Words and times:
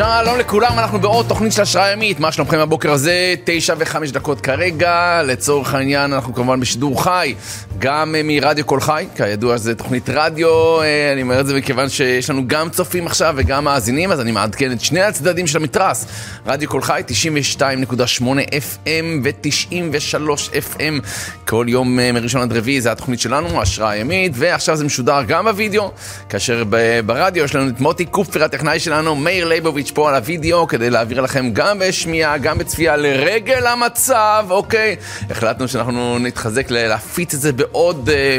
שלום 0.00 0.38
לכולם, 0.38 0.78
אנחנו 0.78 1.00
בעוד 1.00 1.26
תוכנית 1.28 1.52
של 1.52 1.62
השראה 1.62 1.92
יומית. 1.92 2.20
מה 2.20 2.32
שלומכם 2.32 2.58
הבוקר 2.58 2.92
הזה? 2.92 3.34
תשע 3.44 3.74
וחמש 3.78 4.10
דקות 4.10 4.40
כרגע. 4.40 5.22
לצורך 5.24 5.74
העניין, 5.74 6.12
אנחנו 6.12 6.34
כמובן 6.34 6.60
בשידור 6.60 7.02
חי, 7.02 7.34
גם 7.78 8.14
אה, 8.14 8.20
מרדיו 8.24 8.64
קול 8.64 8.80
חי. 8.80 9.06
כידוע 9.16 9.56
זה 9.56 9.74
תוכנית 9.74 10.08
רדיו, 10.08 10.80
אה, 10.80 11.12
אני 11.12 11.22
אומר 11.22 11.40
את 11.40 11.46
זה 11.46 11.54
מכיוון 11.54 11.88
שיש 11.88 12.30
לנו 12.30 12.42
גם 12.46 12.70
צופים 12.70 13.06
עכשיו 13.06 13.34
וגם 13.36 13.64
מאזינים, 13.64 14.12
אז 14.12 14.20
אני 14.20 14.32
מעדכן 14.32 14.72
את 14.72 14.80
שני 14.80 15.02
הצדדים 15.02 15.46
של 15.46 15.58
המתרס. 15.58 16.06
רדיו 16.46 16.68
קול 16.68 16.82
חי, 16.82 17.02
92.8 17.08 18.22
FM 18.50 19.04
ו-93 19.24 20.50
FM. 20.74 21.06
כל 21.48 21.66
יום 21.68 22.00
אה, 22.00 22.12
מראשון 22.12 22.42
עד 22.42 22.52
רביעי 22.52 22.80
זה 22.80 22.92
התוכנית 22.92 23.20
שלנו, 23.20 23.62
השראה 23.62 23.96
יומית, 23.96 24.32
ועכשיו 24.34 24.76
זה 24.76 24.84
משודר 24.84 25.22
גם 25.26 25.44
בווידאו, 25.44 25.90
כאשר 26.28 26.64
ברדיו 27.06 27.44
יש 27.44 27.54
לנו 27.54 27.68
את 27.68 27.80
מוטי 27.80 28.04
קופר, 28.04 28.44
הטכנאי 28.44 28.80
שלנו, 28.80 29.16
מאיר 29.16 29.48
ליבוביץ'. 29.90 30.00
פה 30.00 30.08
על 30.08 30.14
הוידאו 30.14 30.66
כדי 30.66 30.90
להעביר 30.90 31.20
לכם 31.20 31.50
גם 31.52 31.78
בשמיעה, 31.78 32.38
גם 32.38 32.58
בצפייה 32.58 32.96
לרגל 32.96 33.66
המצב, 33.66 34.46
אוקיי? 34.50 34.96
החלטנו 35.30 35.68
שאנחנו 35.68 36.18
נתחזק 36.18 36.70
להפיץ 36.70 37.34
את 37.34 37.40
זה 37.40 37.52
בעוד, 37.52 38.10
אה, 38.12 38.38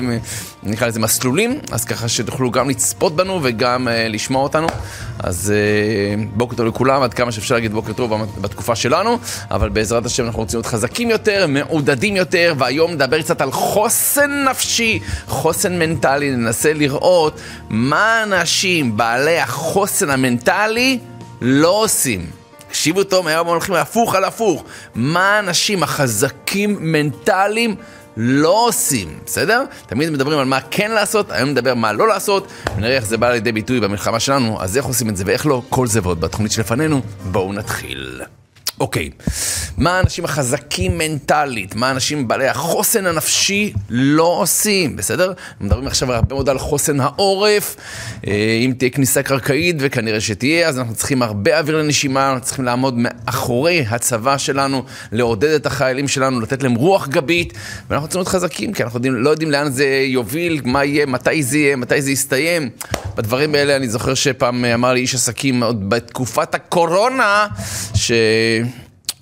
נקרא 0.63 0.87
לזה 0.87 0.99
מסלולים, 0.99 1.59
אז 1.71 1.85
ככה 1.85 2.07
שתוכלו 2.07 2.51
גם 2.51 2.69
לצפות 2.69 3.15
בנו 3.15 3.39
וגם 3.43 3.87
אה, 3.87 4.07
לשמוע 4.07 4.43
אותנו. 4.43 4.67
אז 5.19 5.53
אה, 5.55 6.23
בוקר 6.35 6.55
טוב 6.55 6.67
לכולם, 6.67 7.01
עד 7.01 7.13
כמה 7.13 7.31
שאפשר 7.31 7.55
להגיד 7.55 7.71
בוקר 7.73 7.93
טוב 7.93 8.13
בתקופה 8.41 8.75
שלנו, 8.75 9.17
אבל 9.51 9.69
בעזרת 9.69 10.05
השם 10.05 10.25
אנחנו 10.25 10.39
רוצים 10.39 10.57
להיות 10.57 10.65
חזקים 10.65 11.09
יותר, 11.09 11.45
מעודדים 11.47 12.15
יותר, 12.15 12.53
והיום 12.57 12.91
נדבר 12.91 13.21
קצת 13.21 13.41
על 13.41 13.51
חוסן 13.51 14.45
נפשי, 14.49 14.99
חוסן 15.27 15.79
מנטלי, 15.79 16.31
ננסה 16.31 16.73
לראות 16.73 17.39
מה 17.69 18.23
אנשים 18.23 18.97
בעלי 18.97 19.39
החוסן 19.39 20.09
המנטלי 20.09 20.99
לא 21.41 21.69
עושים. 21.69 22.29
תקשיבו 22.67 23.03
טוב, 23.03 23.27
היום 23.27 23.47
הולכים 23.47 23.75
הפוך 23.75 24.15
על 24.15 24.23
הפוך. 24.23 24.63
מה 24.95 25.29
האנשים 25.29 25.83
החזקים 25.83 26.77
מנטליים 26.79 27.75
לא 28.17 28.65
עושים, 28.67 29.19
בסדר? 29.25 29.63
תמיד 29.87 30.09
מדברים 30.09 30.39
על 30.39 30.45
מה 30.45 30.59
כן 30.71 30.91
לעשות, 30.91 31.31
היום 31.31 31.49
נדבר 31.49 31.73
מה 31.75 31.93
לא 31.93 32.07
לעשות, 32.07 32.47
ונראה 32.75 32.95
איך 32.95 33.05
זה 33.05 33.17
בא 33.17 33.31
לידי 33.31 33.51
ביטוי 33.51 33.79
במלחמה 33.79 34.19
שלנו, 34.19 34.61
אז 34.61 34.77
איך 34.77 34.85
עושים 34.85 35.09
את 35.09 35.17
זה 35.17 35.23
ואיך 35.27 35.45
לא, 35.45 35.61
כל 35.69 35.87
זה 35.87 35.99
ועוד 36.03 36.21
בתוכנית 36.21 36.51
שלפנינו. 36.51 37.01
בואו 37.31 37.53
נתחיל. 37.53 38.21
אוקיי, 38.81 39.09
מה 39.77 39.97
האנשים 39.97 40.25
החזקים 40.25 40.97
מנטלית, 40.97 41.75
מה 41.75 41.87
האנשים 41.89 42.27
בעלי 42.27 42.47
החוסן 42.47 43.05
הנפשי 43.05 43.73
לא 43.89 44.23
עושים, 44.23 44.95
בסדר? 44.95 45.33
מדברים 45.61 45.87
עכשיו 45.87 46.13
הרבה 46.13 46.35
מאוד 46.35 46.49
על 46.49 46.59
חוסן 46.59 46.99
העורף, 46.99 47.75
אה, 48.27 48.59
אם 48.65 48.73
תהיה 48.77 48.89
כניסה 48.89 49.23
קרקעית, 49.23 49.75
וכנראה 49.79 50.21
שתהיה, 50.21 50.67
אז 50.67 50.79
אנחנו 50.79 50.95
צריכים 50.95 51.21
הרבה 51.21 51.59
אוויר 51.59 51.77
לנשימה, 51.77 52.29
אנחנו 52.29 52.45
צריכים 52.45 52.65
לעמוד 52.65 52.93
מאחורי 52.97 53.85
הצבא 53.89 54.37
שלנו, 54.37 54.83
לעודד 55.11 55.49
את 55.49 55.65
החיילים 55.65 56.07
שלנו, 56.07 56.39
לתת 56.39 56.63
להם 56.63 56.75
רוח 56.75 57.07
גבית, 57.07 57.53
ואנחנו 57.89 58.07
צריכים 58.07 58.19
להיות 58.19 58.27
חזקים, 58.27 58.73
כי 58.73 58.83
אנחנו 58.83 58.97
יודעים, 58.97 59.15
לא 59.15 59.29
יודעים 59.29 59.51
לאן 59.51 59.71
זה 59.71 59.85
יוביל, 60.05 60.61
מה 60.63 60.85
יהיה, 60.85 61.05
מתי 61.05 61.43
זה 61.43 61.57
יהיה, 61.57 61.75
מתי 61.75 62.01
זה 62.01 62.11
יסתיים. 62.11 62.69
בדברים 63.15 63.55
האלה 63.55 63.75
אני 63.75 63.89
זוכר 63.89 64.13
שפעם 64.13 64.65
אמר 64.65 64.93
לי 64.93 64.99
איש 64.99 65.15
עסקים, 65.15 65.63
עוד 65.63 65.89
בתקופת 65.89 66.55
הקורונה, 66.55 67.47
ש... 67.95 68.11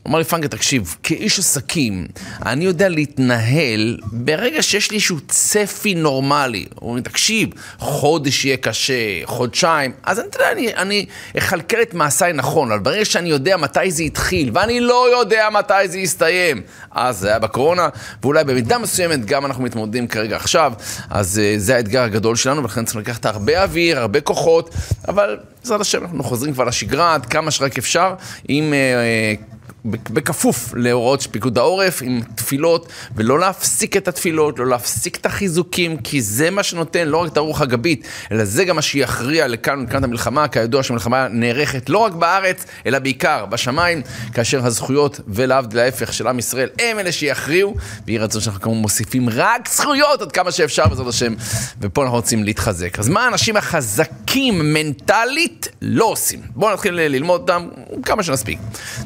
אמר 0.08 0.18
לי 0.18 0.24
פנקר, 0.24 0.48
תקשיב, 0.48 0.96
כאיש 1.04 1.40
עסקים, 1.40 2.08
אני 2.46 2.66
יודע 2.66 2.90
להתנהל 2.90 3.98
ברגע 4.12 4.64
שיש 4.64 4.92
לי 4.92 4.96
איזשהו 4.98 5.18
צפי 5.28 5.96
נורמלי. 5.96 6.66
הוא 6.76 6.90
אומר, 6.90 7.02
תקשיב, 7.02 7.50
חודש 7.80 8.46
יהיה 8.46 8.58
קשה, 8.58 8.94
חודשיים, 9.26 9.92
אז 10.04 10.20
אני, 10.20 10.28
יודע, 10.62 10.82
אני, 10.82 11.06
אכלכל 11.38 11.82
את 11.82 11.94
מעשיי 11.94 12.34
נכון, 12.34 12.72
אבל 12.72 12.82
ברגע 12.82 13.06
שאני 13.06 13.30
יודע 13.30 13.58
מתי 13.58 13.92
זה 13.92 14.04
התחיל, 14.04 14.50
ואני 14.54 14.80
לא 14.80 15.20
יודע 15.20 15.48
מתי 15.52 15.88
זה 15.88 16.00
יסתיים, 16.00 16.62
אז 16.92 17.18
זה 17.18 17.28
היה 17.28 17.40
בקורונה, 17.40 17.90
ואולי 18.24 18.44
במידה 18.44 18.78
מסוימת 18.78 19.26
גם 19.26 19.46
אנחנו 19.46 19.64
מתמודדים 19.64 20.08
כרגע 20.08 20.36
עכשיו, 20.36 20.74
אז 21.10 21.42
uh, 21.42 21.60
זה 21.60 21.76
האתגר 21.76 22.04
הגדול 22.04 22.36
שלנו, 22.36 22.62
ולכן 22.62 22.86
צריכים 22.86 23.02
לקחת 23.02 23.26
הרבה 23.26 23.64
אוויר, 23.64 24.00
הרבה 24.00 24.22
כוחות, 24.22 24.76
אבל 25.08 25.38
בעזרת 25.62 25.82
השם 25.82 26.04
אנחנו 26.04 26.24
חוזרים 26.24 26.54
כבר 26.54 26.64
לשגרה 26.64 27.14
עד 27.14 27.26
כמה 27.26 27.52
שרק 27.52 27.78
אפשר, 27.78 28.14
עם... 28.48 28.74
Uh, 28.74 29.59
בכפוף 29.86 30.74
להוראות 30.74 31.22
של 31.22 31.32
פיקוד 31.32 31.58
העורף, 31.58 32.02
עם 32.02 32.22
תפילות, 32.36 32.88
ולא 33.16 33.40
להפסיק 33.40 33.98
את 33.98 34.08
התפילות, 34.08 34.60
לא 34.60 34.68
להפסיק 34.68 35.16
את 35.16 35.26
החיזוקים, 35.26 35.98
כי 35.98 36.22
זה 36.22 36.50
מה 36.50 36.64
שנותן 36.64 37.08
לא 37.08 37.18
רק 37.18 37.32
את 37.32 37.38
הרוח 37.38 37.62
הגבית, 37.62 38.08
אלא 38.32 38.46
זה 38.46 38.66
גם 38.66 38.76
מה 38.76 38.82
שיכריע 38.82 39.48
לכאן 39.48 39.80
ולכאן 39.80 40.04
המלחמה, 40.04 40.48
כידוע 40.48 40.84
שהמלחמה 40.84 41.28
נערכת 41.28 41.90
לא 41.90 41.98
רק 41.98 42.14
בארץ, 42.14 42.66
אלא 42.86 43.00
בעיקר 43.00 43.46
בשמיים, 43.46 44.02
כאשר 44.34 44.66
הזכויות, 44.66 45.20
ולהבדיל 45.28 45.80
ההפך 45.80 46.14
של 46.14 46.28
עם 46.28 46.40
ישראל, 46.40 46.70
הם 46.80 47.00
אלה 47.00 47.12
שיכריעו, 47.12 47.76
ויהי 48.06 48.18
רצון 48.18 48.42
שאנחנו 48.42 48.62
כמובן 48.62 48.82
מוסיפים 48.82 49.30
רק 49.30 49.70
זכויות 49.70 50.22
עד 50.22 50.32
כמה 50.32 50.52
שאפשר 50.52 50.88
בעזרת 50.88 51.08
השם, 51.08 51.34
ופה 51.82 52.04
אנחנו 52.04 52.18
רוצים 52.18 52.44
להתחזק. 52.44 53.00
אז 53.00 53.10
מה 53.10 53.26
האנשים 53.26 53.58
החזקים 53.58 54.74
מנטלית 54.74 55.68
לא 55.82 56.06
עושים? 56.06 56.40
בואו 56.56 56.74
נתחיל 56.74 56.94
ללמוד 56.94 57.42
אותם 57.42 57.68
כמה 58.04 58.24
שנספיק. 58.24 58.60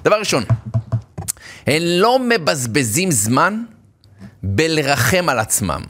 דבר 0.03 0.19
ראשון, 0.19 0.43
הם 1.67 1.81
לא 1.83 2.19
מבזבזים 2.19 3.11
זמן 3.11 3.63
בלרחם 4.43 5.29
על 5.29 5.39
עצמם. 5.39 5.81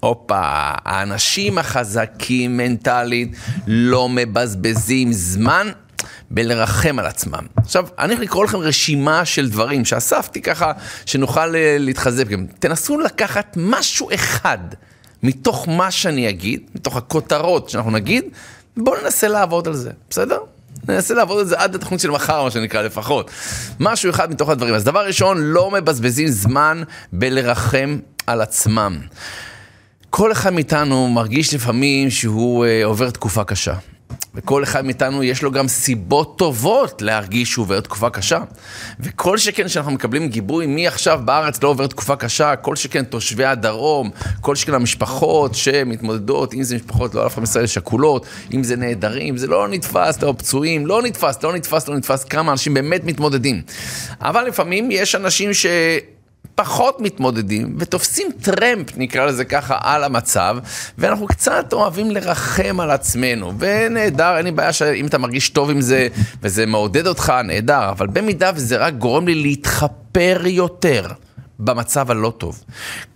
הופה, 0.00 0.40
האנשים 0.84 1.58
החזקים 1.58 2.56
מנטלית 2.56 3.36
לא 3.66 4.08
מבזבזים 4.08 5.12
זמן 5.12 5.68
בלרחם 6.30 6.98
על 6.98 7.06
עצמם. 7.06 7.46
עכשיו, 7.56 7.88
אני 7.98 8.12
הולך 8.12 8.24
לקרוא 8.24 8.44
לכם 8.44 8.58
רשימה 8.58 9.24
של 9.24 9.50
דברים 9.50 9.84
שאספתי 9.84 10.42
ככה, 10.42 10.72
שנוכל 11.06 11.56
אה, 11.56 11.76
להתחזק. 11.78 12.24
תנסו 12.58 13.00
לקחת 13.00 13.56
משהו 13.56 14.08
אחד 14.14 14.58
מתוך 15.22 15.68
מה 15.68 15.90
שאני 15.90 16.28
אגיד, 16.28 16.60
מתוך 16.74 16.96
הכותרות 16.96 17.70
שאנחנו 17.70 17.90
נגיד, 17.90 18.24
ובואו 18.76 19.02
ננסה 19.02 19.28
לעבוד 19.28 19.68
על 19.68 19.74
זה, 19.74 19.90
בסדר? 20.10 20.38
ננסה 20.88 21.14
לעבוד 21.14 21.38
על 21.38 21.46
זה 21.46 21.58
עד 21.58 21.74
התוכנית 21.74 22.00
של 22.00 22.10
מחר, 22.10 22.42
מה 22.42 22.50
שנקרא, 22.50 22.82
לפחות. 22.82 23.30
משהו 23.80 24.10
אחד 24.10 24.30
מתוך 24.30 24.48
הדברים. 24.48 24.74
אז 24.74 24.84
דבר 24.84 25.06
ראשון, 25.06 25.38
לא 25.40 25.70
מבזבזים 25.70 26.28
זמן 26.28 26.82
בלרחם 27.12 27.98
על 28.26 28.40
עצמם. 28.40 28.98
כל 30.10 30.32
אחד 30.32 30.52
מאיתנו 30.52 31.08
מרגיש 31.08 31.54
לפעמים 31.54 32.10
שהוא 32.10 32.66
uh, 32.66 32.68
עובר 32.84 33.10
תקופה 33.10 33.44
קשה. 33.44 33.74
וכל 34.34 34.62
אחד 34.62 34.84
מאיתנו 34.84 35.22
יש 35.22 35.42
לו 35.42 35.50
גם 35.50 35.68
סיבות 35.68 36.38
טובות 36.38 37.02
להרגיש 37.02 37.50
שהוא 37.50 37.62
עובר 37.62 37.80
תקופה 37.80 38.10
קשה. 38.10 38.40
וכל 39.00 39.38
שכן 39.38 39.68
שאנחנו 39.68 39.92
מקבלים 39.92 40.28
גיבוי, 40.28 40.66
מי 40.66 40.86
עכשיו 40.86 41.20
בארץ 41.24 41.62
לא 41.62 41.68
עובר 41.68 41.86
תקופה 41.86 42.16
קשה, 42.16 42.56
כל 42.56 42.76
שכן 42.76 43.04
תושבי 43.04 43.44
הדרום, 43.44 44.10
כל 44.40 44.56
שכן 44.56 44.74
המשפחות 44.74 45.54
שמתמודדות, 45.54 46.54
אם 46.54 46.62
זה 46.62 46.76
משפחות 46.76 47.14
לא 47.14 47.24
על 47.24 47.32
אף 47.32 47.40
ישראל 47.40 47.66
שכולות, 47.66 48.26
אם 48.54 48.64
זה 48.64 48.76
נעדרים, 48.76 49.36
זה 49.36 49.46
לא 49.46 49.68
נתפס, 49.68 50.22
לא 50.22 50.34
פצועים, 50.38 50.86
לא 50.86 51.02
נתפס, 51.02 51.42
לא 51.42 51.52
נתפס, 51.52 51.88
לא 51.88 51.96
נתפס, 51.96 52.24
כמה 52.24 52.52
אנשים 52.52 52.74
באמת 52.74 53.04
מתמודדים. 53.04 53.62
אבל 54.20 54.44
לפעמים 54.44 54.90
יש 54.90 55.14
אנשים 55.14 55.54
ש... 55.54 55.66
פחות 56.54 57.00
מתמודדים 57.00 57.76
ותופסים 57.78 58.26
טרמפ, 58.42 58.96
נקרא 58.96 59.26
לזה 59.26 59.44
ככה, 59.44 59.78
על 59.80 60.04
המצב, 60.04 60.56
ואנחנו 60.98 61.26
קצת 61.26 61.72
אוהבים 61.72 62.10
לרחם 62.10 62.80
על 62.80 62.90
עצמנו, 62.90 63.52
ונהדר, 63.58 64.36
אין 64.36 64.44
לי 64.44 64.50
בעיה 64.50 64.72
שאם 64.72 65.06
אתה 65.06 65.18
מרגיש 65.18 65.48
טוב 65.48 65.70
עם 65.70 65.80
זה, 65.80 66.08
וזה 66.42 66.66
מעודד 66.66 67.06
אותך, 67.06 67.32
נהדר, 67.44 67.88
אבל 67.90 68.06
במידה 68.06 68.50
וזה 68.54 68.76
רק 68.76 68.94
גורם 68.94 69.26
לי 69.26 69.34
להתחפר 69.34 70.42
יותר. 70.46 71.06
במצב 71.58 72.10
הלא 72.10 72.32
טוב. 72.38 72.64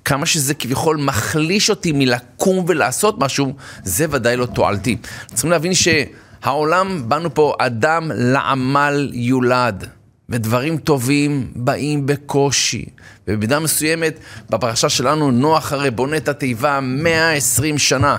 כמה 0.05 0.27
שזה 0.27 0.55
כביכול 0.55 0.97
מחליש 0.97 1.71
אותי 1.71 1.93
מלקום 1.93 2.65
ולעשות 2.69 3.19
משהו, 3.19 3.55
זה 3.85 4.07
ודאי 4.11 4.37
לא 4.37 4.47
תועלתי. 4.47 4.97
צריכים 5.33 5.51
להבין 5.51 5.73
שהעולם, 5.75 7.09
באנו 7.09 7.35
פה 7.35 7.55
אדם 7.59 8.11
לעמל 8.15 9.11
יולד. 9.13 9.98
ודברים 10.29 10.77
טובים 10.77 11.53
באים 11.57 12.07
בקושי. 12.07 12.85
ובמידה 13.29 13.61
מסוימת, 13.61 14.19
בפרשה 14.51 14.89
שלנו, 14.89 15.31
נוח 15.31 15.73
הרי 15.73 15.91
בונה 15.91 16.17
את 16.17 16.29
התיבה 16.29 16.81
120 16.81 17.79
שנה. 17.79 18.17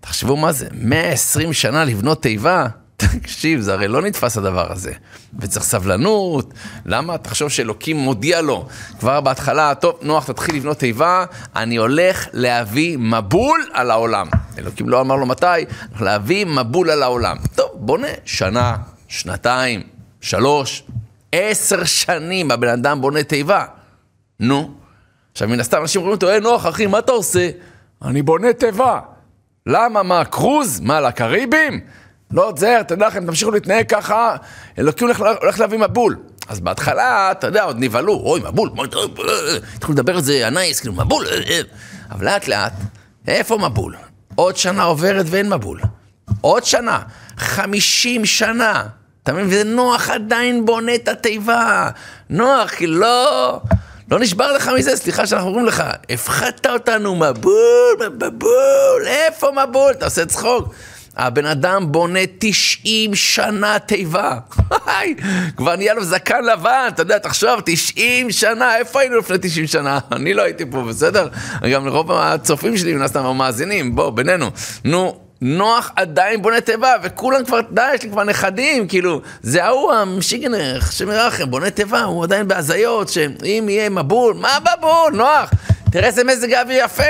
תחשבו 0.00 0.36
מה 0.36 0.52
זה, 0.52 0.68
120 0.72 1.52
שנה 1.52 1.84
לבנות 1.84 2.22
תיבה? 2.22 2.66
תקשיב, 2.96 3.60
זה 3.60 3.72
הרי 3.72 3.88
לא 3.88 4.02
נתפס 4.02 4.36
הדבר 4.36 4.72
הזה. 4.72 4.92
וצריך 5.38 5.64
סבלנות, 5.64 6.54
למה? 6.86 7.18
תחשוב 7.18 7.48
שאלוקים 7.48 7.96
מודיע 7.96 8.40
לו 8.40 8.66
כבר 9.00 9.20
בהתחלה, 9.20 9.74
טוב, 9.74 9.98
נוח, 10.02 10.26
תתחיל 10.26 10.56
לבנות 10.56 10.78
תיבה, 10.78 11.24
אני 11.56 11.76
הולך 11.76 12.26
להביא 12.32 12.98
מבול 12.98 13.60
על 13.72 13.90
העולם. 13.90 14.26
אלוקים 14.58 14.88
לא 14.88 15.00
אמר 15.00 15.16
לו 15.16 15.26
מתי, 15.26 15.46
להביא 16.00 16.46
מבול 16.46 16.90
על 16.90 17.02
העולם. 17.02 17.36
טוב, 17.54 17.70
בונה 17.74 18.08
שנה, 18.24 18.76
שנתיים, 19.08 19.82
שלוש, 20.20 20.82
עשר 21.34 21.84
שנים 21.84 22.50
הבן 22.50 22.68
אדם 22.68 23.00
בונה 23.00 23.22
תיבה. 23.22 23.64
נו. 24.40 24.74
עכשיו, 25.32 25.48
מן 25.48 25.60
הסתם 25.60 25.82
אנשים 25.82 26.00
אומרים 26.00 26.14
אותו, 26.14 26.28
היי 26.28 26.40
נוח, 26.40 26.66
אחי, 26.66 26.86
מה 26.86 26.98
אתה 26.98 27.12
עושה? 27.12 27.50
אני 28.04 28.22
בונה 28.22 28.52
תיבה. 28.52 29.00
למה? 29.66 30.02
מה, 30.02 30.24
קרוז? 30.24 30.80
מה, 30.80 31.00
לקריבים? 31.00 31.80
לא 32.30 32.48
עוזר, 32.48 32.82
תדע 32.82 33.06
לכם, 33.06 33.26
תמשיכו 33.26 33.50
להתנהג 33.50 33.86
ככה, 33.88 34.36
אלוקים 34.78 35.06
הולך, 35.06 35.22
הולך 35.40 35.60
להביא 35.60 35.78
מבול. 35.78 36.16
אז 36.48 36.60
בהתחלה, 36.60 37.30
אתה 37.30 37.46
יודע, 37.46 37.62
עוד 37.62 37.76
נבהלו, 37.78 38.12
אוי, 38.12 38.40
מבול, 38.40 38.70
התחילו 39.74 39.94
לדבר 39.94 40.14
על 40.16 40.22
זה, 40.22 40.46
הנייס, 40.46 40.80
כאילו, 40.80 40.94
מבול, 40.94 41.26
אבל 42.10 42.24
לאט 42.24 42.48
לאט, 42.48 42.72
איפה 43.28 43.58
מבול? 43.58 43.96
עוד 44.34 44.56
שנה 44.56 44.82
עוברת 44.82 45.26
ואין 45.28 45.52
מבול. 45.52 45.80
עוד 46.40 46.64
שנה, 46.64 47.02
חמישים 47.36 48.24
שנה. 48.24 48.86
אתה 49.24 49.32
מבין? 49.32 49.68
ונוח 49.68 50.10
עדיין 50.10 50.64
בונה 50.64 50.94
את 50.94 51.08
התיבה. 51.08 51.90
נוח, 52.30 52.70
כי 52.70 52.86
לא... 52.86 53.60
לא 54.10 54.18
נשבר 54.18 54.52
לך 54.52 54.70
מזה, 54.78 54.96
סליחה 54.96 55.26
שאנחנו 55.26 55.48
אומרים 55.48 55.66
לך, 55.66 55.82
הפחדת 56.10 56.66
אותנו, 56.66 57.16
מבול, 57.16 58.10
מבול, 58.16 59.02
איפה 59.06 59.48
מבול? 59.50 59.90
אתה 59.90 60.04
עושה 60.04 60.26
צחוק. 60.26 60.74
הבן 61.16 61.46
אדם 61.46 61.92
בונה 61.92 62.20
90 62.38 63.14
שנה 63.14 63.78
תיבה. 63.78 64.38
כבר 65.56 65.76
נהיה 65.76 65.94
לו 65.94 66.04
זקן 66.04 66.44
לבן, 66.44 66.88
אתה 66.88 67.02
יודע, 67.02 67.18
תחשוב, 67.18 67.60
90 67.64 68.30
שנה, 68.30 68.76
איפה 68.76 69.00
היינו 69.00 69.18
לפני 69.18 69.38
90 69.40 69.66
שנה? 69.66 69.98
אני 70.12 70.34
לא 70.34 70.42
הייתי 70.42 70.64
פה, 70.70 70.82
בסדר? 70.82 71.28
גם 71.72 71.86
לרוב 71.86 72.12
הצופים 72.12 72.76
שלי, 72.76 72.94
מן 72.94 73.02
הסתם, 73.02 73.24
המאזינים, 73.24 73.94
בוא, 73.94 74.10
בינינו. 74.10 74.50
נו, 74.84 75.23
נוח 75.40 75.92
עדיין 75.96 76.42
בונה 76.42 76.60
תיבה, 76.60 76.94
וכולם 77.02 77.44
כבר, 77.44 77.60
די, 77.70 77.94
יש 77.94 78.02
לי 78.02 78.10
כבר 78.10 78.24
נכדים, 78.24 78.88
כאילו, 78.88 79.20
זה 79.42 79.64
ההוא 79.64 79.92
המשיגנר, 79.92 80.78
השם 80.88 81.10
ירחם, 81.10 81.50
בונה 81.50 81.70
תיבה, 81.70 82.02
הוא 82.02 82.24
עדיין 82.24 82.48
בהזיות, 82.48 83.08
שאם 83.08 83.66
יהיה 83.68 83.90
מבול, 83.90 84.34
מה 84.34 84.58
מבול, 84.78 85.12
נוח? 85.12 85.50
תראה 85.90 86.06
איזה 86.06 86.24
מזג 86.24 86.54
אוויר 86.54 86.84
יפה, 86.84 87.02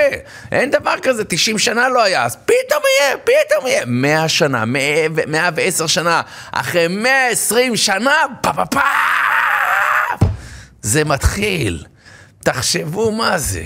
אין 0.51 0.71
דבר 0.71 0.95
כזה, 1.01 1.23
90 1.23 1.59
שנה 1.59 1.89
לא 1.89 2.03
היה, 2.03 2.23
אז 2.25 2.35
פתאום 2.35 2.81
יהיה, 2.99 3.17
פתאום 3.17 3.67
יהיה. 3.67 3.81
100 3.85 4.29
שנה, 4.29 4.65
110 4.65 5.87
שנה, 5.87 6.21
אחרי 6.51 6.87
120 6.87 7.75
שנה, 7.75 8.15
פה 8.41 8.53
פה 8.53 8.65
פה! 8.65 8.79
זה 10.81 11.03
מתחיל. 11.05 11.83
תחשבו 12.43 13.11
מה 13.11 13.37
זה. 13.37 13.63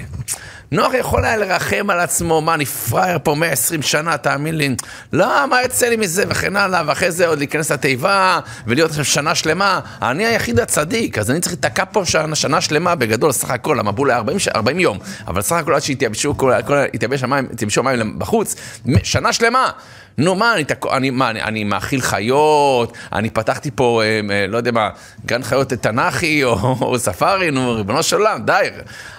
נוח 0.71 0.93
יכול 0.93 1.25
היה 1.25 1.37
לרחם 1.37 1.89
על 1.89 1.99
עצמו, 1.99 2.41
מה, 2.41 2.53
אני 2.53 2.65
פראייר 2.65 3.19
פה 3.23 3.35
120 3.35 3.81
שנה, 3.81 4.17
תאמין 4.17 4.57
לי. 4.57 4.75
לא, 5.13 5.45
מה 5.49 5.63
יצא 5.63 5.87
לי 5.87 5.95
מזה, 5.95 6.23
וכן 6.27 6.55
הלאה, 6.55 6.81
ואחרי 6.85 7.11
זה 7.11 7.27
עוד 7.27 7.37
להיכנס 7.37 7.71
לתיבה, 7.71 8.39
ולהיות 8.67 8.89
עכשיו 8.89 9.05
שנה 9.05 9.35
שלמה. 9.35 9.79
אני 10.01 10.25
היחיד 10.25 10.59
הצדיק, 10.59 11.17
אז 11.17 11.31
אני 11.31 11.39
צריך 11.39 11.53
להיתקע 11.53 11.83
פה 11.91 12.05
שנה, 12.05 12.35
שנה 12.35 12.61
שלמה, 12.61 12.95
בגדול, 12.95 13.31
סך 13.31 13.49
הכל, 13.49 13.79
המבול 13.79 14.09
היה 14.09 14.17
40, 14.17 14.37
40 14.55 14.79
יום, 14.79 14.97
אבל 15.27 15.41
סך 15.41 15.55
הכל 15.55 15.73
עד 15.73 15.81
שהתייבשו 15.81 16.33
המים 17.77 18.19
בחוץ, 18.19 18.55
שנה 19.03 19.33
שלמה. 19.33 19.71
נו, 20.17 20.35
מה, 20.35 20.55
אני, 20.55 20.63
תק... 20.63 20.85
אני, 20.85 21.09
מה, 21.09 21.29
אני, 21.29 21.41
אני 21.41 21.63
מאכיל 21.63 22.01
חיות, 22.01 22.93
אני 23.13 23.29
פתחתי 23.29 23.71
פה, 23.75 24.01
אה, 24.03 24.19
אה, 24.31 24.47
לא 24.47 24.57
יודע 24.57 24.71
מה, 24.71 24.89
גן 25.25 25.43
חיות 25.43 25.73
תנ"כי 25.73 26.43
או, 26.43 26.75
או 26.81 26.99
ספארי, 26.99 27.51
נו, 27.51 27.75
ריבונו 27.75 28.03
של 28.03 28.15
עולם, 28.15 28.41
די. 28.45 28.69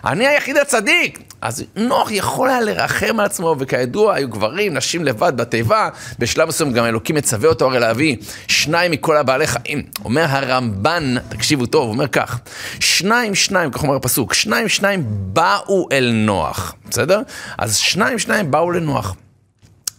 אני 0.04 0.26
היחיד 0.26 0.56
הצדיק. 0.56 1.18
אז 1.40 1.64
נוח 1.76 2.10
יכול 2.10 2.48
היה 2.48 2.60
לרחם 2.60 3.20
על 3.20 3.26
עצמו, 3.26 3.56
וכידוע, 3.58 4.14
היו 4.14 4.28
גברים, 4.28 4.74
נשים 4.74 5.04
לבד 5.04 5.32
בתיבה, 5.36 5.88
בשלב 6.18 6.48
מסוים 6.48 6.72
גם 6.72 6.84
אלוקים 6.84 7.16
מצווה 7.16 7.48
אותו 7.48 7.66
הרי 7.66 7.80
להביא 7.80 8.16
שניים 8.48 8.90
מכל 8.90 9.16
הבעלי 9.16 9.46
חיים. 9.46 9.82
אומר 10.04 10.24
הרמב"ן, 10.28 11.14
תקשיבו 11.28 11.66
טוב, 11.66 11.82
הוא 11.82 11.92
אומר 11.92 12.06
כך, 12.06 12.38
שניים, 12.80 13.34
שניים, 13.34 13.70
כך 13.70 13.82
אומר 13.82 13.96
הפסוק, 13.96 14.34
שניים, 14.34 14.68
שניים 14.68 15.04
באו 15.06 15.88
אל 15.92 16.12
נוח, 16.14 16.74
בסדר? 16.90 17.20
אז 17.58 17.76
שניים, 17.76 18.18
שניים 18.18 18.50
באו 18.50 18.70
לנוח. 18.70 19.16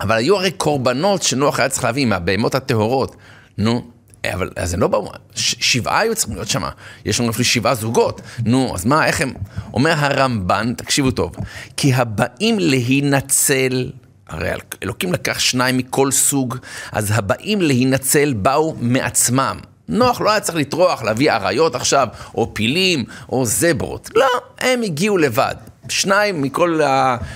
אבל 0.01 0.15
היו 0.15 0.35
הרי 0.37 0.51
קורבנות 0.51 1.23
שנוח 1.23 1.59
היה 1.59 1.69
צריך 1.69 1.83
להביא 1.83 2.05
מהבהמות 2.05 2.55
הטהורות. 2.55 3.15
נו, 3.57 3.81
אבל 4.25 4.49
אז 4.55 4.73
הם 4.73 4.79
לא 4.79 4.87
באו, 4.87 5.11
שבעה 5.35 5.99
היו 5.99 6.15
צריכים 6.15 6.35
להיות 6.35 6.47
שם, 6.47 6.63
יש 7.05 7.19
לנו 7.19 7.29
אפילו 7.29 7.45
שבעה 7.45 7.75
זוגות. 7.75 8.21
נו, 8.45 8.71
אז 8.75 8.85
מה, 8.85 9.05
איך 9.05 9.21
הם... 9.21 9.33
אומר 9.73 9.93
הרמב"ן, 9.97 10.73
תקשיבו 10.77 11.11
טוב, 11.11 11.35
כי 11.77 11.93
הבאים 11.93 12.59
להינצל, 12.59 13.91
הרי 14.27 14.49
אלוקים 14.83 15.13
לקח 15.13 15.39
שניים 15.39 15.77
מכל 15.77 16.11
סוג, 16.11 16.57
אז 16.91 17.11
הבאים 17.15 17.61
להינצל 17.61 18.33
באו 18.33 18.75
מעצמם. 18.79 19.57
נוח 19.87 20.21
לא 20.21 20.31
היה 20.31 20.39
צריך 20.39 20.57
לטרוח, 20.57 21.03
להביא 21.03 21.31
אריות 21.31 21.75
עכשיו, 21.75 22.07
או 22.35 22.53
פילים, 22.53 23.05
או 23.29 23.45
זברות. 23.45 24.09
לא, 24.15 24.29
הם 24.59 24.81
הגיעו 24.81 25.17
לבד. 25.17 25.55
שניים 25.91 26.41
מכל 26.41 26.79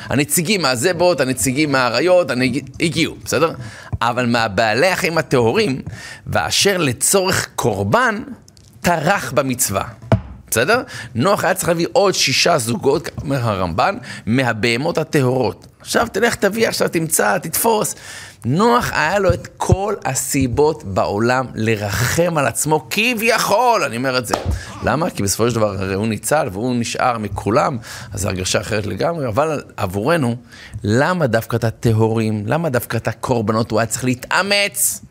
הנציגים 0.09 0.61
מהזברות, 0.61 1.21
הנציגים 1.21 1.71
מהאריות, 1.71 2.27
הגיעו, 2.79 3.15
בסדר? 3.23 3.53
אבל 4.01 4.25
מהבעלי 4.25 4.87
החיים 4.87 5.17
הטהורים, 5.17 5.81
ואשר 6.27 6.77
לצורך 6.77 7.47
קורבן, 7.55 8.23
טרח 8.81 9.31
במצווה. 9.31 9.83
בסדר? 10.51 10.81
נוח 11.15 11.43
היה 11.43 11.53
צריך 11.53 11.67
להביא 11.69 11.87
עוד 11.93 12.13
שישה 12.13 12.57
זוגות, 12.57 13.09
אומר 13.21 13.49
הרמב"ן, 13.49 13.97
מהבהמות 14.25 14.97
הטהורות. 14.97 15.67
עכשיו 15.79 16.07
תלך 16.11 16.35
תביא, 16.35 16.67
עכשיו 16.67 16.89
תמצא, 16.89 17.37
תתפוס. 17.37 17.95
נוח 18.47 18.91
היה 18.93 19.19
לו 19.19 19.33
את 19.33 19.47
כל 19.57 19.95
הסיבות 20.05 20.83
בעולם 20.83 21.45
לרחם 21.55 22.37
על 22.37 22.45
עצמו 22.45 22.87
כביכול, 22.89 23.83
אני 23.83 23.97
אומר 23.97 24.17
את 24.17 24.25
זה. 24.25 24.35
למה? 24.83 25.09
כי 25.09 25.23
בסופו 25.23 25.49
של 25.49 25.55
דבר 25.55 25.71
הרי 25.71 25.93
הוא 25.93 26.07
ניצל 26.07 26.47
והוא 26.51 26.75
נשאר 26.75 27.17
מכולם, 27.17 27.77
אז 28.13 28.21
זו 28.21 28.27
הרגשה 28.27 28.61
אחרת 28.61 28.85
לגמרי, 28.85 29.27
אבל 29.27 29.63
עבורנו, 29.77 30.35
למה 30.83 31.27
דווקא 31.27 31.55
את 31.55 31.63
הטהורים, 31.63 32.43
למה 32.47 32.69
דווקא 32.69 32.97
את 32.97 33.07
הקורבנות 33.07 33.71
הוא 33.71 33.79
היה 33.79 33.85
צריך 33.85 34.03
להתאמץ? 34.03 35.01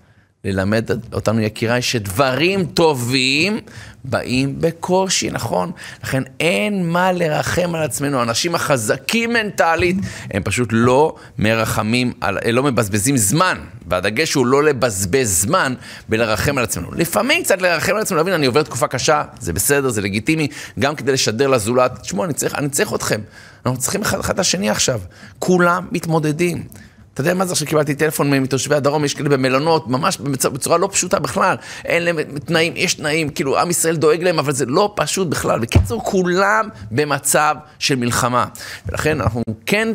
ללמד 0.44 0.91
אותנו, 1.12 1.41
יקיריי, 1.41 1.82
שדברים 1.82 2.64
טובים 2.64 3.61
באים 4.05 4.55
בקושי, 4.61 5.31
נכון? 5.31 5.73
לכן 6.02 6.23
אין 6.41 6.87
מה 6.88 7.12
לרחם 7.12 7.75
על 7.75 7.82
עצמנו. 7.82 8.19
האנשים 8.19 8.55
החזקים 8.55 9.32
מנטלית, 9.32 9.96
הם 10.31 10.43
פשוט 10.43 10.69
לא 10.73 11.14
מרחמים, 11.38 12.12
על, 12.20 12.38
לא 12.52 12.62
מבזבזים 12.62 13.17
זמן. 13.17 13.58
והדגש 13.87 14.35
הוא 14.35 14.46
לא 14.46 14.64
לבזבז 14.64 15.41
זמן 15.43 15.75
בלרחם 16.08 16.58
על 16.58 16.64
עצמנו. 16.64 16.88
לפעמים 16.93 17.43
קצת 17.44 17.62
לרחם 17.62 17.94
על 17.94 18.00
עצמנו, 18.00 18.19
להבין, 18.19 18.35
אני 18.35 18.46
עובר 18.46 18.62
תקופה 18.62 18.87
קשה, 18.87 19.23
זה 19.41 19.52
בסדר, 19.52 19.88
זה 19.88 20.00
לגיטימי, 20.00 20.49
גם 20.79 20.96
כדי 20.96 21.13
לשדר 21.13 21.48
לזולת, 21.48 21.98
תשמעו, 22.03 22.24
אני 22.24 22.32
אני 22.55 22.69
צריך 22.69 22.94
אתכם. 22.94 23.20
אנחנו 23.67 23.79
צריכים 23.81 24.03
אחד 24.03 24.31
את 24.31 24.39
השני 24.39 24.70
עכשיו. 24.70 25.01
כולם 25.39 25.86
מתמודדים. 25.93 26.65
אתה 27.14 27.20
יודע 27.20 27.34
מה 27.34 27.46
זה 27.46 27.52
עכשיו 27.52 27.68
קיבלתי 27.68 27.94
טלפון 27.94 28.30
מתושבי 28.30 28.74
הדרום, 28.74 29.04
יש 29.04 29.14
כאלה 29.14 29.28
במלונות, 29.28 29.88
ממש 29.88 30.18
בצורה 30.52 30.78
לא 30.78 30.88
פשוטה 30.92 31.18
בכלל. 31.18 31.56
אין 31.84 32.02
להם 32.02 32.22
תנאים, 32.22 32.72
יש 32.76 32.94
תנאים, 32.94 33.28
כאילו 33.28 33.58
עם 33.60 33.70
ישראל 33.70 33.96
דואג 33.96 34.22
להם, 34.22 34.38
אבל 34.38 34.52
זה 34.52 34.66
לא 34.66 34.92
פשוט 34.96 35.28
בכלל. 35.28 35.58
בקיצור, 35.60 36.04
כולם 36.04 36.68
במצב 36.90 37.54
של 37.78 37.96
מלחמה. 37.96 38.44
ולכן 38.86 39.20
אנחנו 39.20 39.42
כן 39.66 39.88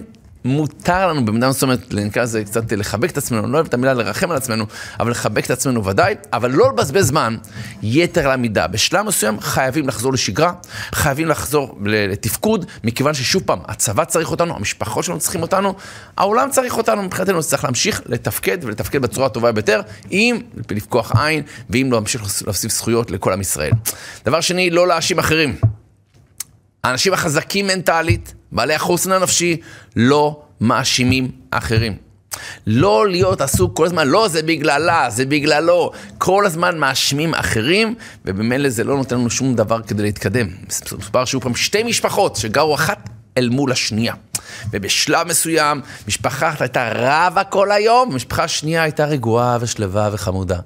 מותר 0.46 1.08
לנו 1.08 1.25
במידה 1.25 1.50
מסוימת, 1.50 1.93
נקרא 1.93 2.24
לזה 2.24 2.43
קצת 2.43 2.72
לחבק 2.72 3.12
את 3.12 3.17
עצמנו, 3.17 3.43
אני 3.43 3.51
לא 3.51 3.58
אוהב 3.58 3.67
את 3.67 3.74
המילה 3.74 3.93
לרחם 3.93 4.31
על 4.31 4.38
עצמנו, 4.38 4.65
אבל 5.00 5.12
לחבק 5.12 5.46
את 5.46 5.51
עצמנו 5.51 5.86
ודאי, 5.86 6.15
אבל 6.34 6.51
לא 6.51 6.69
לבזבז 6.69 7.08
זמן 7.08 7.38
יתר 7.81 8.25
על 8.25 8.31
המידה. 8.31 8.67
בשלב 8.67 9.05
מסוים 9.05 9.39
חייבים 9.39 9.88
לחזור 9.88 10.13
לשגרה, 10.13 10.53
חייבים 10.93 11.27
לחזור 11.27 11.77
לתפקוד, 11.86 12.65
מכיוון 12.84 13.13
ששוב 13.13 13.43
פעם, 13.46 13.60
הצבא 13.65 14.05
צריך 14.05 14.31
אותנו, 14.31 14.55
המשפחות 14.55 15.03
שלנו 15.03 15.19
צריכים 15.19 15.41
אותנו, 15.41 15.74
העולם 16.17 16.50
צריך 16.50 16.77
אותנו, 16.77 17.03
מבחינתנו 17.03 17.43
צריך 17.43 17.63
להמשיך 17.63 18.01
לתפקד 18.05 18.58
ולתפקד 18.62 19.01
בצורה 19.01 19.27
הטובה 19.27 19.51
ביותר, 19.51 19.81
אם 20.12 20.41
לפקוח 20.72 21.12
עין, 21.15 21.43
ואם 21.69 21.88
לא 21.91 21.98
להמשיך 21.98 22.22
להוסיף 22.46 22.72
זכויות 22.72 23.12
לכל 23.12 23.34
עם 23.34 23.41
ישראל. 23.41 23.72
דבר 24.25 24.41
שני, 24.41 24.69
לא 24.69 24.88
להאשים 24.88 25.19
אחרים. 25.19 25.55
האנשים 26.84 27.13
החזקים 27.13 27.67
מנטלית, 27.67 28.34
בעלי 28.51 28.74
החוסן 28.74 29.12
הנפשי, 29.12 29.58
לא 29.96 30.41
מאשימים 30.62 31.32
אחרים. 31.51 32.10
לא 32.68 33.08
להיות 33.08 33.41
עסוק 33.41 33.77
כל 33.77 33.86
הזמן, 33.86 34.08
לא, 34.08 34.27
זה 34.27 34.44
בגללה, 34.44 35.10
זה 35.10 35.25
בגללו. 35.25 35.91
כל 36.18 36.46
הזמן 36.46 36.77
מאשימים 36.77 37.34
אחרים, 37.34 37.96
ובמילא 38.25 38.70
זה 38.70 38.84
לא 38.84 38.98
נותן 38.98 39.15
לנו 39.15 39.29
שום 39.29 39.56
דבר 39.56 39.82
כדי 39.82 40.03
להתקדם. 40.03 40.48
מסופר 40.68 41.25
שהיו 41.25 41.41
פעם 41.41 41.56
שתי 41.56 41.84
משפחות 41.84 42.36
שגרו 42.36 42.75
אחת 42.75 43.10
אל 43.38 43.50
מול 43.50 43.72
השנייה. 43.72 44.13
ובשלב 44.72 45.27
מסוים, 45.27 45.82
משפחה 46.08 46.50
אחת 46.50 46.62
הייתה 46.62 46.91
רבה 46.96 47.44
כל 47.44 47.72
היום, 47.72 48.10
ומשפחה 48.10 48.48
שנייה 48.48 48.84
הייתה 48.84 49.06
רגועה 49.06 49.58
ושלווה 49.62 50.10
וחמודה. 50.12 50.60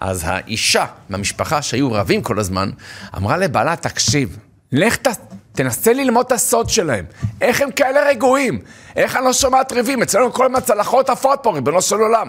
אז 0.00 0.22
האישה 0.26 0.84
מהמשפחה 1.08 1.62
שהיו 1.62 1.92
רבים 1.92 2.22
כל 2.22 2.38
הזמן, 2.38 2.70
אמרה 3.16 3.36
לבעלה, 3.36 3.76
תקשיב, 3.76 4.36
לך 4.72 4.96
ת... 4.96 5.08
תנסה 5.52 5.92
ללמוד 5.92 6.26
את 6.26 6.32
הסוד 6.32 6.68
שלהם. 6.68 7.04
איך 7.40 7.60
הם 7.60 7.70
כאלה 7.70 8.00
רגועים? 8.08 8.58
איך 8.96 9.16
אני 9.16 9.24
לא 9.24 9.32
שומעת 9.32 9.72
ריבים? 9.72 10.02
אצלנו 10.02 10.32
כל 10.32 10.46
הזמן 10.46 10.60
צלחות 10.60 11.10
עפות 11.10 11.40
פה, 11.42 11.52
ריבונו 11.52 11.82
של 11.82 11.96
עולם. 11.96 12.28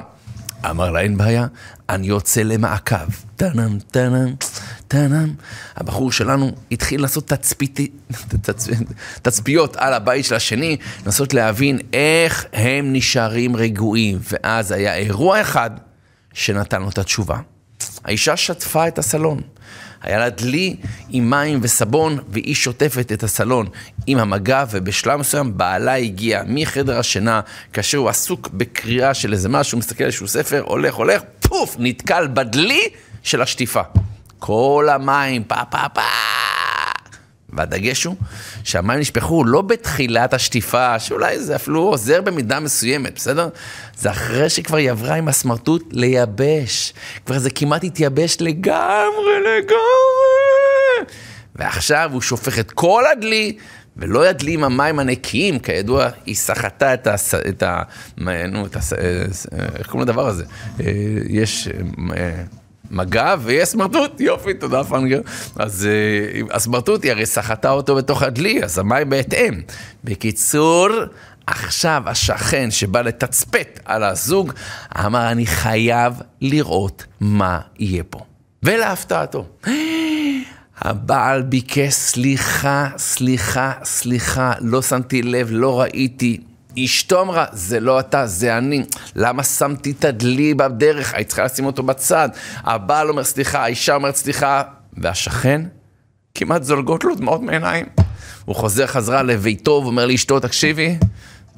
אמר 0.70 0.92
לה, 0.92 1.00
אין 1.00 1.18
בעיה, 1.18 1.48
אני 1.89 2.08
יוצא 2.08 2.42
למעקב. 2.42 2.96
טאנם, 3.36 3.77
טאנם, 3.92 4.34
טאנם. 4.88 5.34
הבחור 5.75 6.12
שלנו 6.12 6.51
התחיל 6.72 7.01
לעשות. 7.01 7.32
תצפיות 9.22 9.75
על 9.75 9.94
הבית 9.94 10.25
של 10.25 10.36
השני, 10.36 10.77
לנסות 11.06 11.34
להבין 11.34 11.80
איך 11.94 12.46
הם 12.53 12.94
נשארים 12.94 13.56
רגועים. 13.56 14.20
ואז 14.32 14.72
היה 14.72 14.96
אירוע 14.96 15.42
אחד 15.42 15.72
שנתן 16.34 16.82
לו 16.82 16.89
את 16.89 16.98
התשובה. 16.98 17.38
האישה 18.06 18.38
שטפה 18.38 18.88
את 18.88 18.98
הסלון. 18.98 19.42
היה 20.04 20.20
לה 20.20 20.30
דלי 20.30 20.76
עם 21.10 21.30
מים 21.30 21.60
וסבון, 21.62 22.20
והיא 22.28 22.56
שוטפת 22.56 23.12
את 23.12 23.24
הסלון 23.24 23.68
עם 24.08 24.18
המגע, 24.18 24.64
ובשלב 24.72 25.20
מסוים 25.20 25.58
בעלה 25.58 25.96
הגיע 25.96 26.44
מחדר 26.48 27.00
השינה, 27.00 27.42
כאשר 27.74 27.98
הוא 27.98 28.10
עסוק 28.10 28.50
בקריאה 28.54 29.14
של 29.14 29.34
איזה 29.34 29.50
משהו, 29.50 29.78
מסתכל 29.78 30.04
על 30.04 30.08
איזשהו 30.08 30.28
ספר, 30.28 30.64
הולך, 30.66 30.94
הולך, 30.94 31.22
פוף, 31.40 31.76
נתקל 31.80 32.28
בדלי 32.34 32.88
של 33.24 33.42
השטיפה. 33.42 33.82
כל 34.40 34.88
המים, 34.92 35.44
פה, 35.44 35.66
פה, 35.70 35.90
פה. 35.94 36.33
והדגש 37.58 38.04
הוא 38.04 38.16
שהמים 38.64 39.00
נשפכו 39.00 39.44
לא 39.44 39.62
בתחילת 39.62 40.34
השטיפה, 40.34 41.00
שאולי 41.00 41.40
זה 41.40 41.56
אפילו 41.56 41.82
עוזר 41.82 42.22
במידה 42.22 42.60
מסוימת, 42.60 43.16
בסדר? 43.16 43.50
זה 43.98 44.12
אחרי 44.12 44.50
שכבר 44.50 44.78
היא 44.78 44.92
עברה 44.92 45.16
עם 45.16 45.28
הסמרטוט 45.28 45.84
לייבש. 45.92 46.94
כבר 47.26 47.40
זה 47.40 47.50
כמעט 47.50 47.84
התייבש 47.84 48.38
לגמרי, 48.40 49.40
לגמרי. 49.40 51.14
ועכשיו 51.56 52.10
הוא 52.14 52.22
שופך 52.22 52.60
את 52.60 52.72
כל 52.72 53.04
הדלי, 53.12 53.58
ולא 53.98 54.28
ידלי 54.28 54.54
עם 54.54 54.64
המים 54.64 55.00
הנקיים, 55.00 55.60
כידוע, 55.60 56.08
היא 56.26 56.36
סחטה 56.36 56.94
את 56.94 57.08
ה... 57.08 57.16
את 57.50 57.64
ה... 57.64 57.82
נו, 58.18 58.66
את 58.66 58.76
ה... 58.76 58.80
איך 59.78 59.88
קוראים 59.88 60.10
לדבר 60.10 60.28
הזה? 60.28 60.44
אה, 60.80 60.92
יש... 61.30 61.70
אה, 62.94 63.06
מגע 63.06 63.36
ויש 63.40 63.70
סמרטוט, 63.70 64.20
יופי, 64.20 64.54
תודה 64.54 64.84
פנגר. 64.84 65.22
אז 65.56 65.88
uh, 66.48 66.56
הסמרטוט 66.56 67.04
היא 67.04 67.12
הרי 67.12 67.26
סחטה 67.26 67.72
אותו 67.72 67.96
בתוך 67.96 68.24
הדלי, 68.24 68.64
אז 68.64 68.80
המים 68.80 69.10
בהתאם. 69.10 69.62
בקיצור, 70.04 70.88
עכשיו 71.48 72.04
השכן 72.06 72.72
שבא 72.72 73.02
לתצפת 73.02 73.80
על 73.86 74.04
הזוג, 74.04 74.54
אמר, 75.06 75.32
אני 75.32 75.46
חייב 75.46 76.14
לראות 76.42 77.06
מה 77.20 77.60
יהיה 77.80 78.04
פה. 78.04 78.20
ולהפתעתו, 78.64 79.46
הבעל 80.82 81.42
ביקש 81.42 81.94
סליחה, 81.94 82.90
סליחה, 82.98 83.72
סליחה, 83.84 84.54
לא 84.62 84.82
שמתי 84.82 85.22
לב, 85.22 85.48
לא 85.52 85.82
ראיתי. 85.82 86.42
אשתו 86.80 87.22
אמרה, 87.22 87.46
זה 87.51 87.80
לא 87.80 88.00
אתה, 88.00 88.27
זה 88.27 88.58
אני. 88.58 88.84
למה 89.15 89.44
שמתי 89.44 89.92
את 89.92 90.06
הדלי 90.06 90.53
בדרך? 90.53 91.13
היית 91.13 91.27
צריכה 91.27 91.44
לשים 91.44 91.65
אותו 91.65 91.84
בצד. 91.84 92.30
הבעל 92.63 93.10
אומר 93.10 93.24
סליחה, 93.24 93.63
האישה 93.63 93.96
אומרת 93.96 94.15
סליחה, 94.15 94.63
והשכן 94.98 95.62
כמעט 96.36 96.63
זולגות 96.63 97.03
לו 97.03 97.15
דמעות 97.15 97.42
מעיניים. 97.42 97.86
הוא 98.46 98.56
חוזר 98.56 98.88
חזרה 98.88 99.24
לביתו 99.24 99.82
ואומר 99.84 100.06
לאשתו, 100.06 100.39
תקשיבי, 100.39 100.98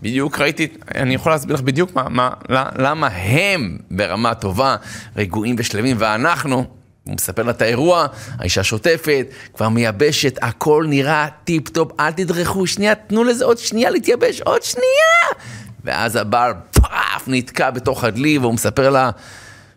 בדיוק 0.01 0.39
ראיתי, 0.39 0.67
אני 0.95 1.15
יכול 1.15 1.31
להסביר 1.31 1.55
לך 1.55 1.61
בדיוק 1.61 1.95
מה, 1.95 2.07
מה, 2.09 2.29
למה 2.77 3.07
הם 3.07 3.77
ברמה 3.91 4.35
טובה, 4.35 4.75
רגועים 5.15 5.55
ושלמים, 5.59 5.97
ואנחנו, 5.99 6.65
הוא 7.05 7.15
מספר 7.15 7.43
לה 7.43 7.51
את 7.51 7.61
האירוע, 7.61 8.05
האישה 8.39 8.63
שוטפת, 8.63 9.25
כבר 9.53 9.69
מייבשת, 9.69 10.39
הכל 10.41 10.85
נראה 10.89 11.27
טיפ-טופ, 11.43 11.99
אל 11.99 12.11
תדרכו, 12.11 12.67
שנייה, 12.67 12.95
תנו 12.95 13.23
לזה 13.23 13.45
עוד 13.45 13.57
שנייה 13.57 13.89
להתייבש, 13.89 14.41
עוד 14.41 14.63
שנייה! 14.63 15.45
ואז 15.83 16.15
הבעל 16.15 16.53
פאף 16.71 17.23
נתקע 17.27 17.69
בתוך 17.69 18.03
הדלי, 18.03 18.37
והוא 18.37 18.53
מספר 18.53 18.89
לה, 18.89 19.05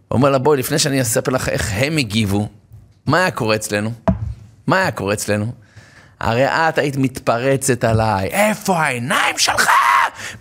הוא 0.08 0.16
אומר 0.16 0.30
לה, 0.30 0.38
בואי, 0.38 0.58
לפני 0.58 0.78
שאני 0.78 1.02
אספר 1.02 1.32
לך 1.32 1.49
איך 1.49 1.73
הם 1.75 1.97
הגיבו, 1.97 2.49
מה 3.06 3.18
היה 3.18 3.30
קורה 3.30 3.54
אצלנו? 3.54 3.92
מה 4.66 4.80
היה 4.80 4.90
קורה 4.90 5.14
אצלנו? 5.14 5.52
הרי 6.20 6.47
את 6.47 6.78
היית 6.78 6.97
מתפרצת 6.97 7.85
עליי, 7.85 8.28
איפה 8.28 8.78
העיניים 8.78 9.38
שלך? 9.38 9.70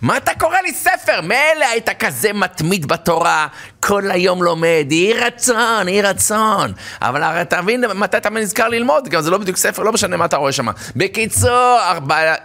מה 0.02 0.16
אתה 0.16 0.30
קורא 0.38 0.56
לי 0.62 0.72
ספר? 0.74 1.20
מילא 1.20 1.64
היית 1.72 1.88
כזה 1.98 2.32
מתמיד 2.32 2.86
בתורה, 2.86 3.46
כל 3.80 4.10
היום 4.10 4.42
לומד, 4.42 4.86
יהי 4.90 5.12
רצון, 5.12 5.88
יהי 5.88 6.02
רצון. 6.02 6.72
אבל 7.02 7.22
הרי 7.22 7.42
אתה 7.42 7.62
מבין 7.62 7.84
מתי 7.94 8.16
אתה 8.16 8.30
נזכר 8.30 8.68
ללמוד, 8.68 9.08
גם 9.08 9.20
זה 9.20 9.30
לא 9.30 9.38
בדיוק 9.38 9.56
ספר, 9.56 9.82
לא 9.82 9.92
משנה 9.92 10.16
מה 10.16 10.24
אתה 10.24 10.36
רואה 10.36 10.52
שם. 10.52 10.66
בקיצור, 10.96 11.78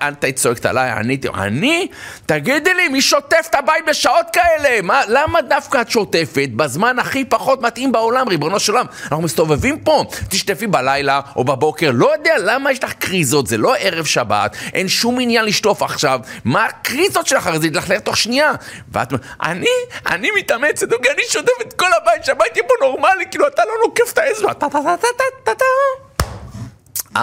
את 0.08 0.24
היית 0.24 0.36
צועקת 0.36 0.66
עליי, 0.66 0.92
עניתי, 0.92 1.28
אני? 1.28 1.88
תגידי 2.26 2.74
לי, 2.74 2.88
מי 2.88 3.02
שוטף 3.02 3.48
את 3.50 3.56
הבית 3.56 3.86
בשעות 3.88 4.26
כאלה? 4.34 4.82
מה, 4.82 5.02
למה 5.08 5.42
דווקא 5.42 5.82
את 5.82 5.90
שוטפת 5.90 6.50
בזמן 6.56 7.00
הכי 7.00 7.26
פחות 7.26 7.62
מתאים 7.62 7.92
בעולם, 7.92 8.30
ריבונו 8.30 8.60
של 8.60 8.72
עולם? 8.72 8.86
אנחנו 9.04 9.22
מסתובבים 9.22 9.80
פה, 9.80 10.06
תשטפי 10.30 10.68
בלילה 10.68 11.22
או 11.36 11.44
בבוקר, 11.44 11.92
לא 11.94 12.14
יודע 12.14 12.34
למה 12.38 12.72
יש 12.72 12.84
לך 12.84 12.94
קריזות, 12.94 13.48
זה 13.48 13.58
לא 13.58 13.76
ערב 13.80 14.06
שבת, 14.06 14.56
אין 14.74 14.88
שום 14.88 15.20
עניין 15.20 15.46
לשטוף 15.46 15.82
עכשיו. 15.82 16.20
מה 16.46 16.66
הקריזות 16.66 17.28
שלך? 17.28 17.48
הרי 17.48 17.60
זה 17.60 17.68
יתלכלך 17.68 18.00
תוך 18.00 18.18
שנייה. 18.18 18.52
ואת 18.92 19.12
אומרת, 19.12 19.26
אני, 19.44 19.68
אני 20.08 20.30
מתאמצת, 20.38 20.88
אני 21.24 21.32
שוטף 21.32 21.68
את 21.68 21.74
כל 21.74 21.86
הבית, 22.02 22.26
שהבית 22.26 22.56
יהיה 22.56 22.68
פה 22.68 22.74
נורמלי, 22.86 23.26
כאילו 23.32 23.48
אתה 23.48 23.62
לא 23.66 23.72
נוקף 23.88 24.14
את 24.14 24.18
האצבע, 24.18 24.54
טה 24.54 24.70
טה 24.70 24.80
טה 24.84 24.96
טה 25.02 25.24
טה 25.44 25.52
טה 25.56 25.66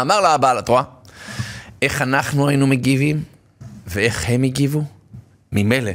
אמר 0.00 0.21
לה 0.21 0.35
הבעל, 0.35 0.59
את 0.59 0.69
רואה? 0.69 0.83
איך 1.83 2.02
אנחנו 2.02 2.49
היינו 2.49 2.66
מגיבים, 2.66 3.23
ואיך 3.87 4.25
הם 4.28 4.42
הגיבו? 4.42 4.83
ממילא, 5.52 5.90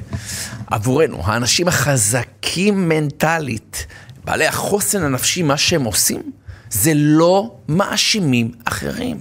עבורנו, 0.68 1.22
האנשים 1.24 1.68
החזקים 1.68 2.90
מנטלית, 2.90 3.86
בעלי 4.26 4.48
החוסן 4.48 5.04
הנפשי, 5.04 5.44
מה 5.44 5.58
שהם 5.58 5.84
עושים, 5.84 6.32
זה 6.70 6.92
לא 6.96 7.56
מאשימים 7.68 8.52
אחרים. 8.66 9.18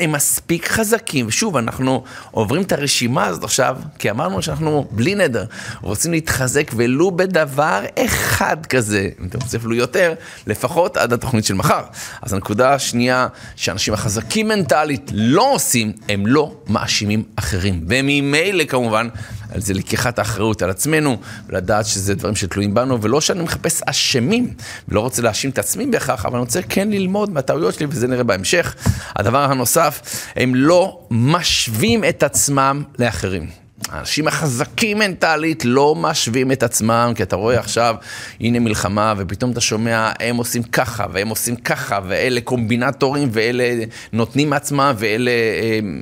הם 0.00 0.12
מספיק 0.12 0.68
חזקים. 0.68 1.26
ושוב, 1.26 1.56
אנחנו 1.56 2.04
עוברים 2.30 2.62
את 2.62 2.72
הרשימה 2.72 3.26
הזאת 3.26 3.44
עכשיו, 3.44 3.76
כי 3.98 4.10
אמרנו 4.10 4.42
שאנחנו 4.42 4.86
בלי 4.90 5.14
נדר, 5.14 5.44
רוצים 5.80 6.12
להתחזק 6.12 6.70
ולו 6.76 7.10
בדבר 7.10 7.84
אחד 8.04 8.66
כזה, 8.66 9.08
אם 9.20 9.26
אתם 9.26 9.38
רוצים 9.42 9.60
אפילו 9.60 9.74
יותר, 9.74 10.14
לפחות 10.46 10.96
עד 10.96 11.12
התוכנית 11.12 11.44
של 11.44 11.54
מחר. 11.54 11.82
אז 12.22 12.32
הנקודה 12.32 12.74
השנייה, 12.74 13.26
שאנשים 13.56 13.94
החזקים 13.94 14.48
מנטלית 14.48 15.10
לא 15.14 15.54
עושים, 15.54 15.92
הם 16.08 16.26
לא 16.26 16.54
מאשימים 16.66 17.22
אחרים. 17.36 17.84
וממילא 17.88 18.64
כמובן, 18.64 19.08
זה 19.56 19.74
לקיחת 19.74 20.18
האחריות 20.18 20.62
על 20.62 20.70
עצמנו, 20.70 21.16
ולדעת 21.48 21.86
שזה 21.86 22.14
דברים 22.14 22.36
שתלויים 22.36 22.74
בנו, 22.74 23.02
ולא 23.02 23.20
שאני 23.20 23.42
מחפש 23.42 23.82
אשמים, 23.82 24.54
ולא 24.88 25.00
רוצה 25.00 25.22
להאשים 25.22 25.50
את 25.50 25.58
עצמי 25.58 25.86
בהכרח, 25.86 26.26
אבל 26.26 26.34
אני 26.34 26.44
רוצה 26.44 26.62
כן 26.62 26.90
ללמוד 26.90 27.30
מהטעויות 27.30 27.74
שלי, 27.74 27.86
וזה 27.90 28.08
נראה 28.08 28.24
בהמשך. 28.24 28.74
הדבר 29.16 29.44
הנוסף, 29.44 30.00
הם 30.36 30.54
לא 30.54 31.00
משווים 31.10 32.04
את 32.04 32.22
עצמם 32.22 32.82
לאחרים. 32.98 33.60
האנשים 33.88 34.28
החזקים 34.28 34.98
מנטלית 34.98 35.64
לא 35.64 35.94
משווים 35.94 36.52
את 36.52 36.62
עצמם, 36.62 37.12
כי 37.16 37.22
אתה 37.22 37.36
רואה 37.36 37.58
עכשיו, 37.58 37.94
הנה 38.40 38.58
מלחמה, 38.58 39.14
ופתאום 39.16 39.50
אתה 39.50 39.60
שומע, 39.60 40.10
הם 40.20 40.36
עושים 40.36 40.62
ככה, 40.62 41.06
והם 41.12 41.28
עושים 41.28 41.56
ככה, 41.56 42.00
ואלה 42.08 42.40
קומבינטורים, 42.40 43.28
ואלה 43.32 43.84
נותנים 44.12 44.50
מעצמם, 44.50 44.94
ואלה, 44.98 45.30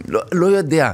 לא, 0.08 0.20
לא 0.32 0.46
יודע. 0.46 0.92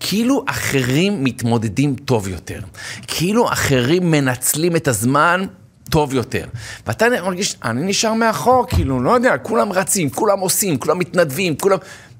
כאילו 0.00 0.44
אחרים 0.46 1.24
מתמודדים 1.24 1.94
טוב 1.94 2.28
יותר. 2.28 2.60
כאילו 3.06 3.52
אחרים 3.52 4.10
מנצלים 4.10 4.76
את 4.76 4.88
הזמן 4.88 5.44
טוב 5.90 6.14
יותר. 6.14 6.44
ואתה 6.86 7.06
מרגיש, 7.22 7.56
אני 7.64 7.82
נשאר 7.82 8.14
מאחור, 8.14 8.66
כאילו, 8.68 9.02
לא 9.02 9.10
יודע, 9.10 9.38
כולם 9.38 9.72
רצים, 9.72 10.10
כולם 10.10 10.40
עושים, 10.40 10.78
כולם 10.78 10.98
מתנדבים, 10.98 11.56
כולם... 11.56 11.78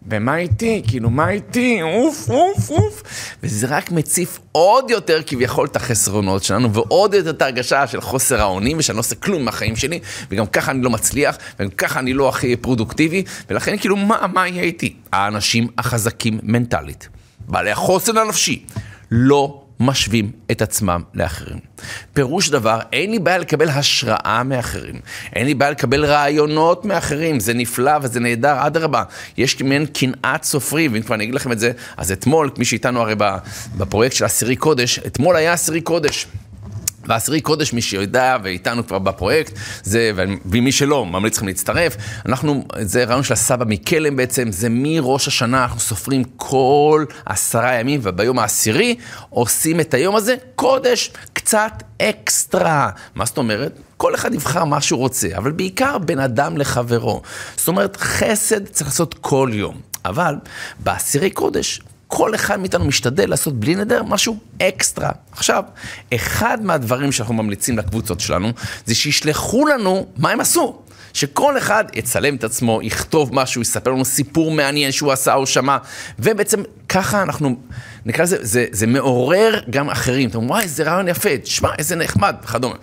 ומה 0.08 0.36
איתי? 0.36 0.82
כאילו, 0.86 1.10
מה 1.10 1.30
איתי? 1.30 1.82
אוף, 1.82 2.30
אוף, 2.30 2.70
אוף. 2.70 3.02
וזה 3.42 3.66
רק 3.66 3.90
מציף 3.90 4.38
עוד 4.52 4.90
יותר 4.90 5.20
כביכול 5.26 5.66
את 5.66 5.76
החסרונות 5.76 6.44
שלנו, 6.44 6.72
ועוד 6.72 7.14
יותר 7.14 7.30
את 7.30 7.42
ההרגשה 7.42 7.86
של 7.86 8.00
חוסר 8.00 8.40
האונים, 8.40 8.78
ושאני 8.78 8.96
לא 8.96 9.00
עושה 9.00 9.14
כלום 9.14 9.44
מהחיים 9.44 9.76
שלי, 9.76 10.00
וגם 10.30 10.46
ככה 10.46 10.70
אני 10.70 10.82
לא 10.82 10.90
מצליח, 10.90 11.38
וגם 11.60 11.70
ככה 11.70 11.98
אני 11.98 12.12
לא 12.12 12.28
הכי 12.28 12.56
פרודוקטיבי, 12.56 13.24
ולכן 13.50 13.76
כאילו, 13.76 13.96
מה, 13.96 14.26
מה 14.32 14.48
יהיה 14.48 14.62
איתי? 14.62 14.96
האנשים 15.12 15.68
החזקים 15.78 16.38
מנטלית. 16.42 17.08
בעלי 17.48 17.70
החוסן 17.70 18.16
הנפשי, 18.16 18.64
לא 19.10 19.64
משווים 19.80 20.30
את 20.50 20.62
עצמם 20.62 21.02
לאחרים. 21.14 21.58
פירוש 22.12 22.50
דבר, 22.50 22.78
אין 22.92 23.10
לי 23.10 23.18
בעיה 23.18 23.38
לקבל 23.38 23.68
השראה 23.68 24.42
מאחרים, 24.42 24.94
אין 25.34 25.46
לי 25.46 25.54
בעיה 25.54 25.70
לקבל 25.70 26.04
רעיונות 26.04 26.84
מאחרים, 26.84 27.40
זה 27.40 27.54
נפלא 27.54 27.92
וזה 28.02 28.20
נהדר, 28.20 28.66
אדרבה. 28.66 29.02
יש 29.36 29.62
מעין 29.62 29.86
קנאת 29.86 30.44
סופרים, 30.44 30.92
ואם 30.92 31.02
כבר 31.02 31.14
אני 31.14 31.24
אגיד 31.24 31.34
לכם 31.34 31.52
את 31.52 31.58
זה, 31.58 31.72
אז 31.96 32.12
אתמול, 32.12 32.50
מי 32.58 32.64
שאיתנו 32.64 33.00
הרי 33.00 33.14
בפרויקט 33.76 34.16
של 34.16 34.24
עשירי 34.24 34.56
קודש, 34.56 34.98
אתמול 34.98 35.36
היה 35.36 35.52
עשירי 35.52 35.80
קודש. 35.80 36.26
ועשירי 37.08 37.40
קודש, 37.40 37.72
מי 37.72 37.82
שיודע 37.82 38.36
ואיתנו 38.42 38.86
כבר 38.86 38.98
בפרויקט, 38.98 39.52
זה, 39.82 40.10
ומי 40.46 40.72
שלא, 40.72 41.06
ממליץ 41.06 41.36
לכם 41.36 41.46
להצטרף. 41.46 41.96
אנחנו, 42.26 42.64
זה 42.80 43.04
רעיון 43.04 43.22
של 43.22 43.32
הסבא 43.32 43.64
מקלם 43.68 44.16
בעצם, 44.16 44.52
זה 44.52 44.68
מראש 44.70 45.28
השנה, 45.28 45.62
אנחנו 45.62 45.80
סופרים 45.80 46.24
כל 46.36 47.04
עשרה 47.26 47.74
ימים, 47.74 48.00
וביום 48.02 48.38
העשירי 48.38 48.96
עושים 49.30 49.80
את 49.80 49.94
היום 49.94 50.16
הזה 50.16 50.34
קודש, 50.54 51.10
קצת 51.32 51.82
אקסטרה. 52.02 52.90
מה 53.14 53.24
זאת 53.24 53.38
אומרת? 53.38 53.78
כל 53.96 54.14
אחד 54.14 54.34
יבחר 54.34 54.64
מה 54.64 54.80
שהוא 54.80 54.98
רוצה, 55.00 55.28
אבל 55.36 55.52
בעיקר 55.52 55.98
בין 55.98 56.18
אדם 56.18 56.56
לחברו. 56.56 57.22
זאת 57.56 57.68
אומרת, 57.68 57.96
חסד 57.96 58.66
צריך 58.66 58.90
לעשות 58.90 59.14
כל 59.20 59.50
יום. 59.52 59.80
אבל 60.04 60.34
בעשירי 60.78 61.30
קודש, 61.30 61.80
כל 62.08 62.34
אחד 62.34 62.60
מאיתנו 62.60 62.84
משתדל 62.84 63.30
לעשות 63.30 63.60
בלי 63.60 63.74
נדר 63.74 64.02
משהו 64.02 64.36
אקסטרה. 64.62 65.10
עכשיו, 65.32 65.64
אחד 66.14 66.58
מהדברים 66.62 67.12
שאנחנו 67.12 67.34
ממליצים 67.34 67.78
לקבוצות 67.78 68.20
שלנו, 68.20 68.52
זה 68.86 68.94
שישלחו 68.94 69.66
לנו 69.66 70.06
מה 70.16 70.30
הם 70.30 70.40
עשו. 70.40 70.80
שכל 71.14 71.58
אחד 71.58 71.84
יצלם 71.94 72.36
את 72.36 72.44
עצמו, 72.44 72.80
יכתוב 72.82 73.34
משהו, 73.34 73.62
יספר 73.62 73.90
לנו 73.90 74.04
סיפור 74.04 74.50
מעניין 74.50 74.92
שהוא 74.92 75.12
עשה 75.12 75.34
או 75.34 75.46
שמע, 75.46 75.76
ובעצם 76.18 76.62
ככה 76.88 77.22
אנחנו, 77.22 77.56
נקרא 78.06 78.24
לזה, 78.24 78.36
זה, 78.40 78.66
זה 78.70 78.86
מעורר 78.86 79.60
גם 79.70 79.90
אחרים. 79.90 80.28
אתם 80.28 80.36
אומרים, 80.36 80.50
וואי, 80.50 80.62
איזה 80.62 80.82
רעיון 80.82 81.08
יפה, 81.08 81.38
תשמע, 81.38 81.68
איזה 81.78 81.96
נחמד, 81.96 82.36
וכדומה. 82.42 82.74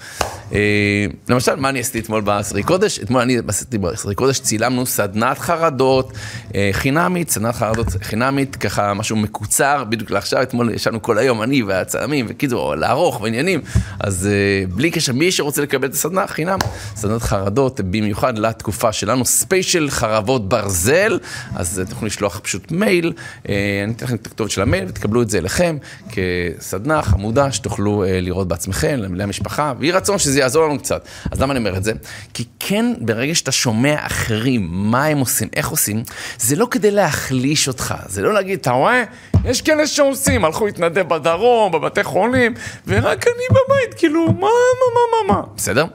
אה, 0.54 1.06
למשל, 1.30 1.56
מה 1.56 1.70
אני 1.70 1.80
עשיתי 1.80 2.00
אתמול 2.00 2.22
בעשרי 2.22 2.64
קודש? 2.64 3.00
אתמול 3.00 3.22
אני 3.22 3.38
עשיתי 3.48 3.78
בעשרי 3.78 4.16
קודש, 4.16 4.40
צילמנו 4.40 4.86
סדנת 4.86 5.40
חרדות 5.40 6.14
אה, 6.56 6.70
חינמית, 6.72 7.30
סדנת 7.30 7.56
חרדות 7.56 7.88
חינמית, 8.02 8.56
ככה 8.56 8.94
משהו 8.94 9.16
מקוצר, 9.16 9.84
בדיוק 9.90 10.12
לעכשיו, 10.12 10.42
אתמול 10.42 10.74
ישבנו 10.74 11.02
כל 11.02 11.18
היום, 11.18 11.42
אני 11.42 11.64
והצלמים, 11.64 12.26
וקיצור, 12.30 12.76
לערוך 12.76 13.22
ועניינים, 13.22 13.62
אז 14.00 14.28
אה, 14.28 14.66
בלי 14.76 14.92
קשר, 14.92 15.14
מי 15.14 15.32
שרוצה 15.32 15.62
לקבל 15.62 15.88
את 15.88 15.94
הסדנה, 15.94 16.28
חינם, 16.28 16.60
סדנת 16.96 17.22
חרדות, 17.22 17.82
במיוחד 17.82 18.38
לתקופה 18.38 18.92
שלנו, 18.92 19.26
special 19.26 19.90
חרבות 19.90 20.50
ברזל, 20.50 21.20
אז 21.56 21.80
אתם 21.80 21.92
יכולים 21.92 22.08
לשלוח 22.08 22.40
פשוט 22.40 22.72
מייל, 22.72 23.14
אני 23.46 23.94
אתן 23.96 24.06
לכם 24.06 24.16
את 24.16 24.28
הכתובת 24.28 24.52
של 24.52 24.62
המייל 24.62 24.86
ותקבלו 24.88 25.22
את 25.22 25.30
זה 25.30 25.38
אליכם 25.38 25.78
כסדנה 26.10 27.02
חמודה 27.02 27.52
שתוכלו 27.52 28.04
לראות 28.08 28.48
בעצמכם, 28.48 29.00
למשפחה, 29.16 29.74
ויהי 29.80 29.92
רצון 29.92 30.18
שזה 30.18 30.41
יעזור 30.42 30.66
לנו 30.66 30.80
קצת. 30.80 31.06
אז 31.32 31.42
למה 31.42 31.52
אני 31.52 31.60
אומר 31.60 31.78
את 31.78 31.84
זה? 31.84 31.92
כי 32.34 32.46
כן, 32.60 32.94
ברגע 33.00 33.36
שאתה 33.36 33.52
שומע 33.52 33.96
אחרים, 34.06 34.68
מה 34.72 35.06
הם 35.06 35.18
עושים, 35.18 35.48
איך 35.56 35.68
עושים, 35.70 36.04
זה 36.38 36.56
לא 36.56 36.68
כדי 36.72 36.92
להחליש 36.92 37.68
אותך, 37.68 37.96
זה 38.08 38.22
לא 38.22 38.34
להגיד, 38.34 38.60
אתה 38.60 38.72
רואה, 38.72 39.04
יש 39.46 39.62
כאלה 39.62 39.88
שעושים, 39.88 40.46
הלכו 40.46 40.66
להתנדב 40.66 41.08
בדרום, 41.08 41.72
בבתי 41.72 42.04
חולים, 42.04 42.54
ורק 42.88 43.28
אני 43.28 43.46
בבית, 43.50 43.94
כאילו, 43.98 44.26
מה, 44.28 44.34
מה, 44.40 44.48
מה, 44.94 45.34
מה, 45.34 45.34
מה, 45.34 45.44
בסדר? 45.56 45.86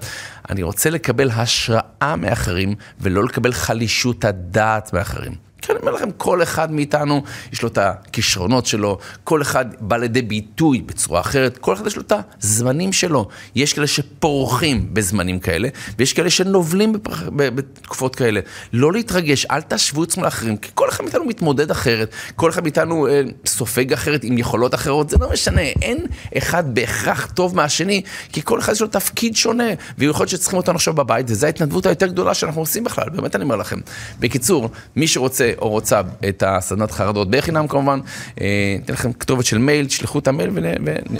אני 0.50 0.62
רוצה 0.62 0.90
לקבל 0.90 1.30
השראה 1.30 2.14
מאחרים, 2.16 2.74
ולא 3.00 3.24
לקבל 3.24 3.52
חלישות 3.52 4.24
הדעת 4.24 4.92
מאחרים. 4.92 5.45
כן, 5.62 5.72
אני 5.72 5.80
אומר 5.80 5.92
לכם, 5.92 6.10
כל 6.10 6.42
אחד 6.42 6.72
מאיתנו 6.72 7.22
יש 7.52 7.62
לו 7.62 7.68
את 7.68 7.78
הכישרונות 7.78 8.66
שלו, 8.66 8.98
כל 9.25 9.42
אחד 9.42 9.64
בא 9.80 9.96
לידי 9.96 10.22
ביטוי 10.22 10.80
בצורה 10.80 11.20
אחרת, 11.20 11.58
כל 11.58 11.75
אחד 11.75 11.86
יש 11.86 11.96
לו 11.96 12.02
את 12.02 12.12
הזמנים 12.42 12.92
שלו. 12.92 13.28
יש 13.54 13.72
כאלה 13.72 13.86
שפורחים 13.86 14.88
בזמנים 14.92 15.38
כאלה, 15.38 15.68
ויש 15.98 16.12
כאלה 16.12 16.30
שנובלים 16.30 16.92
בפרח... 16.92 17.22
בתקופות 17.36 18.16
כאלה. 18.16 18.40
לא 18.72 18.92
להתרגש, 18.92 19.46
אל 19.46 19.60
תשוו 19.60 20.02
עצמו 20.02 20.25
לאחרים, 20.25 20.56
כי 20.56 20.70
כל 20.75 20.88
אחד 20.88 21.04
מאיתנו 21.04 21.25
מתמודד 21.25 21.70
אחרת, 21.70 22.14
כל 22.36 22.50
אחד 22.50 22.62
מאיתנו 22.62 23.06
אה, 23.06 23.22
סופג 23.46 23.92
אחרת 23.92 24.25
עם 24.25 24.38
יכולות 24.38 24.75
אחרות, 24.75 25.10
זה 25.10 25.16
לא 25.20 25.32
משנה, 25.32 25.60
אין 25.62 26.06
אחד 26.38 26.75
בהכרח 26.75 27.26
טוב 27.34 27.56
מהשני, 27.56 28.02
כי 28.32 28.42
כל 28.44 28.58
אחד 28.58 28.72
יש 28.72 28.80
לו 28.80 28.86
תפקיד 28.86 29.36
שונה, 29.36 29.68
ויכול 29.98 30.20
להיות 30.20 30.30
שצריכים 30.30 30.56
אותנו 30.56 30.75
עכשיו 30.75 30.94
בבית, 30.94 31.26
וזו 31.28 31.46
ההתנדבות 31.46 31.86
היותר 31.86 32.06
גדולה 32.06 32.34
שאנחנו 32.34 32.60
עושים 32.60 32.84
בכלל, 32.84 33.08
באמת 33.08 33.36
אני 33.36 33.44
אומר 33.44 33.56
לכם. 33.56 33.78
בקיצור, 34.20 34.70
מי 34.96 35.06
שרוצה 35.06 35.45
או 35.58 35.68
רוצה 35.68 36.00
את 36.28 36.42
הסדנת 36.46 36.90
חרדות 36.90 37.30
בחינם 37.30 37.68
כמובן, 37.68 38.00
אה, 38.40 38.76
ניתן 38.78 38.92
לכם 38.92 39.12
כתובת 39.12 39.44
של 39.44 39.58
מייל, 39.58 39.86
תשלחו 39.86 40.18
את 40.18 40.28
המייל 40.28 40.50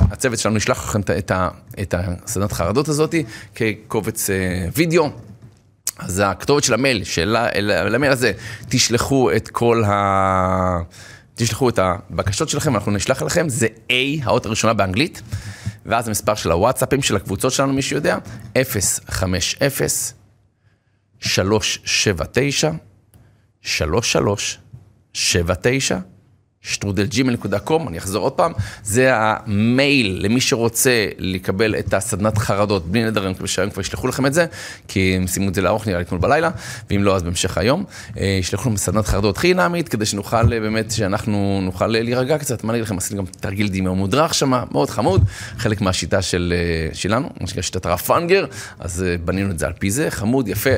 והצוות 0.01 0.39
שלנו 0.39 0.57
ישלח 0.57 0.89
לכם 0.89 1.01
את, 1.81 1.95
הסדנת 1.95 2.53
חרדות 2.53 2.89
הזאת 2.89 3.15
כקובץ 3.55 4.31
אה, 4.31 4.37
וידאו. 4.75 5.11
אז 5.99 6.23
הכתובת 6.25 6.65
של 6.65 6.75
המייל, 6.75 7.05
של 7.05 7.37
המייל 7.95 8.13
הזה, 8.13 8.33
תשלחו 8.69 9.31
את 9.37 9.49
כל 9.49 9.85
ה... 9.85 10.81
תשלחו 11.35 11.69
את 11.69 11.79
הבקשות 11.79 12.49
שלכם, 12.49 12.75
אנחנו 12.75 12.93
נשלח 12.93 13.23
לכם, 13.23 13.49
זה 13.49 13.67
A, 13.89 13.93
האות 14.23 14.47
הראשונה 14.47 14.75
באנגלית, 14.75 15.23
ואז 15.87 16.09
המספר 16.09 16.35
של 16.35 16.51
הוואטסאפים 16.53 17.03
של 17.03 17.17
הקבוצות 17.17 17.53
שלנו, 17.53 17.73
מי 17.73 17.83
שיודע, 17.83 18.19
050 19.09 19.59
379 21.21 22.71
3379 23.67 26.16
שטרודלג'ימל.קום, 26.67 27.89
אני 27.89 27.99
אחזור 27.99 28.23
עוד 28.23 28.33
פעם, 28.33 28.53
זה 28.85 29.11
המייל 29.13 30.19
למי 30.21 30.41
שרוצה 30.41 31.07
לקבל 31.19 31.75
את 31.79 31.95
הסדנת 31.95 32.39
חרדות 32.39 32.87
בלי 32.87 33.05
נדרים, 33.05 33.31
מקווה 33.31 33.49
שהיום 33.49 33.71
כבר 33.71 33.81
ישלחו 33.81 34.07
לכם 34.09 34.27
את 34.27 34.35
זה, 34.35 34.47
כי 34.89 35.17
הם 35.17 35.27
סיימו 35.27 35.49
את 35.49 35.55
זה 35.55 35.63
לארוך 35.63 35.87
נראה 35.87 35.99
לי 35.99 36.05
אתמול 36.05 36.21
בלילה, 36.21 36.51
ואם 36.91 37.03
לא 37.03 37.17
אז 37.17 37.23
בהמשך 37.23 37.59
היום. 37.59 37.85
אה, 38.19 38.37
ישלחו 38.41 38.69
לנו 38.69 38.79
סדנת 38.79 39.07
חרדות 39.07 39.39
חינמית, 39.39 39.89
כדי 39.89 40.07
שנוכל 40.07 40.53
אה, 40.53 40.61
באמת, 40.61 40.91
שאנחנו 40.91 41.61
נוכל 41.63 41.97
אה, 41.97 42.03
להירגע 42.03 42.39
קצת, 42.39 42.65
מה 42.65 42.73
אני 42.73 42.79
אגיד 42.79 42.87
לכם, 42.87 42.99
עשיתי 42.99 43.17
גם 43.17 43.25
תרגיל 43.41 43.69
דימי 43.69 43.91
מודרך 43.91 44.35
שם, 44.35 44.53
מאוד 44.71 44.91
חמוד, 44.91 45.25
חלק 45.59 45.81
מהשיטה 45.81 46.23
של, 46.23 46.55
שלנו, 46.93 47.29
מה 47.41 47.47
שנקרא 47.47 47.63
שיטת 47.63 47.87
הרפנגר, 47.87 48.47
אז 48.79 49.05
בנינו 49.25 49.51
את 49.51 49.59
זה 49.59 49.67
על 49.67 49.73
פי 49.79 49.91
זה, 49.91 50.11
חמוד, 50.11 50.49
יפה, 50.49 50.71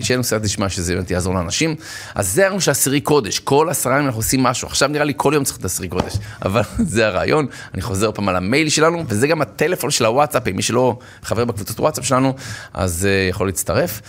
שיהיה 0.00 0.16
לנו 0.16 0.24
סייעת 0.24 0.44
לשמה 0.44 0.68
שזה 0.68 0.94
באמת 0.94 1.10
יעזור 1.10 1.34
לאנשים. 1.34 1.74
אז 2.14 2.32
זה 2.32 2.46
לי 5.06 5.12
כל 5.16 5.32
יום 5.34 5.44
צריך 5.44 5.58
את 5.58 5.64
עשרי 5.64 5.88
קודש, 5.88 6.12
אבל 6.44 6.62
זה 6.94 7.06
הרעיון. 7.06 7.46
אני 7.74 7.82
חוזר 7.82 8.12
פעם 8.12 8.28
על 8.28 8.36
המייל 8.36 8.68
שלנו, 8.68 9.04
וזה 9.08 9.26
גם 9.26 9.42
הטלפון 9.42 9.90
של 9.90 10.04
הוואטסאפ, 10.04 10.48
מי 10.48 10.62
שלא 10.62 10.98
חבר 11.22 11.44
בקבוצות 11.44 11.80
וואטסאפ 11.80 12.04
שלנו, 12.04 12.34
אז 12.74 13.08
uh, 13.08 13.30
יכול 13.30 13.48
להצטרף. 13.48 14.00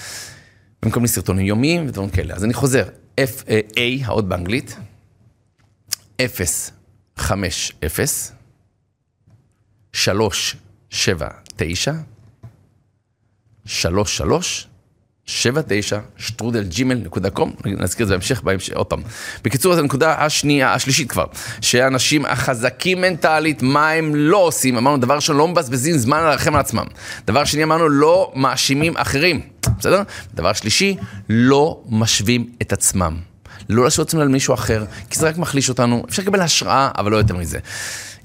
לי 1.01 1.07
סרטונים 1.07 1.45
יומיים 1.45 1.87
ודברים 1.87 2.09
כאלה. 2.09 2.35
אז 2.35 2.43
אני 2.43 2.53
חוזר, 2.53 2.83
F, 3.21 3.45
A, 3.75 4.05
האות 4.05 4.27
באנגלית, 4.27 4.77
0, 6.21 6.71
5, 7.17 7.73
0, 7.85 8.31
3, 9.93 10.55
7, 10.89 11.27
9, 11.55 11.91
3, 13.65 14.17
3, 14.17 14.67
79 15.27 15.99
שטרודל 16.17 16.63
ג'ימל 16.63 16.95
נקודה 16.95 17.29
קום, 17.29 17.51
נזכיר 17.65 18.03
את 18.03 18.07
זה 18.07 18.13
בהמשך, 18.13 18.41
בהמשך, 18.41 18.73
עוד 18.75 18.85
פעם. 18.85 19.01
בקיצור, 19.43 19.73
זו 19.75 19.81
הנקודה 19.81 20.15
השנייה, 20.25 20.73
השלישית 20.73 21.09
כבר, 21.09 21.25
שהאנשים 21.61 22.25
החזקים 22.25 23.01
מנטלית, 23.01 23.61
מה 23.61 23.89
הם 23.89 24.15
לא 24.15 24.37
עושים, 24.37 24.77
אמרנו, 24.77 24.97
דבר 24.97 25.15
ראשון, 25.15 25.37
לא 25.37 25.47
מבזבזים 25.47 25.97
זמן 25.97 26.17
עליכם 26.17 26.55
על 26.55 26.59
עצמם. 26.59 26.85
דבר 27.25 27.43
שני, 27.45 27.63
אמרנו, 27.63 27.89
לא 27.89 28.31
מאשימים 28.35 28.97
אחרים, 28.97 29.41
בסדר? 29.79 30.01
דבר 30.33 30.53
שלישי, 30.53 30.95
לא 31.29 31.81
משווים 31.89 32.49
את 32.61 32.73
עצמם. 32.73 33.17
לא 33.69 33.83
להשאיר 33.83 34.05
עצמם 34.05 34.21
על 34.21 34.27
מישהו 34.27 34.53
אחר, 34.53 34.85
כי 35.09 35.19
זה 35.19 35.27
רק 35.27 35.37
מחליש 35.37 35.69
אותנו, 35.69 36.03
אפשר 36.09 36.21
לקבל 36.21 36.41
השראה, 36.41 36.89
אבל 36.97 37.11
לא 37.11 37.17
יותר 37.17 37.35
מזה. 37.35 37.59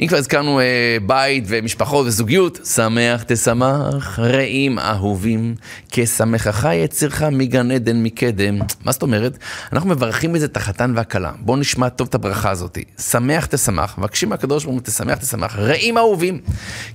אם 0.02 0.06
כבר 0.06 0.18
הזכרנו 0.18 0.60
אה, 0.60 0.96
בית 1.06 1.44
ומשפחות 1.46 2.06
וזוגיות, 2.06 2.58
שמח 2.64 3.22
תשמח, 3.22 4.18
רעים 4.18 4.78
אהובים, 4.78 5.54
כשמחך 5.90 6.68
יצירך 6.74 7.22
מגן 7.22 7.70
עדן 7.70 8.02
מקדם. 8.02 8.58
מה 8.84 8.92
זאת 8.92 9.02
אומרת? 9.02 9.38
אנחנו 9.72 9.88
מברכים 9.88 10.32
בזה 10.32 10.46
את 10.46 10.56
החתן 10.56 10.92
והכלה. 10.96 11.32
בואו 11.38 11.56
נשמע 11.56 11.88
טוב 11.88 12.08
את 12.08 12.14
הברכה 12.14 12.50
הזאת. 12.50 12.78
שמח 12.98 13.46
תשמח, 13.46 13.98
מבקשים 13.98 14.28
מהקדוש 14.28 14.64
ברוך 14.64 14.74
הוא 14.74 14.82
תשמח 14.84 15.18
תשמח, 15.18 15.56
רעים 15.58 15.98
אהובים, 15.98 16.40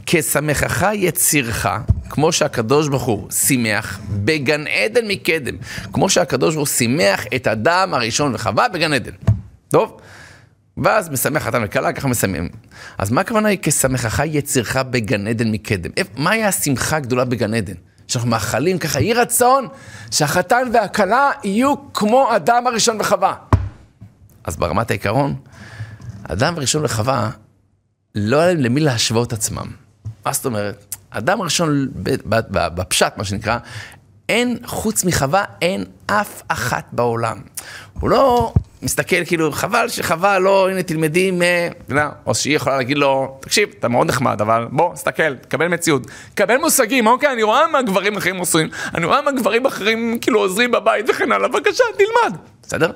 כשמחך 0.06 0.88
יצירך, 0.94 1.68
כמו 2.10 2.32
שהקדוש 2.32 2.88
ברוך 2.88 3.04
הוא 3.04 3.32
שימח 3.32 4.00
בגן 4.10 4.68
עדן 4.68 5.08
מקדם, 5.08 5.56
כמו 5.94 6.10
שהקדוש 6.10 6.56
ברוך 6.56 6.70
הוא 6.70 6.76
שימח 6.76 7.26
את 7.36 7.48
אדם 7.48 7.94
הראשון 7.94 8.36
וחווה 8.36 8.70
בגן 8.70 8.94
עדן. 8.94 9.12
טוב? 9.70 9.98
ואז 10.84 11.10
משמח 11.10 11.44
חתן 11.44 11.62
וכלה, 11.66 11.94
ככה 11.94 12.08
מסיימים. 12.08 12.50
אז 12.98 13.12
מה 13.12 13.22
הכוונה 13.22 13.50
היא 13.50 13.60
כשמחך 13.62 14.22
יצירך 14.26 14.76
בגן 14.76 15.28
עדן 15.28 15.52
מקדם? 15.52 15.92
מהי 16.18 16.44
השמחה 16.44 16.98
הגדולה 16.98 17.26
בגן 17.26 17.54
עדן? 17.54 17.74
שאנחנו 18.08 18.30
מאחלים 18.30 18.78
ככה, 18.78 19.00
יהי 19.00 19.14
רצון 19.14 19.68
שהחתן 20.12 20.70
והכלה 20.74 21.32
יהיו 21.44 21.94
כמו 21.94 22.36
אדם 22.36 22.68
הראשון 22.68 22.98
וחווה. 23.00 23.36
אז 24.44 24.58
ברמת 24.58 24.92
העיקרון, 24.92 25.36
אדם 26.24 26.56
הראשון 26.58 26.86
וחווה, 26.86 27.30
לא 28.16 28.40
היה 28.40 28.54
להם 28.54 28.64
למי 28.64 28.80
להשוות 28.80 29.34
עצמם. 29.34 29.68
מה 30.26 30.34
זאת 30.34 30.46
אומרת? 30.46 30.96
אדם 31.10 31.42
הראשון, 31.42 31.88
בפשט, 32.52 33.14
מה 33.18 33.24
שנקרא, 33.24 33.58
אין, 34.30 34.58
חוץ 34.66 35.04
מחווה, 35.04 35.44
אין 35.62 35.84
אף 36.06 36.42
אחת 36.48 36.86
בעולם. 36.92 37.42
הוא 38.00 38.10
לא 38.10 38.54
מסתכל 38.82 39.26
כאילו, 39.26 39.52
חבל 39.52 39.90
שחבל, 39.90 40.38
לא, 40.38 40.70
הנה 40.70 40.84
תלמדי 40.84 41.32
מ... 41.32 41.42
או 42.26 42.36
שהיא 42.36 42.56
יכולה 42.56 42.78
להגיד 42.78 42.98
לו, 42.98 43.38
תקשיב, 43.40 43.70
אתה 43.80 43.88
מאוד 43.88 44.08
נחמד, 44.08 44.42
אבל 44.42 44.68
בוא, 44.72 44.94
תסתכל, 44.94 45.36
תקבל 45.36 45.68
מציאות. 45.68 46.08
קבל 46.36 46.58
מושגים, 46.58 47.08
אוקיי, 47.08 47.34
אני 47.34 47.44
רואה 47.44 47.68
מה 47.68 47.82
גברים 47.82 48.18
אחרים 48.18 48.38
עושים, 48.38 48.70
אני 48.96 49.06
רואה 49.06 49.22
מה 49.22 49.32
גברים 49.32 49.66
אחרים 49.66 50.18
כאילו 50.22 50.40
עוזרים 50.40 50.72
בבית 50.72 51.10
וכן 51.10 51.32
הלאה, 51.32 51.48
בבקשה, 51.48 51.84
תלמד. 51.98 52.38
בסדר? 52.64 52.92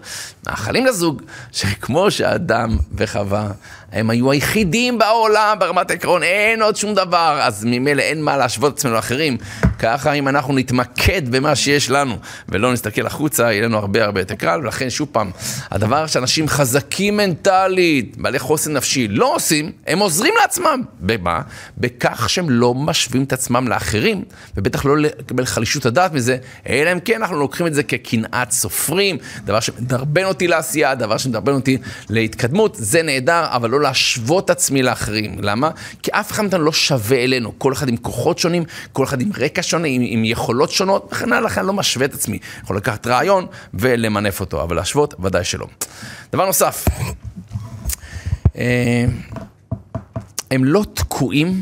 מאחלים 0.48 0.86
לזוג 0.86 1.22
שכמו 1.52 2.12
שאדם 2.12 2.78
וחווה 2.98 3.48
הם 3.92 4.10
היו 4.10 4.32
היחידים 4.32 4.98
בעולם 4.98 5.58
ברמת 5.60 5.92
העקרון, 5.92 6.24
אין 6.24 6.62
עוד 6.62 6.76
שום 6.76 6.94
דבר, 6.94 7.40
אז 7.42 7.66
ממילא 7.66 8.02
אין 8.02 8.22
מה 8.22 8.38
להשוות 8.38 8.78
עצמנו 8.78 8.96
לאחרים. 8.96 9.38
ככה 9.80 10.14
אם 10.14 10.28
אנחנו 10.28 10.54
נתמקד 10.54 11.30
במה 11.30 11.56
שיש 11.56 11.90
לנו 11.90 12.18
ולא 12.50 12.74
נסתכל 12.74 13.08
החוצה, 13.08 13.44
יהיה 13.44 13.66
לנו 13.66 13.78
הרבה 13.78 14.04
הרבה 14.04 14.22
יותר 14.22 14.36
קל, 14.36 14.60
ולכן 14.64 14.90
שוב 14.90 15.10
פעם, 15.12 15.32
הדבר 15.72 16.08
שאנשים 16.08 16.48
חזקים 16.48 17.18
מנטלית, 17.18 18.18
בעלי 18.18 18.40
חוסן 18.40 18.74
נפשי, 18.74 19.08
לא 19.08 19.36
עושים, 19.36 19.72
הם 19.88 20.00
עוזרים 20.00 20.34
לעצמם. 20.42 20.82
במה? 21.00 21.42
בכך 21.78 22.30
שהם 22.30 22.50
לא 22.50 22.74
משווים 22.74 23.24
את 23.24 23.34
עצמם 23.34 23.68
לאחרים, 23.68 24.24
ובטח 24.58 24.86
לא 24.86 24.98
לקבל 24.98 25.46
חלישות 25.46 25.86
הדעת 25.86 26.14
מזה, 26.14 26.38
אלא 26.70 26.92
אם 26.92 27.00
כן 27.00 27.16
אנחנו 27.16 27.40
לוקחים 27.40 27.68
את 27.68 27.74
זה 27.74 27.84
כקנאת 27.84 28.52
סופרים, 28.52 29.18
דבר 29.46 29.60
שמדרבן 29.60 30.24
אותי 30.24 30.48
לעשייה, 30.48 30.96
דבר 30.96 31.18
שמדרבן 31.18 31.54
אותי 31.54 31.78
להתקדמות, 32.10 32.76
זה 32.80 33.02
נהדר, 33.04 33.46
אבל 33.50 33.70
לא 33.70 33.81
להשוות 33.82 34.50
עצמי 34.50 34.84
לאחרים. 34.84 35.36
למה? 35.42 35.70
כי 36.04 36.12
אף 36.14 36.32
אחד 36.32 36.44
מאיתנו 36.44 36.64
לא 36.64 36.72
שווה 36.72 37.24
אלינו, 37.24 37.60
כל 37.60 37.74
אחד 37.74 37.90
עם 37.90 37.98
כוחות 37.98 38.40
שונים, 38.40 38.64
כל 38.94 39.04
אחד 39.04 39.22
עם 39.22 39.32
רקע 39.38 39.64
שונה, 39.64 39.88
עם, 39.88 40.02
עם 40.06 40.26
יכולות 40.26 40.72
שונות, 40.72 41.10
וכן 41.12 41.34
הלאה, 41.34 41.42
לכן 41.42 41.60
אני 41.60 41.68
לא 41.68 41.74
משווה 41.74 42.06
את 42.06 42.14
עצמי. 42.14 42.40
יכול 42.64 42.78
לקחת 42.78 43.08
רעיון 43.08 43.46
ולמנף 43.74 44.40
אותו, 44.40 44.64
אבל 44.64 44.76
להשוות, 44.76 45.14
ודאי 45.20 45.44
שלא. 45.44 45.68
דבר 46.32 46.46
נוסף, 46.46 46.86
אה, 48.58 49.06
הם 50.52 50.66
לא 50.66 50.84
תקועים 50.94 51.62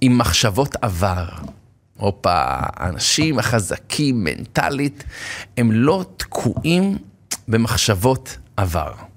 עם 0.00 0.18
מחשבות 0.18 0.76
עבר. 0.82 1.24
הופה, 1.96 2.32
האנשים 2.32 3.38
החזקים 3.38 4.24
מנטלית, 4.24 5.04
הם 5.56 5.72
לא 5.72 6.04
תקועים 6.16 6.98
במחשבות 7.48 8.36
עבר. 8.56 9.09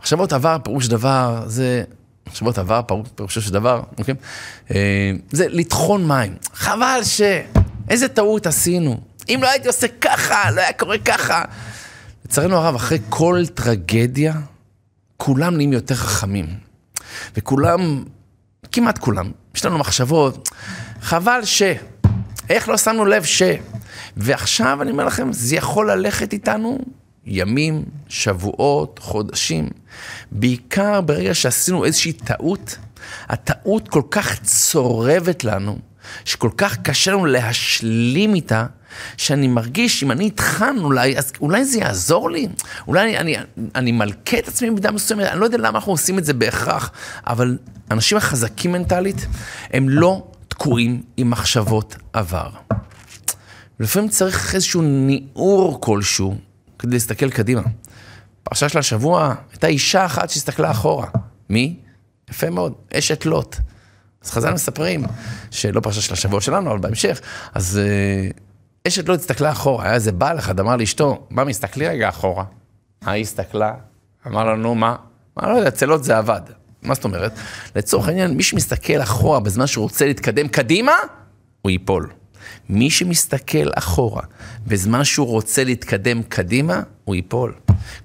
מחשבות 0.00 0.32
עבר, 0.32 0.56
פירוש 0.64 0.88
דבר, 0.88 1.42
זה... 1.46 1.82
מחשבות 2.26 2.58
עבר, 2.58 2.80
פירושו 3.14 3.42
של 3.42 3.52
דבר, 3.52 3.82
אוקיי? 3.98 4.14
אה, 4.70 5.12
זה 5.30 5.46
לטחון 5.48 6.08
מים. 6.08 6.36
חבל 6.54 7.00
ש... 7.02 7.20
איזה 7.90 8.08
טעות 8.08 8.46
עשינו. 8.46 9.00
אם 9.28 9.38
לא 9.42 9.48
הייתי 9.48 9.68
עושה 9.68 9.86
ככה, 10.00 10.50
לא 10.50 10.60
היה 10.60 10.72
קורה 10.72 10.98
ככה. 10.98 11.42
לצערנו 12.24 12.56
הרב, 12.56 12.74
אחרי 12.74 12.98
כל 13.08 13.42
טרגדיה, 13.54 14.34
כולם 15.16 15.56
נהיים 15.56 15.72
יותר 15.72 15.94
חכמים. 15.94 16.46
וכולם, 17.36 18.04
כמעט 18.72 18.98
כולם, 18.98 19.30
יש 19.54 19.64
לנו 19.64 19.78
מחשבות, 19.78 20.48
חבל 21.02 21.40
ש... 21.44 21.62
איך 22.50 22.68
לא 22.68 22.76
שמנו 22.76 23.04
לב 23.04 23.24
ש... 23.24 23.42
ועכשיו 24.16 24.82
אני 24.82 24.90
אומר 24.90 25.04
לכם, 25.04 25.32
זה 25.32 25.56
יכול 25.56 25.90
ללכת 25.90 26.32
איתנו 26.32 26.78
ימים, 27.26 27.84
שבועות, 28.08 28.98
חודשים. 29.02 29.68
בעיקר 30.30 31.00
ברגע 31.00 31.34
שעשינו 31.34 31.84
איזושהי 31.84 32.12
טעות, 32.12 32.76
הטעות 33.28 33.88
כל 33.88 34.02
כך 34.10 34.42
צורבת 34.42 35.44
לנו, 35.44 35.78
שכל 36.24 36.50
כך 36.56 36.76
קשה 36.76 37.10
לנו 37.12 37.26
להשלים 37.26 38.34
איתה, 38.34 38.66
שאני 39.16 39.48
מרגיש, 39.48 40.02
אם 40.02 40.10
אני 40.10 40.24
איתכם 40.24 40.76
אולי, 40.78 41.18
אז 41.18 41.32
אולי 41.40 41.64
זה 41.64 41.78
יעזור 41.78 42.30
לי? 42.30 42.48
אולי 42.86 43.02
אני, 43.02 43.18
אני, 43.18 43.36
אני 43.74 43.92
מלכה 43.92 44.38
את 44.38 44.48
עצמי 44.48 44.70
במידה 44.70 44.90
מסוימת, 44.90 45.26
אני 45.26 45.40
לא 45.40 45.44
יודע 45.44 45.58
למה 45.58 45.78
אנחנו 45.78 45.92
עושים 45.92 46.18
את 46.18 46.24
זה 46.24 46.34
בהכרח, 46.34 46.90
אבל 47.26 47.58
אנשים 47.90 48.18
החזקים 48.18 48.72
מנטלית, 48.72 49.26
הם 49.72 49.88
לא 49.88 50.26
תקועים 50.48 51.02
עם 51.16 51.30
מחשבות 51.30 51.96
עבר. 52.12 52.50
לפעמים 53.80 54.08
צריך 54.08 54.54
איזשהו 54.54 54.82
ניעור 54.82 55.80
כלשהו 55.80 56.36
כדי 56.80 56.92
להסתכל 56.92 57.30
קדימה. 57.30 57.62
פרשה 58.42 58.68
של 58.68 58.78
השבוע 58.78 59.34
הייתה 59.52 59.66
אישה 59.66 60.06
אחת 60.06 60.30
שהסתכלה 60.30 60.70
אחורה. 60.70 61.06
מי? 61.50 61.76
יפה 62.30 62.50
מאוד, 62.50 62.72
אשת 62.94 63.26
לוט. 63.26 63.56
אז 64.24 64.30
חז"ל 64.30 64.52
מספרים, 64.52 65.04
שלא 65.50 65.80
פרשה 65.80 66.00
של 66.00 66.12
השבוע 66.12 66.40
שלנו, 66.40 66.70
אבל 66.70 66.78
בהמשך, 66.78 67.20
אז 67.54 67.80
uh, 67.80 68.88
אשת 68.88 69.08
לוט 69.08 69.20
הסתכלה 69.20 69.50
אחורה, 69.50 69.84
היה 69.84 69.94
איזה 69.94 70.12
בעל 70.12 70.38
אחד, 70.38 70.60
אמר 70.60 70.76
לאשתו, 70.76 71.26
מה, 71.30 71.44
מסתכלי 71.44 71.88
רגע 71.88 72.08
אחורה. 72.08 72.44
היא 73.06 73.22
הסתכלה, 73.22 73.74
אמר 74.26 74.44
לו, 74.44 74.56
נו, 74.56 74.74
מה? 74.74 74.96
מה, 75.36 75.48
לא 75.48 75.56
יודע, 75.56 75.68
אצל 75.68 75.86
לוט 75.86 76.02
זה 76.02 76.18
עבד. 76.18 76.40
מה 76.82 76.94
זאת 76.94 77.04
אומרת? 77.04 77.32
לצורך 77.76 78.08
העניין, 78.08 78.36
מי 78.36 78.42
שמסתכל 78.42 79.02
אחורה 79.02 79.40
בזמן 79.40 79.66
שהוא 79.66 79.82
רוצה 79.82 80.06
להתקדם 80.06 80.48
קדימה, 80.48 80.92
הוא 81.62 81.70
ייפול. 81.70 82.10
מי 82.70 82.90
שמסתכל 82.90 83.68
אחורה 83.74 84.22
בזמן 84.66 85.04
שהוא 85.04 85.26
רוצה 85.26 85.64
להתקדם 85.64 86.22
קדימה, 86.22 86.82
הוא 87.04 87.14
ייפול. 87.14 87.54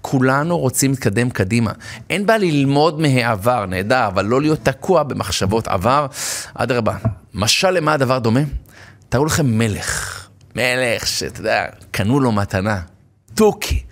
כולנו 0.01 0.58
רוצים 0.58 0.91
להתקדם 0.91 1.30
קדימה. 1.30 1.71
אין 2.10 2.25
בעיה 2.25 2.39
ללמוד 2.39 2.99
מהעבר, 2.99 3.65
נהדר, 3.65 4.08
אבל 4.08 4.25
לא 4.25 4.41
להיות 4.41 4.60
תקוע 4.63 5.04
במחשבות 5.04 5.67
עבר. 5.67 6.08
אדרבה, 6.54 6.97
משל 7.34 7.71
למה 7.71 7.93
הדבר 7.93 8.19
דומה? 8.19 8.39
תראו 9.10 9.25
לכם 9.25 9.58
מלך, 9.58 10.28
מלך 10.56 11.08
שאתה 11.08 11.39
יודע, 11.39 11.65
קנו 11.91 12.19
לו 12.19 12.32
מתנה, 12.32 12.82
תוכי, 13.36 13.84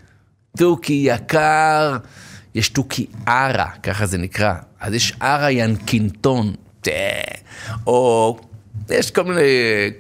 תוכי 0.58 1.04
יקר, 1.06 1.98
יש 2.56 2.70
תוכי 2.70 3.06
ערה, 3.26 3.70
ככה 3.84 4.06
זה 4.06 4.18
נקרא. 4.18 4.54
אז 4.80 4.94
יש 4.94 5.14
ערה 5.20 5.52
ינקינטון, 5.52 6.54
או 7.88 8.40
יש 8.90 9.12
כל 9.12 9.24
מיני 9.24 9.42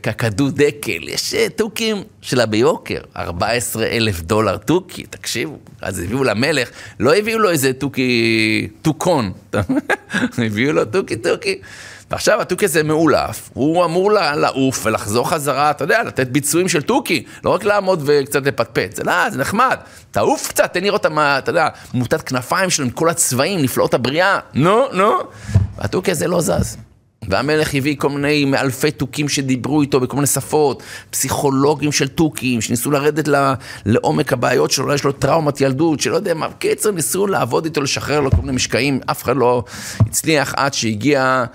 קקדו 0.01 0.49
דקל, 0.49 1.09
יש 1.09 1.33
אה, 1.33 1.49
תוכים 1.49 2.03
שלה 2.21 2.45
ביוקר, 2.45 2.99
14 3.17 3.85
אלף 3.85 4.21
דולר 4.21 4.57
תוכי, 4.57 5.03
תקשיבו, 5.03 5.57
אז 5.81 5.99
הביאו 5.99 6.23
למלך, 6.23 6.69
לא 6.99 7.15
הביאו 7.15 7.39
לו 7.39 7.49
איזה 7.49 7.73
תוכי, 7.73 8.67
תוכון, 8.81 9.31
הביאו 10.45 10.73
לו 10.73 10.85
תוכי 10.85 11.15
תוכי. 11.15 11.59
ועכשיו 12.11 12.41
התוכי 12.41 12.65
הזה 12.65 12.83
מאולף, 12.83 13.49
הוא 13.53 13.85
אמור 13.85 14.11
לעוף 14.11 14.85
ולחזור 14.85 15.29
חזרה, 15.29 15.71
אתה 15.71 15.83
יודע, 15.83 16.03
לתת 16.03 16.27
ביצועים 16.27 16.69
של 16.69 16.81
תוכי, 16.81 17.23
לא 17.43 17.49
רק 17.49 17.63
לעמוד 17.63 18.03
וקצת 18.05 18.45
לפטפט, 18.45 18.95
זה 18.95 19.03
לא, 19.03 19.29
זה 19.29 19.37
נחמד, 19.37 19.77
תעוף 20.11 20.47
קצת, 20.47 20.73
תן 20.73 20.83
לראות, 20.83 21.05
אתה 21.05 21.43
יודע, 21.47 21.67
מוטת 21.93 22.21
כנפיים 22.21 22.69
שלו 22.69 22.85
עם 22.85 22.91
כל 22.91 23.09
הצבעים, 23.09 23.61
נפלאות 23.61 23.93
הבריאה, 23.93 24.39
נו, 24.53 24.85
נו, 24.93 25.13
והתוכי 25.77 26.11
הזה 26.11 26.27
לא 26.27 26.41
זז. 26.41 26.77
והמלך 27.29 27.75
הביא 27.75 27.95
כל 27.97 28.09
מיני 28.09 28.45
מאלפי 28.45 28.91
תוכים 28.91 29.29
שדיברו 29.29 29.81
איתו 29.81 29.99
בכל 29.99 30.15
מיני 30.15 30.27
שפות, 30.27 30.83
פסיכולוגים 31.09 31.91
של 31.91 32.07
תוכים, 32.07 32.61
שניסו 32.61 32.91
לרדת 32.91 33.29
לעומק 33.85 34.33
הבעיות 34.33 34.71
שלו, 34.71 34.83
אולי 34.83 34.95
יש 34.95 35.03
לו 35.03 35.11
טראומת 35.11 35.61
ילדות, 35.61 35.99
שלא 35.99 36.15
יודע 36.15 36.33
מה, 36.33 36.47
קיצר 36.51 36.91
ניסו 36.91 37.27
לעבוד 37.27 37.65
איתו, 37.65 37.81
לשחרר 37.81 38.19
לו 38.19 38.31
כל 38.31 38.37
מיני 38.41 38.51
משקעים, 38.51 38.99
אף 39.11 39.23
אחד 39.23 39.35
לא 39.35 39.63
הצליח 39.99 40.53
עד 40.57 40.73
שהגיע 40.73 41.45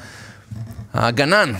הגנן, 0.94 1.52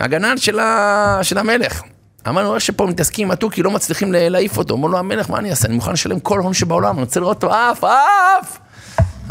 הגנן 0.00 0.38
של, 0.38 0.58
ה... 0.58 1.18
של 1.22 1.38
המלך. 1.38 1.82
אמרנו, 2.28 2.54
איך 2.54 2.62
שפה 2.62 2.86
מתעסקים 2.86 3.26
עם 3.26 3.30
התוכי, 3.30 3.62
לא 3.62 3.70
מצליחים 3.70 4.12
להעיף 4.12 4.58
אותו. 4.58 4.74
אמר 4.74 4.88
לו 4.88 4.98
המלך, 4.98 5.30
מה 5.30 5.38
אני 5.38 5.50
אעשה? 5.50 5.68
אני 5.68 5.74
מוכן 5.74 5.92
לשלם 5.92 6.20
כל 6.20 6.38
הון 6.38 6.54
שבעולם, 6.54 6.94
אני 6.94 7.00
רוצה 7.00 7.20
לראות 7.20 7.44
אותו 7.44 7.54
עף, 7.54 7.84
עף! 7.84 8.58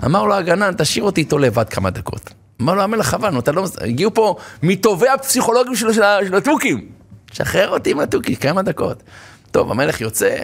אמר 0.05 0.25
לו 0.25 0.33
הגנן, 0.33 0.73
תשאיר 0.77 1.03
אותי 1.03 1.21
איתו 1.21 1.37
לבד 1.37 1.69
כמה 1.69 1.89
דקות. 1.89 2.44
אמר 2.61 2.73
לו 2.73 2.81
המלך 2.81 3.13
נו, 3.31 3.39
אתה 3.39 3.51
לא... 3.51 3.65
הגיעו 3.81 4.13
פה 4.13 4.35
מטובי 4.63 5.09
הפסיכולוגים 5.09 5.75
של, 5.75 5.93
של 5.93 6.35
התוכים. 6.35 6.89
שחרר 7.33 7.69
אותי 7.69 7.91
עם 7.91 7.99
התוכי, 7.99 8.35
כמה 8.35 8.61
דקות. 8.61 9.03
טוב, 9.51 9.71
המלך 9.71 10.01
יוצא, 10.01 10.35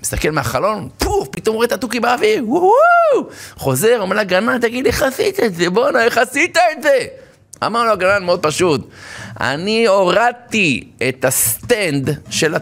מסתכל 0.00 0.30
מהחלון, 0.30 0.88
פוף, 0.98 1.28
פתאום 1.28 1.56
רואה 1.56 1.66
את 1.66 1.72
התוכי 1.72 2.00
באוויר, 2.00 2.44
וואו, 2.48 3.30
חוזר, 3.56 3.98
אומר 4.00 4.16
לגנן, 4.16 4.58
תגיד, 4.58 4.86
איך 4.86 5.02
עשית 5.02 5.40
את 5.40 5.54
זה? 5.54 5.70
בואנה, 5.70 6.04
איך 6.04 6.18
עשית 6.18 6.56
את 6.56 6.82
זה? 6.82 7.06
אמר 7.66 7.84
לו 7.84 7.92
הגנן 7.92 8.24
מאוד 8.24 8.42
פשוט, 8.42 8.88
אני 9.40 9.86
הורדתי 9.86 10.88
את 11.08 11.24
הסטנד 11.24 12.18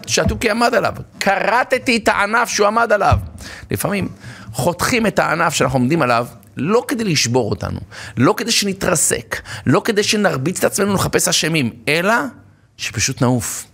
שהתוכי 0.07 0.51
עמד 0.51 0.75
עליו, 0.75 0.93
כרתתי 1.21 1.97
את 1.97 2.09
הענף 2.09 2.49
שהוא 2.49 2.67
עמד 2.67 2.93
עליו. 2.93 3.17
לפעמים 3.71 4.09
חותכים 4.53 5.07
את 5.07 5.19
הענף 5.19 5.55
שאנחנו 5.55 5.79
עומדים 5.79 6.03
עליו, 6.03 6.27
לא 6.59 6.85
כדי 6.89 7.05
לשבור 7.05 7.51
אותנו, 7.51 7.81
לא 8.17 8.35
כדי 8.37 8.53
שנתרסק, 8.53 9.43
לא 9.67 9.83
כדי 9.85 10.03
שנרביץ 10.03 10.59
את 10.59 10.65
עצמנו 10.65 10.95
לחפש 10.95 11.29
אשמים, 11.29 11.71
אלא 11.89 12.15
שפשוט 12.77 13.23
נעוף, 13.23 13.67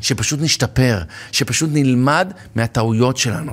שפשוט 0.00 0.40
נשתפר, 0.42 1.02
שפשוט 1.32 1.70
נלמד 1.72 2.32
מהטעויות 2.54 3.16
שלנו. 3.16 3.52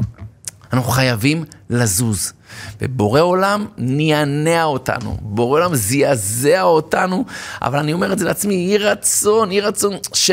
אנחנו 0.74 0.92
חייבים 0.92 1.44
לזוז. 1.70 2.34
ובורא 2.82 3.22
עולם 3.22 3.66
נענע 3.78 4.64
אותנו, 4.64 5.18
בורא 5.22 5.60
עולם 5.60 5.76
זעזע 5.76 6.62
אותנו, 6.62 7.26
אבל 7.62 7.80
אני 7.80 7.94
אומר 7.94 8.14
את 8.14 8.20
זה 8.20 8.26
לעצמי, 8.26 8.54
יהי 8.54 8.78
רצון, 8.78 9.52
יהי 9.52 9.62
רצון 9.62 9.94
ש, 10.14 10.32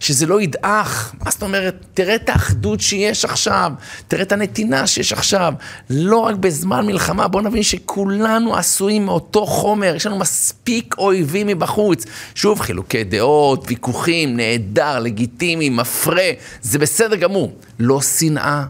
שזה 0.00 0.26
לא 0.26 0.40
ידעך. 0.40 1.14
מה 1.24 1.30
זאת 1.30 1.42
אומרת? 1.42 1.84
תראה 1.94 2.14
את 2.14 2.28
האחדות 2.28 2.80
שיש 2.80 3.24
עכשיו, 3.24 3.72
תראה 4.08 4.22
את 4.22 4.32
הנתינה 4.32 4.86
שיש 4.86 5.12
עכשיו. 5.12 5.54
לא 5.90 6.18
רק 6.18 6.34
בזמן 6.34 6.86
מלחמה, 6.86 7.28
בואו 7.28 7.42
נבין 7.42 7.62
שכולנו 7.62 8.56
עשויים 8.56 9.06
מאותו 9.06 9.46
חומר, 9.46 9.94
יש 9.96 10.06
לנו 10.06 10.18
מספיק 10.18 10.94
אויבים 10.98 11.46
מבחוץ. 11.46 12.04
שוב, 12.34 12.60
חילוקי 12.60 13.04
דעות, 13.04 13.64
ויכוחים, 13.68 14.36
נהדר, 14.36 14.98
לגיטימי, 14.98 15.68
מפרה, 15.70 16.30
זה 16.62 16.78
בסדר 16.78 17.16
גמור. 17.16 17.52
לא 17.78 18.00
שנאה. 18.00 18.64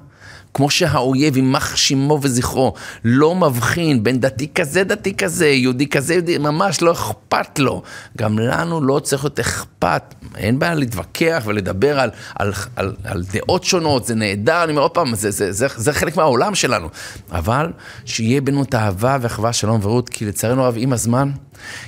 כמו 0.55 0.71
שהאויב, 0.71 1.37
יימח 1.37 1.77
שמו 1.77 2.19
וזכרו, 2.23 2.75
לא 3.05 3.35
מבחין 3.35 4.05
בין 4.05 4.21
דתי 4.21 4.49
כזה, 4.55 4.85
דתי 4.85 5.15
כזה, 5.15 5.47
יהודי 5.47 5.87
כזה, 5.87 6.15
יהודי, 6.15 6.39
ממש 6.39 6.83
לא 6.83 6.93
אכפת 6.93 7.59
לו. 7.59 7.83
גם 8.19 8.39
לנו 8.39 8.83
לא 8.83 8.99
צריך 8.99 9.25
להיות 9.25 9.41
אכפת. 9.41 10.15
אין 10.37 10.59
בעיה 10.59 10.75
להתווכח 10.75 11.43
ולדבר 11.47 12.01
על, 12.01 12.11
על, 12.35 12.53
על, 12.77 12.95
על 13.05 13.23
דעות 13.33 13.65
שונות, 13.65 14.07
זה 14.07 14.15
נהדר, 14.15 14.65
אני 14.65 14.71
אומר 14.71 14.83
עוד 14.83 14.91
פעם, 14.91 15.15
זה, 15.15 15.31
זה, 15.31 15.53
זה, 15.53 15.67
זה 15.77 15.93
חלק 15.93 16.17
מהעולם 16.17 16.55
שלנו. 16.55 16.89
אבל 17.33 17.73
שיהיה 18.05 18.41
בינינו 18.41 18.63
את 18.63 18.75
האהבה 18.75 19.17
והאחווה, 19.21 19.53
שלום 19.53 19.81
ורעות, 19.83 20.09
כי 20.09 20.25
לצערנו 20.25 20.63
הרב, 20.65 20.75
עם 20.77 20.93
הזמן, 20.93 21.31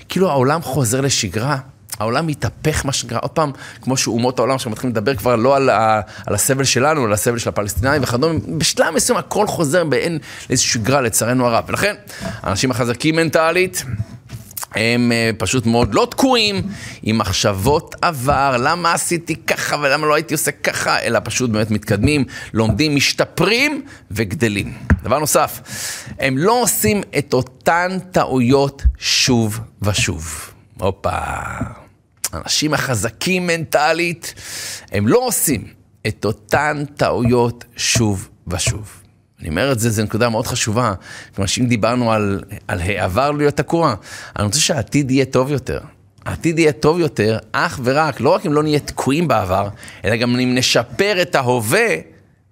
כאילו 0.09 0.31
העולם 0.31 0.63
חוזר 0.63 1.01
לשגרה. 1.01 1.59
העולם 1.99 2.27
מתהפך, 2.27 2.87
מה 2.87 2.93
שקרה, 2.93 3.19
עוד 3.19 3.31
פעם, 3.31 3.53
כמו 3.83 3.97
שאומות 3.97 4.39
העולם 4.39 4.59
שמתחילים 4.59 4.93
לדבר 4.93 5.15
כבר 5.15 5.37
לא 5.37 5.57
על, 5.57 5.71
ה, 5.71 6.01
על 6.27 6.35
הסבל 6.35 6.65
שלנו, 6.65 7.05
על 7.05 7.13
הסבל 7.13 7.39
של 7.39 7.49
הפלסטינאים 7.49 8.03
וכדומה, 8.03 8.39
בשלב 8.59 8.95
מסוים 8.95 9.19
הכל 9.19 9.47
חוזר 9.47 9.85
באין 9.85 10.19
איזושהי 10.51 10.73
שגרה, 10.73 11.01
לצערנו 11.01 11.47
הרב. 11.47 11.65
ולכן, 11.69 11.95
האנשים 12.43 12.71
החזקים 12.71 13.17
מנטלית, 13.17 13.85
הם 14.75 15.13
uh, 15.13 15.37
פשוט 15.39 15.67
מאוד 15.67 15.95
לא 15.95 16.07
תקועים 16.11 16.63
עם 17.03 17.19
מחשבות 17.19 17.95
עבר, 18.03 18.57
למה 18.59 18.93
עשיתי 18.93 19.37
ככה 19.37 19.77
ולמה 19.83 20.07
לא 20.07 20.15
הייתי 20.15 20.35
עושה 20.35 20.51
ככה, 20.51 21.01
אלא 21.01 21.19
פשוט 21.25 21.51
באמת 21.51 21.71
מתקדמים, 21.71 22.25
לומדים, 22.53 22.97
משתפרים 22.97 23.83
וגדלים. 24.11 24.73
דבר 25.03 25.19
נוסף, 25.19 25.61
הם 26.19 26.39
לא 26.39 26.63
עושים 26.63 27.03
את 27.19 27.35
אותן 27.35 27.99
טעויות 28.13 28.83
שוב 28.99 29.61
ושוב. 29.83 30.53
הופה. 30.79 31.86
האנשים 32.33 32.75
החזקים 32.75 33.47
מנטלית, 33.47 34.35
הם 34.93 35.09
לא 35.09 35.19
עושים 35.19 35.69
את 36.07 36.25
אותן 36.25 36.85
טעויות 36.97 37.65
שוב 37.77 38.29
ושוב. 38.49 39.03
אני 39.41 39.49
אומר 39.49 39.73
את 39.73 39.79
זה, 39.79 39.91
זו 39.91 40.03
נקודה 40.03 40.29
מאוד 40.29 40.47
חשובה. 40.47 40.95
כלומר, 41.35 41.47
שאם 41.47 41.67
דיברנו 41.67 42.13
על, 42.13 42.45
על 42.69 42.81
העבר 42.81 43.31
להיות 43.31 43.57
תקוע, 43.57 43.95
אני 44.37 44.45
רוצה 44.45 44.59
שהעתיד 44.59 45.11
יהיה 45.11 45.25
טוב 45.25 45.51
יותר. 45.51 45.81
העתיד 46.25 46.59
יהיה 46.59 46.73
טוב 46.73 46.99
יותר, 46.99 47.39
אך 47.53 47.81
ורק, 47.85 48.21
לא 48.21 48.31
רק 48.31 48.47
אם 48.47 48.53
לא 48.53 48.63
נהיה 48.63 48.79
תקועים 48.79 49.29
בעבר, 49.29 49.69
אלא 50.05 50.17
גם 50.17 50.41
אם 50.41 50.55
נשפר 50.55 51.23
את 51.23 51.35
ההווה, 51.35 51.87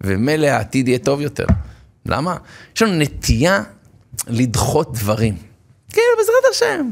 ומילא 0.01 0.47
העתיד 0.47 0.89
יהיה 0.89 0.99
טוב 0.99 1.21
יותר. 1.21 1.47
למה? 2.07 2.37
יש 2.77 2.83
לנו 2.83 2.99
נטייה 2.99 3.63
לדחות 4.27 4.95
דברים. 4.95 5.37
כן, 5.93 6.03
בעזרת 6.19 6.45
השם. 6.51 6.91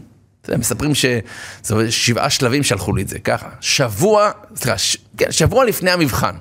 מספרים 0.48 0.94
שזה 0.94 1.90
שבעה 1.90 2.30
שלבים 2.30 2.62
שלחו 2.62 2.94
לי 2.94 3.02
את 3.02 3.08
זה, 3.08 3.18
ככה. 3.18 3.48
שבוע, 3.60 4.30
סליחה, 4.56 4.78
ש... 4.78 4.96
כן, 5.16 5.32
שבוע 5.32 5.64
לפני 5.64 5.90
המבחן. 5.90 6.34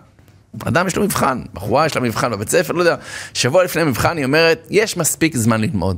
אדם 0.66 0.88
יש 0.88 0.96
לו 0.96 1.04
מבחן, 1.04 1.42
בחורה 1.54 1.86
יש 1.86 1.96
לה 1.96 2.02
מבחן 2.02 2.32
בבית 2.32 2.50
ספר, 2.50 2.74
לא 2.74 2.80
יודע. 2.80 2.96
שבוע 3.34 3.64
לפני 3.64 3.82
המבחן 3.82 4.18
היא 4.18 4.26
אומרת, 4.26 4.68
יש 4.70 4.98
מספיק 4.98 5.38
זמן 5.38 5.62
ללמוד. 5.62 5.98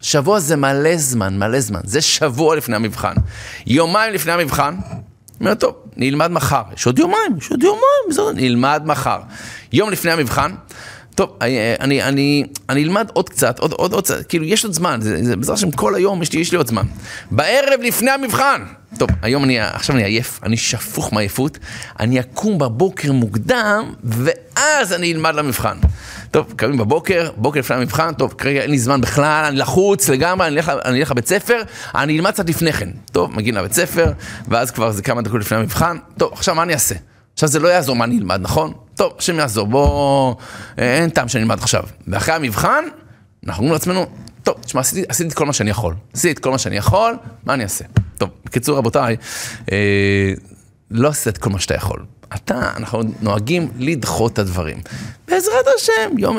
שבוע 0.00 0.40
זה 0.40 0.56
מלא 0.56 0.96
זמן, 0.96 1.38
מלא 1.38 1.60
זמן. 1.60 1.80
זה 1.84 2.00
שבוע 2.00 2.56
לפני 2.56 2.76
המבחן. 2.76 3.14
יומיים 3.66 4.14
לפני 4.14 4.32
המבחן, 4.32 4.74
אומרת, 5.40 5.60
טוב, 5.60 5.74
נלמד 5.96 6.30
מחר. 6.30 6.62
יש 6.74 6.86
עוד 6.86 6.98
יומיים, 6.98 7.36
יש 7.38 7.50
עוד 7.50 7.62
יומיים, 7.62 8.36
נלמד 8.36 8.82
מחר. 8.84 9.20
יום 9.72 9.90
לפני 9.90 10.10
המבחן, 10.10 10.54
טוב, 11.20 11.36
אני, 11.40 11.74
אני, 11.80 12.02
אני, 12.02 12.44
אני 12.68 12.82
אלמד 12.82 13.08
עוד 13.12 13.28
קצת, 13.28 13.58
עוד, 13.58 13.72
עוד, 13.72 13.92
עוד 13.92 14.04
קצת, 14.04 14.26
כאילו, 14.26 14.44
יש 14.44 14.64
עוד 14.64 14.72
זמן, 14.72 14.98
זה 15.02 15.36
בעזרת 15.36 15.56
השם 15.56 15.70
כל 15.70 15.94
היום 15.94 16.22
יש 16.22 16.32
לי, 16.32 16.40
יש 16.40 16.52
לי 16.52 16.56
עוד 16.58 16.66
זמן. 16.66 16.82
בערב 17.30 17.80
לפני 17.82 18.10
המבחן, 18.10 18.62
טוב, 18.98 19.08
היום 19.22 19.44
אני, 19.44 19.60
עכשיו 19.60 19.96
אני 19.96 20.04
עייף, 20.04 20.40
אני 20.42 20.56
שפוך 20.56 21.12
מעייפות, 21.12 21.58
אני 22.00 22.20
אקום 22.20 22.58
בבוקר 22.58 23.12
מוקדם, 23.12 23.92
ואז 24.04 24.92
אני 24.92 25.12
אלמד 25.12 25.34
למבחן. 25.34 25.76
טוב, 26.30 26.52
קמים 26.56 26.78
בבוקר, 26.78 27.30
בוקר 27.36 27.60
לפני 27.60 27.76
המבחן, 27.76 28.12
טוב, 28.12 28.34
כרגע 28.38 28.60
אין 28.60 28.70
לי 28.70 28.78
זמן 28.78 29.00
בכלל, 29.00 29.44
אני 29.44 29.56
לחוץ 29.56 30.08
לגמרי, 30.08 30.46
אני 30.46 30.56
אלך, 30.56 30.72
אני 30.84 31.00
אלך 31.00 31.10
לבית 31.10 31.26
ספר, 31.26 31.62
אני 31.94 32.16
אלמד 32.16 32.30
קצת 32.30 32.48
לפני 32.48 32.72
כן. 32.72 32.88
טוב, 33.12 33.36
מגיעים 33.36 33.54
לבית 33.54 33.72
ספר, 33.72 34.12
ואז 34.48 34.70
כבר 34.70 34.90
זה 34.90 35.02
כמה 35.02 35.22
דקות 35.22 35.40
לפני 35.40 35.58
המבחן, 35.58 35.96
טוב, 36.18 36.32
עכשיו 36.32 36.54
מה 36.54 36.62
אני 36.62 36.72
אעשה? 36.72 36.94
עכשיו 37.34 37.48
זה 37.48 37.58
לא 37.58 37.68
יעזור 37.68 37.96
מה 37.96 38.04
אני 38.04 38.18
אלמד, 38.18 38.40
נכון? 38.42 38.72
טוב, 39.00 39.12
השם 39.18 39.38
יעזור, 39.38 39.66
בוא... 39.66 40.34
אין 40.78 41.10
טעם 41.10 41.28
שאני 41.28 41.42
אלמד 41.42 41.58
עכשיו. 41.58 41.82
ואחרי 42.08 42.34
המבחן, 42.34 42.84
אנחנו 43.46 43.62
אומרים 43.62 43.72
לעצמנו, 43.72 44.06
טוב, 44.42 44.54
תשמע, 44.60 44.80
עשיתי, 44.80 45.04
עשיתי 45.08 45.28
את 45.28 45.34
כל 45.34 45.46
מה 45.46 45.52
שאני 45.52 45.70
יכול. 45.70 45.94
עשיתי 46.12 46.32
את 46.32 46.38
כל 46.38 46.50
מה 46.50 46.58
שאני 46.58 46.76
יכול, 46.76 47.16
מה 47.44 47.54
אני 47.54 47.62
אעשה? 47.62 47.84
טוב, 48.18 48.30
בקיצור, 48.44 48.78
רבותיי, 48.78 49.16
אה, 49.72 50.32
לא 50.90 51.08
עשית 51.08 51.28
את 51.28 51.38
כל 51.38 51.50
מה 51.50 51.60
שאתה 51.60 51.74
יכול. 51.74 52.04
אתה, 52.34 52.72
אנחנו 52.76 53.02
נוהגים 53.20 53.70
לדחות 53.78 54.32
את 54.32 54.38
הדברים. 54.38 54.76
בעזרת 55.28 55.66
השם, 55.76 56.18
יום. 56.18 56.38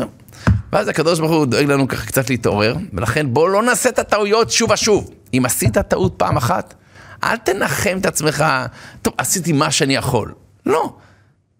ואז 0.71 0.87
הקדוש 0.87 1.19
ברוך 1.19 1.31
הוא 1.31 1.45
דואג 1.45 1.65
לנו 1.65 1.87
ככה 1.87 2.05
קצת 2.05 2.29
להתעורר, 2.29 2.75
ולכן 2.93 3.33
בוא 3.33 3.49
לא 3.49 3.63
נעשה 3.63 3.89
את 3.89 3.99
הטעויות 3.99 4.51
שוב 4.51 4.71
ושוב. 4.71 5.09
אם 5.33 5.43
עשית 5.45 5.77
טעות 5.77 6.13
פעם 6.17 6.37
אחת, 6.37 6.73
אל 7.23 7.37
תנחם 7.37 7.97
את 8.01 8.05
עצמך, 8.05 8.45
טוב, 9.01 9.13
עשיתי 9.17 9.51
מה 9.51 9.71
שאני 9.71 9.95
יכול. 9.95 10.33
לא. 10.65 10.93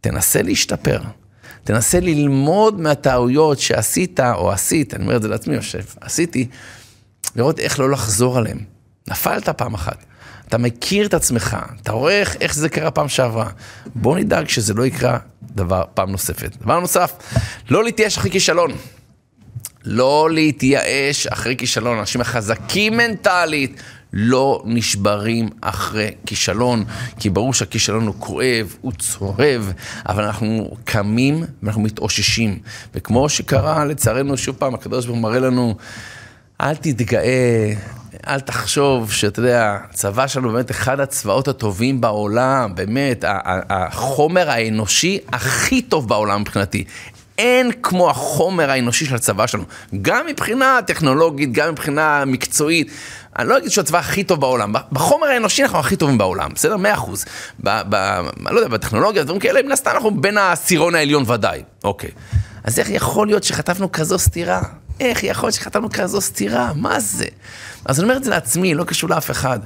תנסה 0.01 0.41
להשתפר. 0.41 1.01
תנסה 1.63 1.99
ללמוד 1.99 2.81
מהטעויות 2.81 3.59
שעשית 3.59 4.19
או 4.19 4.51
עשית, 4.51 4.93
אני 4.93 5.03
אומר 5.03 5.15
את 5.15 5.21
זה 5.21 5.27
לעצמי, 5.27 5.55
יושב, 5.55 5.83
עשיתי, 6.01 6.47
לראות 7.35 7.59
איך 7.59 7.79
לא 7.79 7.89
לחזור 7.89 8.37
עליהם. 8.37 8.59
נפלת 9.07 9.49
פעם 9.49 9.73
אחת, 9.73 10.05
אתה 10.47 10.57
מכיר 10.57 11.05
את 11.05 11.13
עצמך, 11.13 11.57
אתה 11.81 11.91
רואה 11.91 12.19
איך, 12.19 12.35
איך 12.41 12.55
זה 12.55 12.69
קרה 12.69 12.91
פעם 12.91 13.09
שעברה. 13.09 13.49
בוא 13.95 14.17
נדאג 14.17 14.47
שזה 14.47 14.73
לא 14.73 14.85
יקרה 14.85 15.17
דבר 15.41 15.83
פעם 15.93 16.11
נוספת. 16.11 16.55
דבר 16.61 16.79
נוסף, 16.79 17.13
לא 17.69 17.83
להתייאש 17.83 18.17
אחרי 18.17 18.31
כישלון. 18.31 18.71
לא 19.83 20.29
להתייאש 20.31 21.27
אחרי 21.27 21.55
כישלון. 21.57 21.99
אנשים 21.99 22.21
החזקים 22.21 22.97
מנטלית 22.97 23.81
לא 24.13 24.61
נשברים 24.65 25.49
אחרי 25.61 26.11
כישלון, 26.25 26.83
כי 27.19 27.29
ברור 27.29 27.53
שהכישלון 27.53 28.07
הוא 28.07 28.15
כואב, 28.19 28.75
הוא 28.81 28.91
צורב, 28.91 29.73
אבל 30.09 30.23
אנחנו 30.23 30.77
קמים 30.83 31.43
ואנחנו 31.63 31.81
מתאוששים. 31.81 32.59
וכמו 32.95 33.29
שקרה, 33.29 33.85
לצערנו, 33.85 34.37
שוב 34.37 34.55
פעם, 34.55 34.73
הקדוש 34.73 35.05
ברוך 35.05 35.17
הוא 35.17 35.23
מראה 35.23 35.39
לנו, 35.39 35.75
אל 36.61 36.75
תתגאה, 36.75 37.73
אל 38.27 38.39
תחשוב 38.39 39.11
שאתה 39.11 39.39
יודע, 39.39 39.77
הצבא 39.89 40.27
שלנו 40.27 40.51
באמת 40.51 40.71
אחד 40.71 40.99
הצבאות 40.99 41.47
הטובים 41.47 42.01
בעולם, 42.01 42.75
באמת, 42.75 43.25
החומר 43.69 44.49
האנושי 44.49 45.19
הכי 45.33 45.81
טוב 45.81 46.07
בעולם 46.07 46.41
מבחינתי. 46.41 46.83
אין 47.41 47.71
כמו 47.83 48.09
החומר 48.09 48.71
האנושי 48.71 49.05
של 49.05 49.15
הצבא 49.15 49.47
שלנו, 49.47 49.63
גם 50.01 50.25
מבחינה 50.27 50.79
טכנולוגית, 50.87 51.51
גם 51.51 51.71
מבחינה 51.71 52.25
מקצועית. 52.25 52.91
אני 53.39 53.49
לא 53.49 53.57
אגיד 53.57 53.71
שהוא 53.71 53.81
הצבא 53.81 53.99
הכי 53.99 54.23
טוב 54.23 54.41
בעולם, 54.41 54.73
בחומר 54.91 55.27
האנושי 55.27 55.63
אנחנו 55.63 55.79
הכי 55.79 55.95
טובים 55.95 56.17
בעולם, 56.17 56.51
בסדר? 56.55 56.77
מאה 56.77 56.93
אחוז. 56.93 57.25
ב... 57.63 57.81
ב... 57.89 57.95
לא 58.49 58.59
יודע, 58.59 58.69
בטכנולוגיה, 58.69 59.23
דברים 59.23 59.39
כאלה, 59.39 59.61
מן 59.61 59.71
הסתם 59.71 59.91
אנחנו 59.91 60.21
בין 60.21 60.37
העשירון 60.37 60.95
העליון 60.95 61.23
ודאי. 61.27 61.63
אוקיי. 61.83 62.09
אז 62.63 62.79
איך 62.79 62.89
יכול 62.89 63.27
להיות 63.27 63.43
שחטפנו 63.43 63.91
כזו 63.91 64.19
סתירה? 64.19 64.61
איך 64.99 65.23
יכול 65.23 65.47
להיות 65.47 65.55
שחטפנו 65.55 65.89
כזו 65.93 66.21
סתירה? 66.21 66.71
מה 66.75 66.99
זה? 66.99 67.25
אז 67.85 67.99
אני 67.99 68.03
אומר 68.03 68.17
את 68.17 68.23
זה 68.23 68.29
לעצמי, 68.29 68.73
לא 68.73 68.83
קשור 68.83 69.09
לאף 69.09 69.31
אחד. 69.31 69.59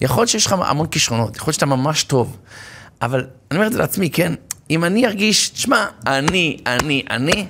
יכול 0.00 0.20
להיות 0.20 0.30
שיש 0.30 0.46
לך 0.46 0.54
המון 0.58 0.86
כישרונות, 0.86 1.36
יכול 1.36 1.46
להיות 1.46 1.54
שאתה 1.54 1.66
ממש 1.66 2.04
טוב, 2.04 2.36
אבל 3.02 3.26
אני 3.50 3.58
אומר 3.58 3.66
את 3.66 3.72
זה 3.72 3.78
לעצמי, 3.78 4.10
כן? 4.10 4.32
אם 4.70 4.84
אני 4.84 5.06
ארגיש, 5.06 5.48
תשמע, 5.48 5.86
אני, 6.06 6.56
אני, 6.66 7.02
אני, 7.10 7.46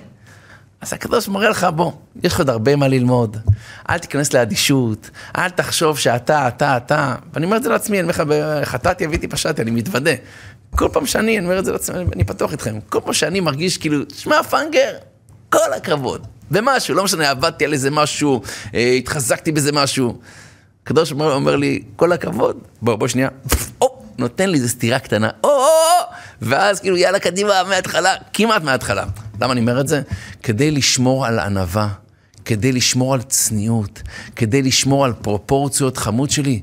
אז 0.81 0.92
הקדוש 0.92 1.29
מראה 1.29 1.48
לך, 1.48 1.66
בוא, 1.74 1.92
יש 2.22 2.33
לך 2.33 2.38
עוד 2.38 2.50
הרבה 2.50 2.77
מה 2.77 2.88
ללמוד. 2.88 3.37
אל 3.90 3.98
תיכנס 3.98 4.33
לאדישות, 4.33 5.11
אל 5.38 5.50
תחשוב 5.50 5.98
שאתה, 5.98 6.48
אתה, 6.48 6.77
אתה. 6.77 7.14
ואני 7.33 7.46
אומר 7.46 7.57
את 7.57 7.62
זה 7.62 7.68
לעצמי, 7.68 8.00
אני 8.00 8.09
אומר 8.09 8.40
לך, 8.61 8.68
חטאתי, 8.68 9.07
אביתי, 9.07 9.29
פשעתי, 9.29 9.62
אני 9.62 9.70
מתוודה. 9.70 10.11
כל 10.77 10.88
פעם 10.92 11.07
שאני, 11.07 11.38
אני 11.38 11.46
אומר 11.46 11.59
את 11.59 11.64
זה 11.64 11.72
לעצמי, 11.72 12.05
אני 12.14 12.24
פתוח 12.24 12.53
איתכם. 12.53 12.79
כל 12.88 13.00
פעם 13.05 13.12
שאני 13.12 13.40
מרגיש 13.40 13.79
כאילו, 13.79 13.98
שמע, 14.14 14.42
פאנגר, 14.42 14.92
כל 15.50 15.72
הכבוד. 15.77 16.27
במשהו, 16.50 16.94
לא 16.94 17.05
משנה, 17.05 17.31
עבדתי 17.31 17.64
על 17.64 17.72
איזה 17.72 17.90
משהו, 17.90 18.42
אה, 18.74 18.92
התחזקתי 18.92 19.53
בזה 19.53 19.72
משהו. 19.72 20.18
הקדוש 20.83 21.12
אומר 21.12 21.57
לי, 21.57 21.83
כל 21.96 22.12
הכבוד, 22.12 22.59
בוא, 22.83 22.96
בוא 22.96 23.09
שנייה, 23.09 23.29
או, 23.81 24.03
נותן 24.18 24.50
לי 24.50 24.55
איזה 24.57 24.68
סטירה 24.68 24.98
קטנה, 24.98 25.31
או, 25.44 25.48
או, 25.48 25.55
או, 25.55 26.14
ואז 26.44 26.80
כאילו, 26.80 26.96
יאללה, 26.96 27.18
קדימה, 27.18 27.62
מההתחלה, 27.68 28.14
כמעט 28.33 28.62
מההתחלה. 28.62 29.04
למה 29.40 29.52
אני 29.52 29.61
אומר 29.61 29.80
את 29.80 29.88
זה? 29.88 30.02
כדי 30.42 30.70
לשמור 30.70 31.26
על 31.26 31.38
ענווה, 31.38 31.88
כדי 32.44 32.72
לשמור 32.72 33.14
על 33.14 33.22
צניעות, 33.22 34.02
כדי 34.37 34.62
לשמור 34.62 35.04
על 35.04 35.12
פרופורציות 35.12 35.96
חמוד 35.96 36.30
שלי. 36.30 36.62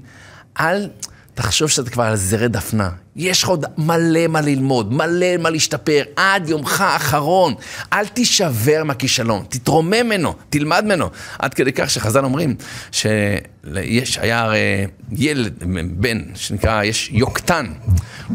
אל 0.60 0.89
תחשוב 1.34 1.70
שאתה 1.70 1.89
כבר 1.89 2.04
על 2.04 2.15
זרי 2.15 2.48
דפנה. 2.48 2.89
יש 3.15 3.44
לך 3.44 3.50
עוד 3.50 3.65
מלא 3.78 4.28
מה 4.28 4.41
ללמוד, 4.41 4.94
מלא 4.94 5.38
מה 5.39 5.50
להשתפר, 5.50 6.04
עד 6.15 6.50
יומך 6.50 6.82
האחרון. 6.82 7.54
אל 7.94 8.08
תישבר 8.08 8.84
מהכישלון, 8.84 9.44
תתרומם 9.50 9.91
ממנו, 9.91 10.34
תלמד 10.50 10.86
ממנו. 10.86 11.10
עד 11.39 11.54
כדי 11.54 11.72
כך 11.74 11.89
שחז"ל 11.89 12.24
אומרים 12.24 12.56
שיש, 12.91 14.17
היה 14.17 14.39
הרי 14.39 14.88
ילד, 15.12 15.63
בן, 15.91 16.22
שנקרא, 16.36 16.84
יש 16.84 17.10
יוקטן. 17.13 17.74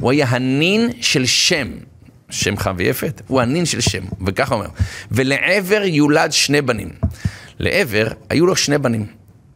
הוא 0.00 0.10
היה 0.10 0.26
הנין 0.28 0.90
של 1.00 1.26
שם. 1.26 1.68
שם 2.30 2.56
חם 2.56 2.74
ויפת, 2.78 3.22
הוא 3.26 3.40
הנין 3.40 3.66
של 3.66 3.80
שם, 3.80 4.04
וככה 4.26 4.54
אומר, 4.54 4.66
ולעבר 5.10 5.82
יולד 5.84 6.32
שני 6.32 6.62
בנים. 6.62 6.88
לעבר 7.58 8.06
היו 8.30 8.46
לו 8.46 8.56
שני 8.56 8.78
בנים, 8.78 9.06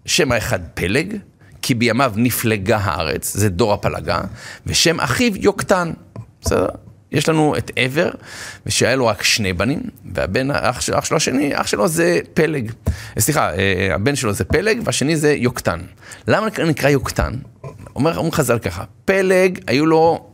שם 0.07 0.33
האחד 0.33 0.59
פלג, 0.75 1.17
כי 1.63 1.75
בימיו 1.75 2.13
נפלגה 2.17 2.77
הארץ, 2.77 3.37
זה 3.37 3.49
דור 3.49 3.73
הפלגה, 3.73 4.21
ושם 4.67 5.01
אחיו 5.01 5.37
יוקטן, 5.37 5.93
בסדר? 6.43 6.67
יש 7.13 7.29
לנו 7.29 7.57
את 7.59 7.71
עבר, 7.77 8.11
ושהיה 8.67 8.97
לו 8.97 9.07
רק 9.07 9.23
שני 9.23 9.53
בנים, 9.53 9.81
והבן, 10.15 10.51
אח, 10.51 10.91
אח 10.91 11.05
שלו 11.05 11.17
השני, 11.17 11.61
אח 11.61 11.67
שלו 11.67 11.89
זה 11.89 12.19
פלג. 12.35 12.73
סליחה, 13.19 13.55
אה, 13.55 13.95
הבן 13.95 14.17
שלו 14.17 14.33
זה 14.33 14.45
פלג, 14.45 14.81
והשני 14.85 15.17
זה 15.17 15.33
יוקטן. 15.33 15.81
למה 16.29 16.47
נקרא 16.67 16.89
יוקטן? 16.89 17.33
אומר, 17.97 18.19
אומר 18.19 18.31
חז"ל 18.31 18.59
ככה, 18.59 18.85
פלג, 19.05 19.59
היו 19.67 19.87
לו 19.87 20.31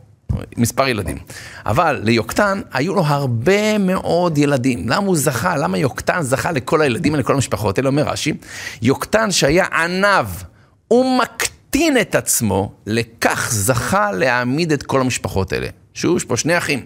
מספר 0.57 0.87
ילדים. 0.87 1.17
אבל 1.65 1.99
ליוקטן 2.03 2.61
היו 2.73 2.95
לו 2.95 3.03
הרבה 3.05 3.77
מאוד 3.77 4.37
ילדים. 4.37 4.89
למה 4.89 5.07
הוא 5.07 5.17
זכה? 5.17 5.57
למה 5.57 5.77
יוקטן 5.77 6.21
זכה 6.21 6.51
לכל 6.51 6.81
הילדים 6.81 7.13
ולכל 7.13 7.33
המשפחות? 7.33 7.79
אלא 7.79 7.89
אומר 7.89 8.03
רש"י, 8.03 8.33
יוקטן 8.81 9.31
שהיה 9.31 9.65
עניו, 9.65 10.27
הוא 10.87 11.19
מקטין 11.19 11.97
את 12.01 12.15
עצמו, 12.15 12.71
לכך 12.85 13.49
זכה 13.51 14.11
להעמיד 14.11 14.71
את 14.71 14.83
כל 14.83 15.01
המשפחות 15.01 15.53
האלה. 15.53 15.67
שוב, 15.93 16.17
יש 16.17 16.23
פה 16.23 16.37
שני 16.37 16.57
אחים. 16.57 16.85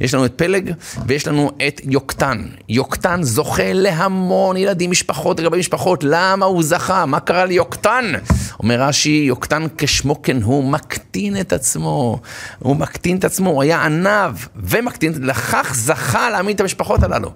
יש 0.00 0.14
לנו 0.14 0.24
את 0.24 0.32
פלג 0.36 0.72
ויש 1.06 1.26
לנו 1.26 1.50
את 1.68 1.80
יוקטן. 1.84 2.46
יוקטן 2.68 3.22
זוכה 3.22 3.72
להמון 3.72 4.56
ילדים, 4.56 4.90
משפחות 4.90 5.40
לגבי 5.40 5.58
משפחות. 5.58 6.04
למה 6.04 6.46
הוא 6.46 6.62
זכה? 6.62 7.06
מה 7.06 7.20
קרה 7.20 7.44
ליוקטן? 7.44 8.12
אומר 8.58 8.82
רש"י, 8.82 9.24
יוקטן 9.26 9.66
כשמו 9.78 10.22
כן 10.22 10.42
הוא, 10.42 10.64
מקטין 10.64 11.40
את 11.40 11.52
עצמו. 11.52 12.20
הוא 12.58 12.76
מקטין 12.76 13.16
את 13.16 13.24
עצמו, 13.24 13.50
הוא 13.50 13.62
היה 13.62 13.84
עניו 13.84 14.36
ומקטין, 14.56 15.12
לכך 15.20 15.72
זכה 15.74 16.30
להעמיד 16.30 16.54
את 16.54 16.60
המשפחות 16.60 17.02
הללו. 17.02 17.32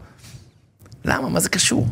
למה? 1.05 1.29
מה 1.29 1.41
זה 1.41 1.49
קשור? 1.49 1.87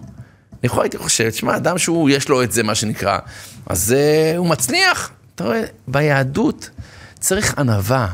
לכאורה 0.65 0.85
הייתי 0.85 0.99
חושב, 0.99 1.31
תשמע, 1.31 1.57
אדם 1.57 1.79
שהוא, 1.79 2.11
יש 2.11 2.29
לו 2.29 2.43
את 2.43 2.53
זה, 2.53 2.63
מה 2.63 2.75
שנקרא, 2.75 3.19
אז 3.67 3.95
uh, 3.95 4.39
הוא 4.39 4.47
מצליח. 4.47 5.11
אתה 5.35 5.45
רואה, 5.45 5.63
ביהדות 5.89 6.71
צריך 7.21 7.59
ענווה. 7.59 8.09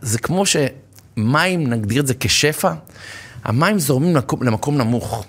זה 0.00 0.18
כמו 0.18 0.44
שמים, 0.46 1.66
נגדיר 1.66 2.02
את 2.02 2.06
זה 2.06 2.14
כשפע, 2.20 2.72
המים 3.44 3.78
זורמים 3.78 4.14
למקום, 4.16 4.42
למקום 4.42 4.78
נמוך. 4.78 5.24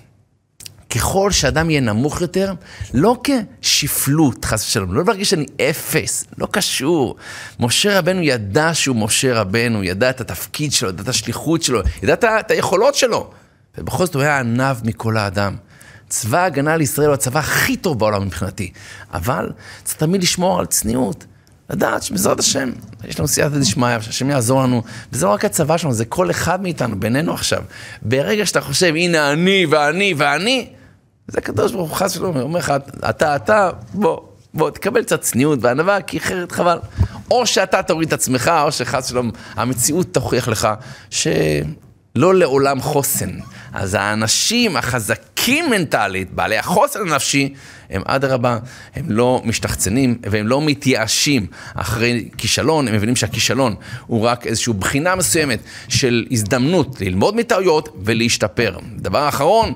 ככל 0.90 1.30
שאדם 1.30 1.70
יהיה 1.70 1.80
נמוך 1.80 2.20
יותר, 2.20 2.54
לא 2.94 3.20
כשפלות, 3.24 4.44
חס 4.44 4.66
ושלום, 4.66 4.94
לא 4.94 5.02
להרגיש 5.06 5.30
שאני 5.30 5.46
אפס, 5.70 6.24
לא 6.38 6.48
קשור. 6.50 7.16
משה 7.60 7.98
רבנו 7.98 8.22
ידע 8.22 8.74
שהוא 8.74 8.96
משה 8.96 9.40
רבנו, 9.40 9.84
ידע 9.84 10.10
את 10.10 10.20
התפקיד 10.20 10.72
שלו, 10.72 10.88
ידע 10.88 11.02
את 11.02 11.08
השליחות 11.08 11.62
שלו, 11.62 11.80
ידע 12.02 12.14
את 12.40 12.50
היכולות 12.50 12.94
שלו. 12.94 13.30
ובכל 13.78 14.06
זאת 14.06 14.14
הוא 14.14 14.22
היה 14.22 14.38
עניו 14.38 14.76
מכל 14.84 15.16
האדם. 15.16 15.56
צבא 16.12 16.38
ההגנה 16.38 16.76
לישראל 16.76 17.06
הוא 17.06 17.14
הצבא 17.14 17.40
הכי 17.40 17.76
טוב 17.76 17.98
בעולם 17.98 18.26
מבחינתי, 18.26 18.72
אבל 19.14 19.50
צריך 19.84 19.98
תמיד 19.98 20.22
לשמור 20.22 20.60
על 20.60 20.66
צניעות. 20.66 21.24
לדעת 21.70 22.02
שבעזרת 22.02 22.40
השם, 22.40 22.70
יש 23.04 23.18
לנו 23.18 23.28
סייעתא 23.28 23.58
דשמיא, 23.58 24.00
שהשם 24.00 24.30
יעזור 24.30 24.62
לנו, 24.62 24.82
וזה 25.12 25.26
לא 25.26 25.30
רק 25.30 25.44
הצבא 25.44 25.76
שלנו, 25.76 25.94
זה 25.94 26.04
כל 26.04 26.30
אחד 26.30 26.62
מאיתנו, 26.62 27.00
בינינו 27.00 27.34
עכשיו. 27.34 27.62
ברגע 28.02 28.46
שאתה 28.46 28.60
חושב, 28.60 28.94
הנה 28.96 29.32
אני 29.32 29.66
ואני 29.70 30.14
ואני, 30.16 30.66
זה 31.28 31.38
הקדוש 31.38 31.72
ברוך 31.72 31.90
הוא 31.90 31.96
חס 31.96 32.16
ושלום, 32.16 32.36
אומר 32.36 32.58
לך, 32.58 32.72
אתה, 33.10 33.36
אתה, 33.36 33.70
בוא, 33.94 34.20
בוא, 34.54 34.70
תקבל 34.70 35.02
קצת 35.02 35.20
צניעות 35.20 35.58
וענווה, 35.62 36.02
כי 36.02 36.18
אחרת 36.18 36.52
חבל. 36.52 36.78
או 37.30 37.46
שאתה 37.46 37.82
תוריד 37.82 38.08
את 38.08 38.12
עצמך, 38.12 38.52
או 38.64 38.72
שחס 38.72 39.06
ושלום, 39.06 39.30
המציאות 39.54 40.14
תוכיח 40.14 40.48
לך 40.48 40.68
שלא 41.10 42.34
לעולם 42.34 42.80
חוסן. 42.80 43.30
אז 43.72 43.94
האנשים 43.94 44.76
החזקים 44.76 45.70
מנטלית, 45.70 46.30
בעלי 46.30 46.58
החוסן 46.58 47.00
הנפשי, 47.00 47.54
הם 47.90 48.02
אדרבה, 48.04 48.58
הם 48.94 49.04
לא 49.08 49.42
משתחצנים 49.44 50.18
והם 50.30 50.46
לא 50.48 50.62
מתייאשים 50.62 51.46
אחרי 51.74 52.28
כישלון, 52.38 52.88
הם 52.88 52.94
מבינים 52.94 53.16
שהכישלון 53.16 53.74
הוא 54.06 54.20
רק 54.26 54.46
איזושהי 54.46 54.72
בחינה 54.72 55.14
מסוימת 55.14 55.58
של 55.88 56.26
הזדמנות 56.30 57.00
ללמוד 57.00 57.36
מטעויות 57.36 57.88
ולהשתפר. 58.04 58.78
דבר 58.96 59.28
אחרון, 59.28 59.72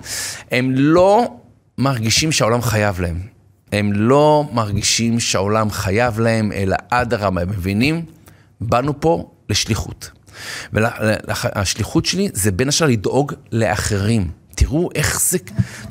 הם 0.50 0.70
לא 0.74 1.34
מרגישים 1.78 2.32
שהעולם 2.32 2.62
חייב 2.62 3.00
להם. 3.00 3.20
הם 3.72 3.92
לא 3.92 4.44
מרגישים 4.52 5.20
שהעולם 5.20 5.70
חייב 5.70 6.20
להם, 6.20 6.52
אלא 6.52 6.76
אדרבה, 6.90 7.42
הם 7.42 7.50
מבינים, 7.50 8.04
באנו 8.60 9.00
פה 9.00 9.30
לשליחות. 9.48 10.10
והשליחות 10.72 12.06
שלי 12.06 12.28
זה 12.32 12.52
בין 12.52 12.68
השאר 12.68 12.86
לדאוג 12.86 13.32
לאחרים. 13.52 14.30
תראו 14.54 14.88
איך 14.94 15.20
זה 15.20 15.38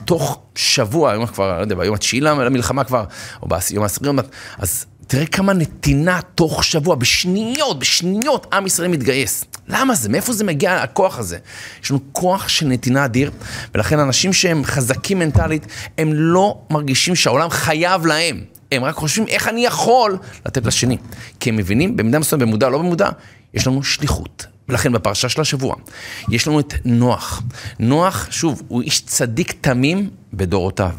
תוך 0.06 0.42
שבוע, 0.56 1.12
היום 1.12 1.26
כבר, 1.26 1.58
לא 1.58 1.62
יודע, 1.62 1.76
ביום 1.76 1.96
התשיעי 1.96 2.22
למלחמה 2.22 2.84
כבר, 2.84 3.04
או 3.42 3.48
ביום 3.48 3.84
העשירי, 3.84 4.12
אז 4.58 4.86
תראה 5.08 5.26
כמה 5.26 5.54
נתינה 5.54 6.20
תוך 6.36 6.64
שבוע, 6.64 6.96
בשניות, 6.96 7.80
בשניות 7.80 8.48
עם 8.54 8.66
ישראל 8.66 8.88
מתגייס. 8.88 9.46
למה 9.68 9.96
זה? 9.96 10.10
מאיפה 10.10 10.34
זה 10.34 10.44
מגיע 10.44 10.76
הכוח 10.76 11.20
הזה? 11.20 11.38
יש 11.84 11.92
לנו 11.92 12.00
כוח 12.12 12.48
של 12.48 12.68
נתינה 12.68 13.06
אדיר, 13.06 13.32
ולכן 13.76 14.00
אנשים 14.00 14.34
שהם 14.34 14.64
חזקים 14.64 15.20
מנטלית, 15.20 15.68
הם 15.98 16.14
לא 16.14 16.58
מרגישים 16.70 17.16
שהעולם 17.16 17.50
חייב 17.50 18.06
להם. 18.06 18.44
הם 18.72 18.84
רק 18.84 18.96
חושבים 18.96 19.28
איך 19.28 19.48
אני 19.48 19.66
יכול 19.66 20.18
לתת 20.46 20.66
לשני. 20.66 20.98
כי 21.40 21.50
הם 21.50 21.56
מבינים, 21.56 21.98
במידה 21.98 22.20
מסוימת, 22.20 22.48
במודע 22.48 22.70
לא 22.70 22.78
במודע, 22.78 23.10
יש 23.56 23.68
לנו 23.68 23.84
שליחות. 23.84 24.46
ולכן 24.70 24.94
בפרשה 24.94 25.30
של 25.30 25.42
השבוע, 25.42 25.76
יש 26.32 26.48
לנו 26.48 26.60
את 26.60 26.74
נוח. 26.86 27.42
נוח, 27.80 28.28
שוב, 28.32 28.62
הוא 28.68 28.82
איש 28.82 29.02
צדיק 29.02 29.54
תמים 29.62 30.10
בדורותיו. 30.34 30.92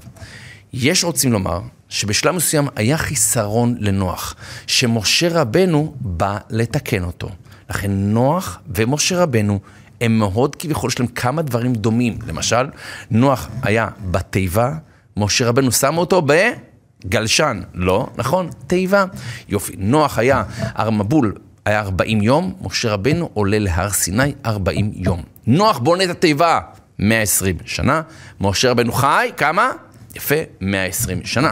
יש 0.73 1.05
רוצים 1.05 1.33
לומר 1.33 1.61
שבשלב 1.89 2.35
מסוים 2.35 2.69
היה 2.77 2.99
חיסרון 2.99 3.77
לנוח, 3.79 4.35
שמשה 4.67 5.41
רבנו 5.41 5.95
בא 6.01 6.39
לתקן 6.51 7.05
אותו. 7.05 7.29
לכן 7.71 7.91
נוח 7.91 8.59
ומשה 8.69 9.23
רבנו 9.23 9.61
הם 10.01 10.19
מאוד 10.19 10.57
כביכול, 10.57 10.91
יש 10.91 11.01
להם 11.01 11.09
כמה 11.09 11.43
דברים 11.43 11.73
דומים. 11.75 12.19
למשל, 12.27 12.67
נוח 13.11 13.49
היה 13.63 13.89
בתיבה, 14.11 14.73
משה 15.17 15.49
רבנו 15.49 15.73
שם 15.73 15.99
אותו 15.99 16.23
בגלשן. 17.05 17.61
לא, 17.75 18.07
נכון, 18.17 18.51
תיבה. 18.67 19.05
יופי. 19.49 19.73
נוח 19.79 20.19
היה 20.19 20.45
ארמבול 20.79 21.35
היה 21.67 21.81
40 21.81 22.23
יום, 22.23 22.55
משה 22.61 22.93
רבנו 22.93 23.31
עולה 23.35 23.59
להר 23.59 23.91
סיני 23.91 24.35
40 24.47 24.93
יום. 24.95 25.23
נוח 25.47 25.79
בונה 25.79 26.05
את 26.05 26.11
התיבה 26.11 26.61
120 26.99 27.57
שנה, 27.65 28.03
משה 28.41 28.71
רבנו 28.71 28.93
חי, 28.93 29.31
כמה? 29.37 29.71
יפה, 30.15 30.35
120 30.61 31.25
שנה. 31.25 31.51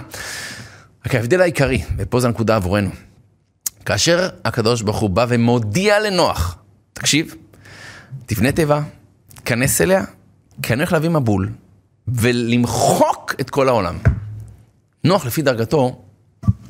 רק 1.07 1.15
ההבדל 1.15 1.41
העיקרי, 1.41 1.83
ופה 1.99 2.21
זו 2.21 2.27
הנקודה 2.27 2.57
עבורנו, 2.57 2.91
כאשר 3.85 4.29
הקדוש 4.45 4.83
ברוך 4.83 4.99
הוא 4.99 5.11
בא 5.11 5.27
ומודיע 5.29 6.01
לנוח, 6.01 6.57
תקשיב, 6.93 7.35
תבנה 8.27 8.53
תיבה, 8.53 8.81
כנס 9.45 9.81
אליה, 9.81 10.05
כי 10.63 10.73
אני 10.73 10.83
הולך 10.83 10.93
להביא 10.93 11.11
מבול, 11.11 11.49
ולמחוק 12.09 13.35
את 13.41 13.51
כל 13.51 13.69
העולם. 13.69 13.99
נוח 15.05 15.27
לפי 15.27 15.43
דרגתו 15.43 16.03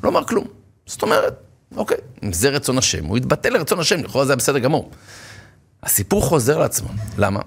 לא 0.03 0.09
אמר 0.09 0.23
כלום. 0.23 0.47
זאת 0.85 1.01
אומרת, 1.01 1.44
אוקיי, 1.75 1.97
אם 2.23 2.33
זה 2.33 2.49
רצון 2.49 2.77
השם, 2.77 3.05
הוא 3.05 3.17
יתבטל 3.17 3.49
לרצון 3.49 3.79
השם, 3.79 4.03
לכאורה 4.03 4.25
זה 4.25 4.31
היה 4.31 4.37
בסדר 4.37 4.59
גמור. 4.59 4.91
הסיפור 5.83 6.21
חוזר 6.21 6.57
לעצמו. 6.57 6.89
למה? 7.17 7.39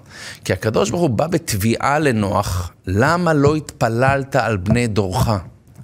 כי 0.45 0.53
הקדוש 0.53 0.89
ברוך 0.89 1.01
הוא 1.01 1.09
בא 1.09 1.27
בתביעה 1.27 1.99
לנוח, 1.99 2.71
למה 2.87 3.33
לא 3.33 3.55
התפללת 3.55 4.35
על 4.35 4.57
בני 4.57 4.87
דורך? 4.87 5.29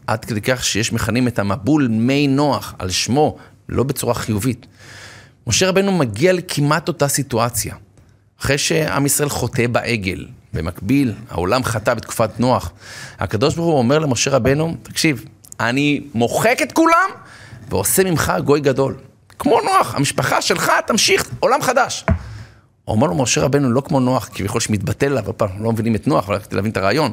עד 0.08 0.25
כדי 0.25 0.41
כך 0.41 0.65
שיש 0.65 0.93
מכנים 0.93 1.27
את 1.27 1.39
המבול 1.39 1.88
מי 1.88 2.27
נוח 2.27 2.75
על 2.79 2.89
שמו, 2.89 3.38
לא 3.69 3.84
בצורה 3.84 4.13
חיובית. 4.13 4.65
משה 5.47 5.69
רבנו 5.69 5.91
מגיע 5.91 6.34
לכמעט 6.34 6.88
אותה 6.88 7.08
סיטואציה. 7.08 7.75
אחרי 8.41 8.58
שעם 8.58 9.05
ישראל 9.05 9.29
חוטא 9.29 9.67
בעגל, 9.67 10.27
במקביל, 10.53 11.13
העולם 11.29 11.63
חטא 11.63 11.93
בתקופת 11.93 12.39
נוח. 12.39 12.71
הקדוש 13.19 13.55
ברוך 13.55 13.67
הוא 13.67 13.77
אומר 13.77 13.99
למשה 13.99 14.31
רבנו, 14.31 14.75
תקשיב, 14.84 15.25
אני 15.60 16.01
מוחק 16.13 16.58
את 16.62 16.71
כולם, 16.71 17.10
ועושה 17.69 18.04
ממך 18.04 18.34
גוי 18.45 18.60
גדול. 18.60 18.95
כמו 19.39 19.62
נוח, 19.62 19.95
המשפחה 19.95 20.41
שלך 20.41 20.72
תמשיך 20.88 21.30
עולם 21.39 21.61
חדש. 21.61 22.05
אומר 22.88 23.07
לו 23.07 23.16
משה 23.16 23.41
רבנו, 23.41 23.72
לא 23.72 23.82
כמו 23.82 23.99
נוח, 23.99 24.30
כביכול 24.34 24.61
שמתבטל 24.61 25.05
עליו, 25.05 25.26
עוד 25.26 25.36
פעם, 25.36 25.49
לא 25.63 25.72
מבינים 25.72 25.95
את 25.95 26.07
נוח, 26.07 26.30
אבל 26.30 26.39
כדי 26.39 26.55
להבין 26.55 26.72
את 26.72 26.78
הרעיון. 26.78 27.11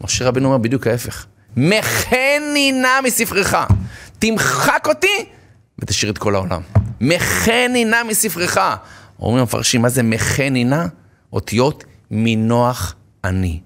משה 0.00 0.28
רבנו 0.28 0.46
אומר 0.46 0.58
בדיוק 0.58 0.86
ההפך. 0.86 1.26
מחני 1.56 2.72
נא 2.72 3.00
מספרך, 3.04 3.56
תמחק 4.18 4.84
אותי 4.88 5.24
ותשאיר 5.78 6.12
את 6.12 6.18
כל 6.18 6.34
העולם. 6.34 6.60
מחני 7.00 7.84
נא 7.84 8.02
מספרך. 8.08 8.58
אומרים 9.20 9.40
המפרשים, 9.40 9.82
מה 9.82 9.88
זה 9.88 10.02
מחני 10.02 10.64
נא? 10.64 10.84
אותיות 11.32 11.84
מנוח 12.10 12.94
אני. 13.24 13.60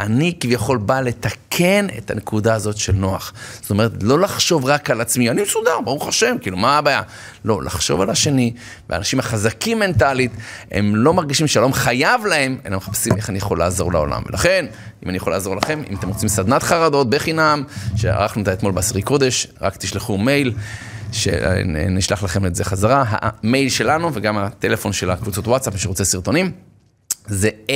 אני 0.00 0.34
כביכול 0.40 0.78
בא 0.78 1.00
לתקן 1.00 1.86
את 1.98 2.10
הנקודה 2.10 2.54
הזאת 2.54 2.76
של 2.76 2.92
נוח. 2.92 3.32
זאת 3.60 3.70
אומרת, 3.70 3.92
לא 4.02 4.18
לחשוב 4.18 4.64
רק 4.64 4.90
על 4.90 5.00
עצמי, 5.00 5.30
אני 5.30 5.42
מסודר, 5.42 5.80
ברוך 5.84 6.08
השם, 6.08 6.36
כאילו, 6.40 6.56
מה 6.56 6.78
הבעיה? 6.78 7.02
לא, 7.44 7.62
לחשוב 7.62 8.00
על 8.00 8.10
השני, 8.10 8.52
והאנשים 8.90 9.18
החזקים 9.18 9.78
מנטלית, 9.78 10.32
הם 10.70 10.96
לא 10.96 11.14
מרגישים 11.14 11.46
שלום 11.46 11.72
חייב 11.72 12.26
להם, 12.26 12.58
אלא 12.66 12.76
מחפשים 12.76 13.16
איך 13.16 13.30
אני 13.30 13.38
יכול 13.38 13.58
לעזור 13.58 13.92
לעולם. 13.92 14.22
ולכן, 14.26 14.66
אם 15.04 15.08
אני 15.08 15.16
יכול 15.16 15.32
לעזור 15.32 15.56
לכם, 15.56 15.82
אם 15.90 15.96
אתם 15.96 16.08
רוצים 16.08 16.28
סדנת 16.28 16.62
חרדות 16.62 17.10
בחינם, 17.10 17.64
שערכנו 17.96 18.40
אותה 18.40 18.52
אתמול 18.52 18.72
בעשירי 18.72 19.02
קודש, 19.02 19.46
רק 19.60 19.76
תשלחו 19.76 20.18
מייל. 20.18 20.52
שנשלח 21.12 22.22
לכם 22.22 22.46
את 22.46 22.54
זה 22.54 22.64
חזרה, 22.64 23.04
המייל 23.08 23.68
שלנו 23.68 24.10
וגם 24.14 24.38
הטלפון 24.38 24.92
של 24.92 25.10
הקבוצות 25.10 25.46
וואטסאפ, 25.46 25.72
מי 25.72 25.78
שרוצה 25.80 26.04
סרטונים, 26.04 26.52
זה 27.28 27.50
A, 27.68 27.72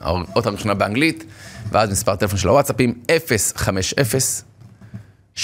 האות 0.00 0.46
הראשונה 0.46 0.74
באנגלית, 0.74 1.24
ואז 1.70 1.90
מספר 1.90 2.16
טלפון 2.16 2.38
של 2.38 2.48
הוואטסאפים, 2.48 3.02
050-379, 5.36 5.40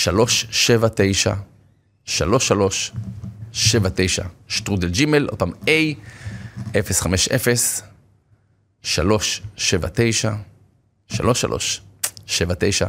3379, 2.05 4.25
שטרודל 4.49 4.89
ג'ימל, 4.89 5.29
עוד 5.29 5.39
פעם 5.39 5.53
A, 5.67 5.71
050-379, 6.73 6.77
3379, 11.09 12.87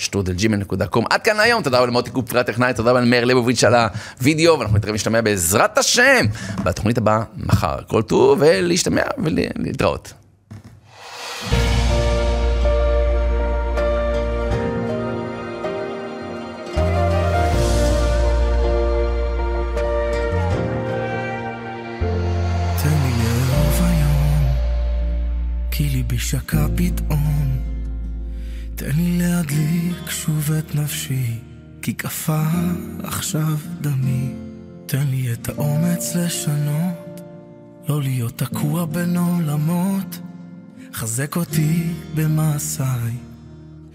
שטרודלג'ימל.קום. 0.00 1.04
עד 1.10 1.22
כאן 1.22 1.40
היום, 1.40 1.62
תודה 1.62 1.78
רבה 1.78 1.86
למוטי 1.86 2.10
קופרי 2.10 2.40
הטכנאי, 2.40 2.74
תודה 2.74 2.90
רבה 2.90 3.00
למאיר 3.00 3.24
ליבוביץ' 3.24 3.64
על 3.64 3.74
הוידאו, 4.20 4.58
ואנחנו 4.58 4.76
נתראה 4.76 4.92
להשתמע 4.92 5.20
בעזרת 5.20 5.78
השם 5.78 6.26
בתוכנית 6.64 6.98
הבאה 6.98 7.22
מחר. 7.36 7.76
כל 7.86 8.02
טוב 8.02 8.38
ולהשתמע 8.40 9.02
ולהתראות. 9.18 10.12
שקע 26.30 26.66
פתאום 26.76 27.69
תן 28.80 28.96
לי 28.96 29.18
להדליק 29.18 30.10
שוב 30.10 30.52
את 30.52 30.74
נפשי, 30.74 31.38
כי 31.82 31.92
קפא 31.92 32.42
עכשיו 33.02 33.56
דמי. 33.80 34.34
תן 34.86 35.06
לי 35.06 35.32
את 35.32 35.48
האומץ 35.48 36.14
לשנות, 36.14 37.20
לא 37.88 38.02
להיות 38.02 38.38
תקוע 38.38 38.84
בין 38.84 39.16
עולמות. 39.16 40.20
חזק 40.94 41.36
אותי 41.36 41.92
במעשיי, 42.14 43.12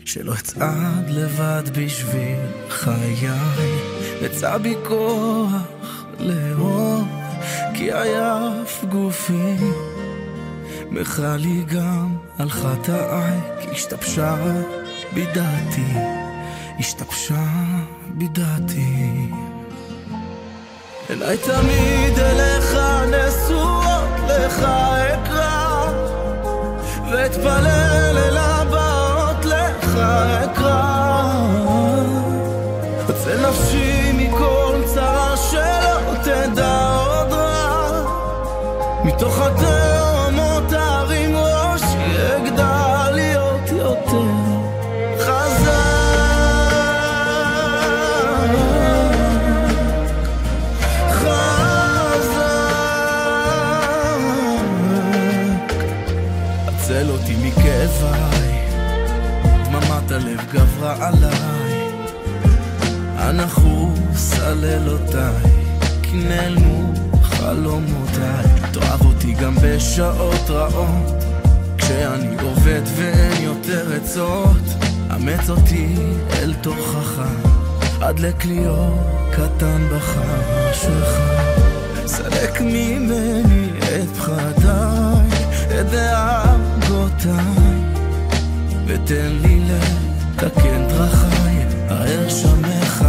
שלא 0.06 0.34
אצעד 0.34 1.10
לבד 1.10 1.64
בשביל 1.74 2.40
חיי. 2.70 3.30
אצא 4.26 4.58
בי 4.58 4.74
כוח 4.88 5.52
לאהוב, 6.20 7.08
כי 7.74 7.94
עייף 7.94 8.86
גופי. 8.90 9.56
מחה 10.92 11.36
לי 11.38 11.64
גם 11.64 12.18
על 12.40 12.50
חטאיי, 12.50 13.40
כי 13.62 13.70
השתבשה 13.72 14.36
בי 15.14 15.26
דעתי, 15.26 15.94
השתבשה 16.80 17.44
בי 18.08 18.28
דעתי. 18.28 19.32
אליי 21.10 21.38
תמיד 21.38 22.20
אליך 22.20 22.78
נשואות 23.08 24.10
לך 24.30 24.60
אקרא, 25.14 25.92
ואתפלל 27.12 28.18
אל 28.18 28.38
הבאות 28.38 29.46
לך 29.46 29.98
אקרא. 30.44 31.06
יוצא 33.10 33.50
נפשי 33.50 34.12
מכל 34.14 34.82
צרה 34.86 35.38
שלא 35.38 36.16
תדע 36.24 36.96
עוד 36.96 37.34
רע, 37.34 38.04
מתוך 39.04 39.40
הדרך 39.40 39.95
עד 78.16 78.22
לכליו 78.22 78.92
קטן 79.32 79.88
בחשכה. 79.92 81.46
סלק 82.06 82.62
ממני 82.62 83.70
את 83.80 84.16
פחדיי, 84.18 85.28
את 85.80 85.86
דאגותיי, 85.92 87.32
ותן 88.86 89.32
לי 89.42 89.60
לב 89.60 89.98
תקן 90.36 90.88
דרכיי, 90.88 91.66
האר 91.90 92.30
שמך 92.30 93.04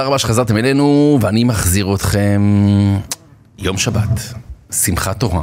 תודה 0.00 0.08
רבה 0.08 0.18
שחזרתם 0.18 0.56
אלינו, 0.56 1.18
ואני 1.20 1.44
מחזיר 1.44 1.94
אתכם 1.94 2.42
יום 3.58 3.78
שבת, 3.78 4.34
שמחת 4.72 5.20
תורה. 5.20 5.42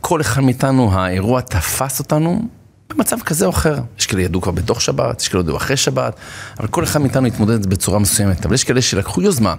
כל 0.00 0.20
אחד 0.20 0.40
מאיתנו, 0.40 0.92
האירוע 0.92 1.40
תפס 1.40 1.98
אותנו 1.98 2.48
במצב 2.90 3.20
כזה 3.20 3.44
או 3.44 3.50
אחר. 3.50 3.78
יש 3.98 4.06
כאלה 4.06 4.22
ידעו 4.22 4.40
כבר 4.40 4.52
בתוך 4.52 4.80
שבת, 4.80 5.20
יש 5.20 5.28
כאלה 5.28 5.42
ידעו 5.42 5.56
אחרי 5.56 5.76
שבת, 5.76 6.14
אבל 6.60 6.68
כל 6.68 6.84
אחד 6.84 7.00
מאיתנו 7.00 7.26
התמודד 7.26 7.66
בצורה 7.66 7.98
מסוימת. 7.98 8.46
אבל 8.46 8.54
יש 8.54 8.64
כאלה 8.64 8.82
שלקחו 8.82 9.22
יוזמה, 9.22 9.54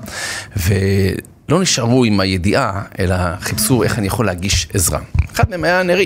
ולא 0.57 1.61
נשארו 1.61 2.03
עם 2.03 2.19
הידיעה, 2.19 2.82
אלא 2.99 3.15
חיפשו 3.39 3.84
איך 3.84 3.99
אני 3.99 4.07
יכול 4.07 4.25
להגיש 4.25 4.67
עזרה. 4.73 4.99
אחד 5.34 5.49
מהם 5.49 5.63
היה 5.63 5.84
נרי, 5.84 6.05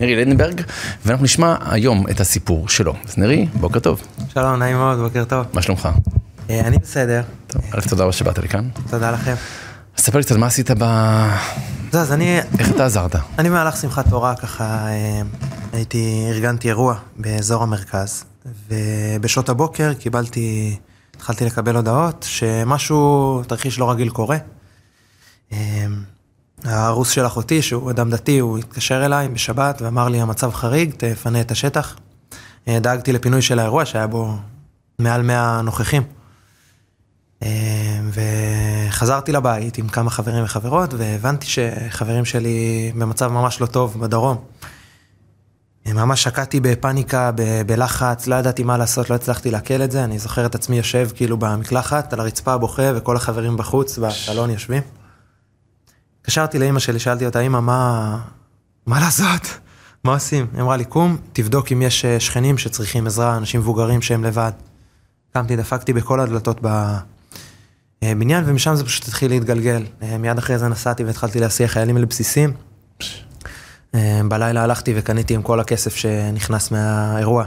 נרי 0.00 0.16
לנדנברג, 0.16 0.60
ואנחנו 1.06 1.24
נשמע 1.24 1.56
היום 1.70 2.06
את 2.10 2.20
הסיפור 2.20 2.68
שלו. 2.68 2.94
אז 3.08 3.18
נרי, 3.18 3.46
בוקר 3.54 3.78
טוב. 3.78 4.02
שלום, 4.34 4.56
נעים 4.56 4.76
מאוד, 4.76 4.98
בוקר 4.98 5.24
טוב. 5.24 5.46
מה 5.52 5.62
שלומך? 5.62 5.88
אה, 6.50 6.60
אני 6.60 6.78
בסדר, 6.78 7.22
טוב, 7.46 7.62
א', 7.70 7.80
תודה 7.88 8.02
רבה 8.02 8.12
שבאת 8.12 8.38
לכאן. 8.38 8.68
תודה 8.90 9.10
לכם. 9.10 9.34
ספר 9.96 10.18
לי 10.18 10.24
קצת 10.24 10.36
מה 10.36 10.46
עשית 10.46 10.70
ב... 10.70 10.84
זהו, 11.92 12.00
אז 12.00 12.12
אני, 12.12 12.38
איך 12.58 12.70
אתה 12.70 12.86
עזרת? 12.86 13.16
אני 13.38 13.48
במהלך 13.48 13.76
שמחת 13.76 14.08
תורה 14.08 14.34
ככה 14.36 14.64
אה, 14.64 15.22
הייתי, 15.72 16.26
ארגנתי 16.30 16.68
אירוע 16.68 16.94
באזור 17.16 17.62
המרכז, 17.62 18.24
ובשעות 18.68 19.48
הבוקר 19.48 19.94
קיבלתי, 19.94 20.76
התחלתי 21.16 21.44
לקבל 21.44 21.76
הודעות 21.76 22.26
שמשהו, 22.28 23.42
תרחיש 23.46 23.78
לא 23.78 23.90
רגיל 23.90 24.08
קורה. 24.08 24.36
אה, 25.52 25.86
הארוס 26.64 27.10
של 27.10 27.26
אחותי, 27.26 27.62
שהוא 27.62 27.90
אדם 27.90 28.10
דתי, 28.10 28.38
הוא 28.38 28.58
התקשר 28.58 29.06
אליי 29.06 29.28
בשבת 29.28 29.82
ואמר 29.82 30.08
לי, 30.08 30.20
המצב 30.20 30.52
חריג, 30.52 30.90
תפנה 30.96 31.40
את 31.40 31.50
השטח. 31.50 31.96
דאגתי 32.68 33.12
לפינוי 33.12 33.42
של 33.42 33.58
האירוע 33.58 33.84
שהיה 33.84 34.06
בו 34.06 34.36
מעל 34.98 35.22
100 35.22 35.62
נוכחים. 35.62 36.17
אה, 37.42 38.00
וחזרתי 38.88 39.32
לבית 39.32 39.78
עם 39.78 39.88
כמה 39.88 40.10
חברים 40.10 40.44
וחברות, 40.44 40.94
והבנתי 40.94 41.46
שחברים 41.46 42.24
שלי 42.24 42.92
במצב 42.94 43.32
ממש 43.32 43.60
לא 43.60 43.66
טוב 43.66 44.00
בדרום. 44.00 44.36
ממש 45.94 46.22
שקעתי 46.22 46.60
בפאניקה, 46.60 47.30
ב- 47.34 47.62
בלחץ, 47.66 48.26
לא 48.26 48.34
ידעתי 48.34 48.62
מה 48.62 48.76
לעשות, 48.76 49.10
לא 49.10 49.14
הצלחתי 49.14 49.50
לעכל 49.50 49.82
את 49.82 49.90
זה. 49.90 50.04
אני 50.04 50.18
זוכר 50.18 50.46
את 50.46 50.54
עצמי 50.54 50.76
יושב 50.76 51.08
כאילו 51.14 51.36
במקלחת, 51.36 52.12
על 52.12 52.20
הרצפה 52.20 52.58
בוכה, 52.58 52.82
וכל 52.94 53.16
החברים 53.16 53.56
בחוץ, 53.56 53.98
בסלון 53.98 54.50
יושבים. 54.50 54.82
התקשרתי 56.20 56.58
לאימא 56.58 56.78
שלי, 56.78 56.98
שאלתי 56.98 57.26
אותה, 57.26 57.40
אימא, 57.40 57.60
מה... 57.60 58.18
מה 58.86 59.00
לעשות? 59.00 59.58
מה 60.04 60.12
עושים? 60.12 60.46
היא 60.52 60.62
אמרה 60.62 60.76
לי, 60.76 60.84
קום, 60.84 61.16
תבדוק 61.32 61.72
אם 61.72 61.82
יש 61.82 62.04
אה, 62.04 62.20
שכנים 62.20 62.58
שצריכים 62.58 63.06
עזרה, 63.06 63.36
אנשים 63.36 63.60
מבוגרים 63.60 64.02
שהם 64.02 64.24
לבד. 64.24 64.52
קמתי, 65.34 65.56
דפקתי 65.56 65.92
בכל 65.92 66.20
הדלתות 66.20 66.60
בבניין, 68.04 68.44
ומשם 68.46 68.74
זה 68.74 68.84
פשוט 68.84 69.08
התחיל 69.08 69.30
להתגלגל. 69.30 69.82
אה, 70.02 70.18
מיד 70.18 70.38
אחרי 70.38 70.58
זה 70.58 70.68
נסעתי 70.68 71.04
והתחלתי 71.04 71.40
להסיע 71.40 71.68
חיילים 71.68 71.96
לבסיסים. 71.96 72.52
אה, 73.94 74.20
בלילה 74.28 74.62
הלכתי 74.62 74.92
וקניתי 74.96 75.34
עם 75.34 75.42
כל 75.42 75.60
הכסף 75.60 75.96
שנכנס 75.96 76.70
מהאירוע. 76.70 77.44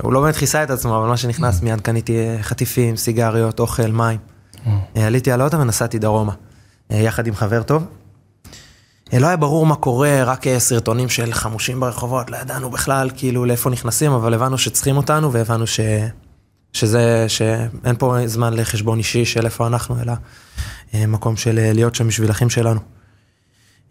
הוא 0.00 0.12
לא 0.12 0.20
באמת 0.20 0.36
כיסה 0.36 0.62
את 0.62 0.70
עצמו, 0.70 0.98
אבל 0.98 1.08
מה 1.08 1.16
שנכנס 1.16 1.62
מיד 1.62 1.80
קניתי 1.80 2.18
אה, 2.18 2.42
חטיפים, 2.42 2.96
סיגריות, 2.96 3.60
אוכל, 3.60 3.86
מים. 3.86 4.18
אה, 4.96 5.06
עליתי 5.06 5.32
על 5.32 5.40
האוטו 5.40 5.60
ונסעתי 5.60 5.98
דרומה, 5.98 6.32
אה, 6.90 6.96
יחד 6.96 7.26
עם 7.26 7.34
חבר 7.34 7.62
טוב. 7.62 7.86
אה, 9.12 9.18
לא 9.18 9.26
היה 9.26 9.36
ברור 9.36 9.66
מה 9.66 9.76
קורה, 9.76 10.24
רק 10.24 10.46
אה, 10.46 10.60
סרטונים 10.60 11.08
של 11.08 11.32
חמושים 11.32 11.80
ברחובות, 11.80 12.30
לא 12.30 12.36
ידענו 12.36 12.70
בכלל 12.70 13.10
כאילו 13.16 13.44
לאיפה 13.44 13.70
נכנסים, 13.70 14.12
אבל 14.12 14.34
הבנו 14.34 14.58
שצריכים 14.58 14.96
אותנו 14.96 15.32
והבנו 15.32 15.66
ש... 15.66 15.80
שזה, 16.74 17.24
שאין 17.28 17.96
פה 17.98 18.16
זמן 18.26 18.52
לחשבון 18.52 18.98
אישי 18.98 19.24
של 19.24 19.44
איפה 19.44 19.66
אנחנו, 19.66 20.00
אלא 20.02 20.12
אה, 20.94 21.06
מקום 21.06 21.36
של 21.36 21.58
אה, 21.58 21.72
להיות 21.72 21.94
שם 21.94 22.08
בשביל 22.08 22.30
אחים 22.30 22.50
שלנו. 22.50 22.80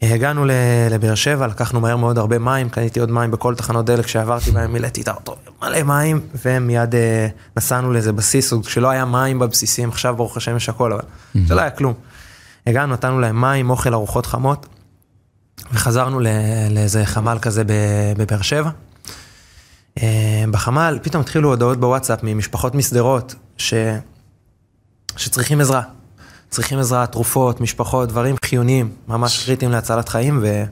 אה, 0.04 0.14
הגענו 0.14 0.46
לבאר 0.92 1.16
שבע, 1.16 1.48
לקחנו 1.48 1.82
מהר 1.82 1.98
מאוד 1.98 2.18
הרבה 2.18 2.40
מים, 2.40 2.70
קניתי 2.70 3.00
עוד 3.00 3.12
מים 3.12 3.32
בכל 3.32 3.56
תחנות 3.56 3.86
דלק 3.86 4.08
שעברתי 4.08 4.52
בהם, 4.52 4.74
מילאתי 4.74 5.02
את 5.02 5.08
האוטו, 5.08 5.36
מלא 5.62 5.84
מים, 5.84 6.22
ומיד 6.46 6.96
אה, 6.96 7.28
נסענו 7.58 7.94
לאיזה 7.94 8.14
בסיס, 8.14 8.54
כשלא 8.54 8.90
היה 8.90 9.06
מים 9.06 9.40
בבסיסים, 9.40 9.90
עכשיו 9.90 10.16
ברוך 10.16 10.38
השם 10.38 10.56
יש 10.56 10.70
הכל, 10.70 10.94
אבל 10.94 11.04
שלא 11.48 11.62
היה 11.62 11.70
כלום. 11.70 11.94
הגענו, 12.68 12.94
נתנו 12.94 13.20
להם 13.20 13.42
מים, 13.42 13.70
אוכל, 13.70 13.94
ארוחות 13.94 14.26
חמות, 14.26 14.68
וחזרנו 15.72 16.20
לאיזה 16.70 17.06
חמ"ל 17.06 17.38
כזה 17.42 17.64
בבאר 18.18 18.42
שבע. 18.42 18.70
אה, 20.02 20.44
בחמ"ל 20.52 21.00
פתאום 21.02 21.22
התחילו 21.22 21.50
הודעות 21.50 21.80
בוואטסאפ 21.80 22.20
ממשפחות 22.24 22.76
משדרות 22.76 23.36
ש... 23.58 23.74
שצריכים 25.18 25.62
עזרה. 25.62 25.82
צריכים 26.50 26.80
עזרה, 26.80 27.08
תרופות, 27.08 27.62
משפחות, 27.62 28.10
דברים 28.10 28.36
חיוניים, 28.46 28.90
ממש 29.08 29.46
קריטיים 29.46 29.72
להצלת 29.72 30.10
חיים, 30.10 30.40
ו... 30.42 30.64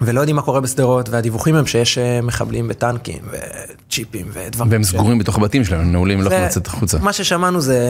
ולא 0.00 0.20
יודעים 0.20 0.36
מה 0.36 0.42
קורה 0.42 0.60
בשדרות, 0.60 1.08
והדיווחים 1.08 1.54
הם 1.54 1.66
שיש 1.66 1.98
אה, 1.98 2.20
מחבלים 2.22 2.68
בטנקים 2.68 3.18
וצ'יפים 3.30 4.26
ודברים. 4.32 4.70
והם 4.72 4.84
ש- 4.84 4.86
סגורים 4.86 5.18
בתוך 5.18 5.36
הבתים 5.36 5.64
שלהם, 5.64 5.80
הם 5.80 5.92
נעולים, 5.92 6.20
לא 6.20 6.26
יכולים 6.26 6.44
לצאת 6.44 6.66
החוצה. 6.66 6.98
מה 6.98 7.12
ששמענו 7.12 7.60
זה, 7.60 7.80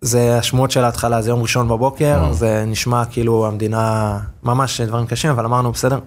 זה 0.00 0.38
השמועות 0.38 0.70
של 0.70 0.84
ההתחלה, 0.84 1.22
זה 1.22 1.30
יום 1.30 1.42
ראשון 1.42 1.68
בבוקר. 1.68 2.32
זה 2.32 2.64
נשמע 2.66 3.04
כאילו 3.04 3.46
המדינה, 3.46 4.18
ממש 4.42 4.80
דברים 4.80 5.06
קשים, 5.06 5.30
אבל 5.30 5.44
אמרנו 5.44 5.72
בסדר, 5.72 5.98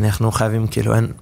אנחנו 0.00 0.32
חייבים 0.32 0.66
כאילו 0.66 0.94
אין, 0.94 1.12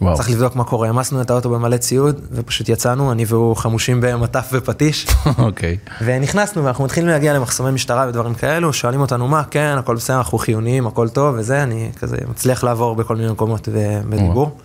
וואו. 0.00 0.16
צריך 0.16 0.30
לבדוק 0.30 0.56
מה 0.56 0.64
קורה, 0.64 0.86
העמסנו 0.86 1.22
את 1.22 1.30
האוטו 1.30 1.50
במלא 1.50 1.76
ציוד, 1.76 2.20
ופשוט 2.32 2.68
יצאנו, 2.68 3.12
אני 3.12 3.24
והוא 3.28 3.56
חמושים 3.56 4.00
במטף 4.00 4.48
ופטיש, 4.52 5.06
אוקיי. 5.38 5.76
ונכנסנו 6.04 6.64
ואנחנו 6.64 6.84
מתחילים 6.84 7.08
להגיע 7.08 7.34
למחסומי 7.34 7.70
משטרה 7.70 8.08
ודברים 8.08 8.34
כאלו, 8.34 8.72
שואלים 8.72 9.00
אותנו 9.00 9.28
מה, 9.28 9.44
כן, 9.44 9.74
הכל 9.78 9.96
בסדר, 9.96 10.16
אנחנו 10.16 10.38
חיוניים, 10.38 10.86
הכל 10.86 11.08
טוב 11.08 11.34
וזה, 11.38 11.62
אני 11.62 11.90
כזה 11.96 12.16
מצליח 12.30 12.64
לעבור 12.64 12.94
בכל 12.96 13.16
מיני 13.16 13.32
מקומות 13.32 13.68
ו- 13.72 14.00
בדיבור. 14.08 14.58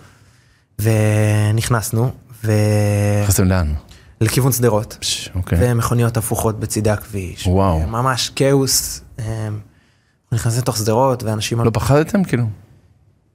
ונכנסנו, 0.78 2.10
נכנסתם 3.22 3.44
לאן? 3.44 3.72
ולכיוון 4.20 4.52
שדרות. 4.52 4.98
אוקיי. 5.34 5.58
ומכוניות 5.60 6.16
הפוכות 6.16 6.60
בצידי 6.60 6.90
הכביש. 6.90 7.46
וואו. 7.46 7.80
ממש 7.80 8.30
כאוס. 8.36 9.00
אה, 9.18 9.48
נכנסים 10.32 10.60
לתוך 10.60 10.76
שדרות 10.76 11.22
ואנשים... 11.22 11.60
לא 11.60 11.70
פחדתם 11.74 12.24
כאילו? 12.24 12.44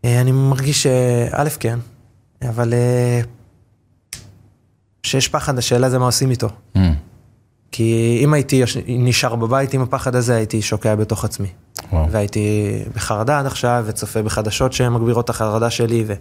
אה, 0.06 0.22
אני 0.22 0.32
מרגיש 0.32 0.84
שא' 0.84 1.50
כן, 1.60 1.80
אבל 2.50 2.74
אה, 2.74 3.22
שיש 5.04 5.28
פחד, 5.28 5.58
השאלה 5.58 5.90
זה 5.90 6.00
מה 6.00 6.06
עושים 6.06 6.32
איתו. 6.32 6.50
Mm, 6.76 6.80
כי 7.72 8.20
אם 8.24 8.34
הייתי 8.34 8.64
נשאר 8.88 9.36
בבית 9.36 9.74
עם 9.74 9.82
הפחד 9.82 10.16
הזה, 10.16 10.36
הייתי 10.36 10.62
שוקע 10.62 10.96
בתוך 10.96 11.26
עצמי. 11.26 11.48
וואו. 11.92 12.12
והייתי 12.12 12.72
בחרדה 12.96 13.40
עד 13.40 13.46
עכשיו, 13.46 13.84
וצופה 13.88 14.22
בחדשות 14.22 14.74
שמגבירות 14.74 15.26
את 15.26 15.30
החרדה 15.30 15.70
שלי, 15.70 16.04
ו... 16.08 16.14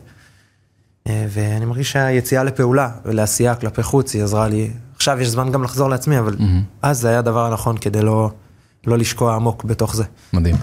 אה, 1.06 1.26
ואני 1.28 1.64
מרגיש 1.64 1.92
שהיציאה 1.92 2.44
לפעולה 2.44 2.90
ולעשייה 3.04 3.54
כלפי 3.54 3.82
חוץ, 3.82 4.14
היא 4.14 4.22
עזרה 4.22 4.48
לי. 4.48 4.70
עכשיו 4.96 5.20
יש 5.20 5.28
זמן 5.28 5.52
גם 5.52 5.62
לחזור 5.62 5.90
לעצמי, 5.90 6.18
אבל 6.18 6.36
מהמם. 6.38 6.62
אז 6.82 7.00
זה 7.00 7.08
היה 7.08 7.18
הדבר 7.18 7.46
הנכון 7.46 7.78
כדי 7.78 8.02
לא, 8.02 8.30
לא 8.86 8.98
לשקוע 8.98 9.34
עמוק 9.34 9.64
בתוך 9.64 9.96
זה. 9.96 10.04
מדהים. 10.32 10.56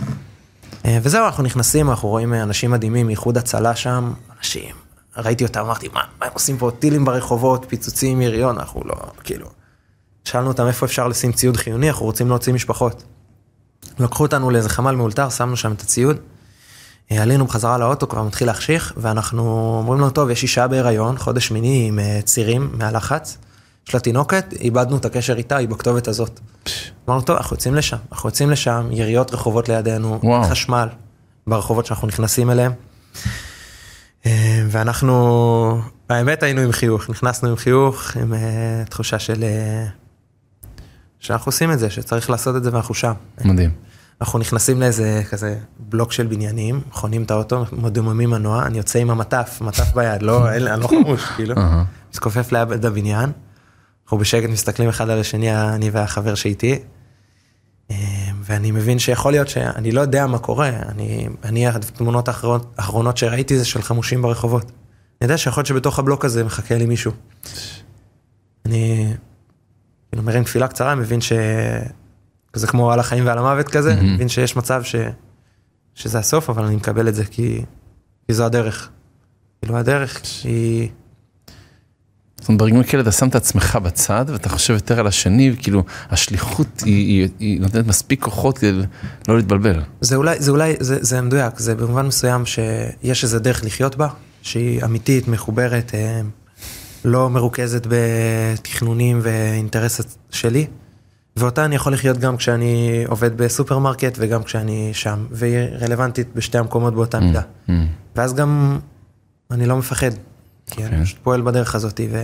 אה, 0.88 0.98
וזהו, 1.02 1.26
אנחנו 1.26 1.44
נכנסים, 1.44 1.90
אנחנו 1.90 2.10
רואים 2.10 2.34
אה, 2.34 2.44
אנשים 2.44 2.72
מדהימים, 2.72 3.10
איחוד 3.10 3.38
הצלה 3.38 3.76
שם, 3.76 4.14
אנשים, 4.38 4.76
ראיתי 5.18 5.44
אותם, 5.44 5.60
אמרתי, 5.60 5.88
מה, 5.94 6.02
מה 6.20 6.26
הם 6.26 6.32
עושים 6.34 6.58
פה, 6.58 6.72
טילים 6.80 7.06
ברחובות, 7.06 7.66
פיצוצים, 7.70 8.22
יריון, 8.22 8.58
אנחנו 8.58 8.82
לא, 8.86 8.96
כאילו. 9.24 9.48
שאלנו 10.24 10.48
אותם 10.48 10.68
איפה 10.68 10.86
אפשר 10.86 11.08
לשים 11.08 11.32
ציוד 11.32 11.58
חיוני, 11.58 11.90
אנחנו 11.90 12.06
רוצים 12.06 12.28
להוציא 12.28 12.54
משפחות. 12.54 13.04
לקחו 14.00 14.24
אותנו 14.24 14.50
לאיזה 14.50 14.70
חמ"ל 14.70 14.96
מאולתר, 14.96 15.30
שמנו 15.30 15.58
שם 15.58 15.72
את 15.72 15.82
הציוד, 15.82 16.18
אה, 17.12 17.22
עלינו 17.22 17.46
בחזרה 17.46 17.78
לאוטו, 17.78 18.08
כבר 18.08 18.24
מתחיל 18.24 18.48
להחשיך, 18.48 18.94
ואנחנו 18.98 19.78
אומרים 19.80 20.00
לו, 20.00 20.10
טוב, 20.10 20.30
יש 20.30 20.44
אישה 20.44 20.68
בהיריון, 20.68 21.18
חודש 21.18 21.48
שמיני 21.48 21.86
עם 21.88 22.00
צירים 22.26 22.70
מהלחץ, 22.74 23.38
יש 23.88 23.94
לה 23.94 24.00
תינוקת, 24.00 24.54
איבדנו 24.60 24.98
את 24.98 25.06
הקשר 25.06 25.38
איתה, 25.38 25.58
היא 25.58 25.68
בכתובת 25.68 26.08
הזאת. 26.08 26.40
אמרנו, 27.10 27.22
טוב, 27.22 27.38
אנחנו 27.38 27.56
יוצאים 27.56 27.76
לשם, 27.76 27.98
אנחנו 28.12 28.30
יוצאים 28.30 28.50
לשם, 28.50 28.88
יריות 28.92 29.34
רחובות 29.34 29.70
לידינו, 29.70 30.20
וואו. 30.24 30.44
חשמל 30.44 30.88
ברחובות 31.48 31.86
שאנחנו 31.86 32.08
נכנסים 32.08 32.50
אליהם. 32.50 32.72
אה, 34.26 34.64
ואנחנו, 34.70 35.82
האמת 36.10 36.44
היינו 36.44 36.62
עם 36.62 36.72
חיוך, 36.72 37.10
נכנסנו 37.10 37.50
עם 37.50 37.56
חיוך, 37.56 38.18
עם 38.18 38.34
uh, 38.34 38.90
תחושה 38.90 39.20
של... 39.20 39.44
Uh, 39.44 40.68
שאנחנו 41.20 41.50
עושים 41.50 41.72
את 41.72 41.80
זה, 41.80 41.90
שצריך 41.90 42.30
לעשות 42.30 42.56
את 42.56 42.64
זה 42.64 42.70
ואנחנו 42.74 42.94
שם. 42.94 43.14
מדהים. 43.46 43.72
אנחנו 44.22 44.40
נכנסים 44.40 44.80
לאיזה 44.80 45.22
כזה 45.30 45.58
בלוק 45.80 46.12
של 46.12 46.28
בניינים, 46.28 46.82
חונים 46.92 47.24
את 47.24 47.32
האוטו, 47.32 47.66
מדוממים 47.72 48.30
מנוע, 48.30 48.64
אני 48.64 48.78
יוצא 48.78 49.00
עם 49.00 49.10
המטף, 49.10 49.58
מטף 49.62 49.94
ביד, 49.96 50.22
לא, 50.22 50.52
אין, 50.52 50.68
אני 50.68 50.82
לא 50.82 50.88
חמוש, 50.88 51.26
כאילו. 51.36 51.56
מתכופף 52.12 52.52
ליד 52.52 52.86
הבניין, 52.86 53.32
אנחנו 54.08 54.18
בשקט 54.18 54.50
מסתכלים 54.50 54.90
אחד 54.90 55.10
על 55.10 55.20
השני, 55.20 55.56
אני 55.56 55.90
והחבר 55.90 56.36
שאיתי, 56.36 56.80
אה, 57.92 57.96
ואני 58.44 58.72
מבין 58.72 59.00
שיכול 59.00 59.32
להיות 59.32 59.48
שאני 59.48 59.92
לא 59.92 60.02
יודע 60.02 60.28
מה 60.28 60.40
קורה, 60.40 60.70
אני, 60.70 61.28
אני 61.44 61.68
התמונות 61.68 62.28
האחרונות, 62.28 62.74
האחרונות 62.78 63.18
שראיתי 63.18 63.58
זה 63.58 63.66
של 63.66 63.82
חמושים 63.82 64.22
ברחובות. 64.22 64.64
אני 64.64 64.72
יודע 65.22 65.38
שיכול 65.38 65.62
להיות 65.62 65.68
שבתוך 65.68 66.00
הבלוק 66.00 66.26
הזה 66.26 66.44
מחכה 66.44 66.78
לי 66.78 66.86
מישהו. 66.86 67.12
אני 68.66 69.14
כאילו 70.10 70.24
מרים 70.24 70.44
תפילה 70.44 70.68
קצרה, 70.68 70.96
מבין 70.96 71.22
ש... 71.22 71.34
זה 72.54 72.68
כמו 72.68 72.92
על 72.92 73.00
החיים 73.00 73.26
ועל 73.26 73.38
המוות 73.38 73.70
כזה, 73.70 73.94
אני 73.94 74.14
מבין 74.14 74.30
שיש 74.30 74.56
מצב 74.56 74.84
ש... 74.84 74.96
שזה 75.94 76.20
הסוף, 76.20 76.50
אבל 76.50 76.64
אני 76.64 76.76
מקבל 76.76 77.08
את 77.08 77.16
זה 77.16 77.26
כי, 77.26 77.66
כי 78.28 78.34
זו 78.34 78.46
הדרך. 78.46 78.90
כאילו 79.62 79.78
הדרך 79.78 80.22
היא... 80.44 80.90
זאת 82.40 82.50
אומרת, 82.50 82.60
ברגעים 82.62 82.84
כאלה 82.84 83.04
אתה 83.04 83.12
שם 83.12 83.28
את 83.28 83.36
עצמך 83.36 83.76
בצד 83.84 84.26
ואתה 84.28 84.50
חושב 84.50 84.74
יותר 84.74 85.00
על 85.00 85.08
השני, 85.08 85.52
וכאילו 85.54 85.84
השליחות 86.10 86.68
היא, 86.86 86.94
היא, 86.96 87.30
היא 87.40 87.62
נותנת 87.62 87.88
מספיק 87.88 88.24
כוחות 88.24 88.58
כדי 88.58 88.72
לא 89.28 89.38
להתבלבל. 89.38 89.82
זה 90.02 90.16
אולי, 90.16 90.36
זה 90.40 90.52
אולי, 90.52 90.76
זה, 90.80 90.98
זה 91.02 91.22
מדויק, 91.22 91.60
זה 91.60 91.76
במובן 91.76 92.06
מסוים 92.06 92.46
שיש 92.46 93.24
איזה 93.24 93.40
דרך 93.40 93.66
לחיות 93.66 93.96
בה, 93.96 94.08
שהיא 94.42 94.84
אמיתית, 94.84 95.28
מחוברת, 95.28 95.92
אה, 95.94 96.22
לא 97.06 97.30
מרוכזת 97.30 97.88
בתכנונים 97.90 99.20
ואינטרס 99.24 100.02
שלי, 100.32 100.68
ואותה 101.38 101.66
אני 101.66 101.76
יכול 101.76 101.94
לחיות 101.94 102.18
גם 102.18 102.38
כשאני 102.38 103.04
עובד 103.08 103.38
בסופרמרקט 103.38 104.16
וגם 104.18 104.44
כשאני 104.44 104.90
שם, 104.94 105.26
והיא 105.32 105.58
רלוונטית 105.82 106.28
בשתי 106.36 106.58
המקומות 106.58 106.94
באותה 106.94 107.20
מידה. 107.20 107.42
Mm. 107.42 107.72
ואז 108.16 108.34
גם 108.34 108.80
אני 109.52 109.66
לא 109.66 109.78
מפחד, 109.78 110.12
כי 110.68 110.86
אני 110.86 110.98
כן. 110.98 111.04
פשוט 111.04 111.20
פועל 111.24 111.42
בדרך 111.42 111.76
הזאת, 111.76 112.00
ו... 112.12 112.24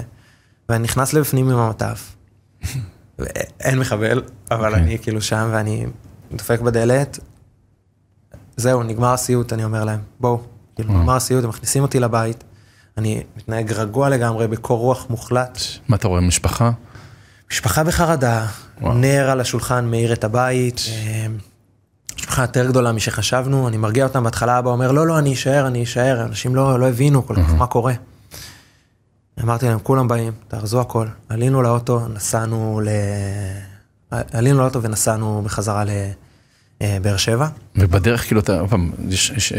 ואני 0.70 0.84
נכנס 0.84 1.14
לבפנים 1.14 1.50
עם 1.50 1.58
המטף. 1.58 2.16
אין 3.60 3.80
מחבל, 3.80 4.24
אבל 4.52 4.70
אוקיי. 4.70 4.84
אני 4.84 5.00
כאילו 5.00 5.22
שם 5.22 5.50
ואני 5.52 5.86
דופק 6.32 6.60
בדלת, 6.62 7.20
זהו, 8.58 8.84
נגמר 8.84 9.14
הסיוט, 9.14 9.54
אני 9.54 9.64
אומר 9.64 9.86
להם, 9.86 10.00
בואו, 10.20 10.42
כאילו. 10.76 10.94
נגמר 10.94 11.16
הסיוט, 11.16 11.44
הם 11.44 11.50
מכניסים 11.50 11.84
אותי 11.84 12.00
לבית, 12.00 12.44
אני 12.98 13.24
מתנהג 13.38 13.72
רגוע 13.72 14.10
לגמרי, 14.10 14.48
בקור 14.48 14.80
רוח 14.80 15.06
מוחלט, 15.10 15.58
מה 15.88 15.96
אתה 15.96 16.08
רואה, 16.08 16.22
משפחה? 16.22 16.72
משפחה 17.52 17.84
בחרדה. 17.84 18.48
נר 18.82 19.30
על 19.30 19.42
השולחן 19.42 19.86
מאיר 19.86 20.14
את 20.14 20.24
הבית, 20.24 20.82
אה, 20.90 21.28
משפחה 22.18 22.42
יותר 22.42 22.68
גדולה 22.68 22.92
משחשבנו, 22.92 23.68
אני 23.68 23.78
מרגיע 23.78 24.04
אותם, 24.06 24.24
בהתחלה 24.24 24.60
אבא 24.60 24.70
אומר, 24.70 24.92
לא, 24.92 25.08
לא, 25.08 25.20
אני 25.20 25.34
אשאר, 25.34 25.68
אני 25.68 25.84
אשאר, 25.84 26.26
אנשים 26.26 26.56
לא, 26.56 26.80
לא 26.80 26.90
הבינו 26.90 27.28
כל 27.28 27.36
כך 27.36 27.54
מה 27.54 27.68
קורה. 27.68 27.94
אמרתי 29.42 29.66
להם, 29.66 29.80
כולם 29.80 30.08
באים, 30.08 30.34
תארזו 30.48 30.82
הכל. 30.82 31.08
עלינו 31.30 31.62
לאוטו, 31.62 32.08
נסענו 32.08 32.82
ל... 32.84 32.90
עלינו 34.32 34.60
לאוטו 34.60 34.84
ונסענו 34.84 35.42
בחזרה 35.46 35.84
לבאר 36.82 37.18
שבע. 37.18 37.48
ובדרך 37.76 38.26
כאילו 38.26 38.42
אתה, 38.42 38.60
עוד 38.60 38.70
פעם, 38.70 38.92
יש, 39.10 39.30
יש, 39.30 39.54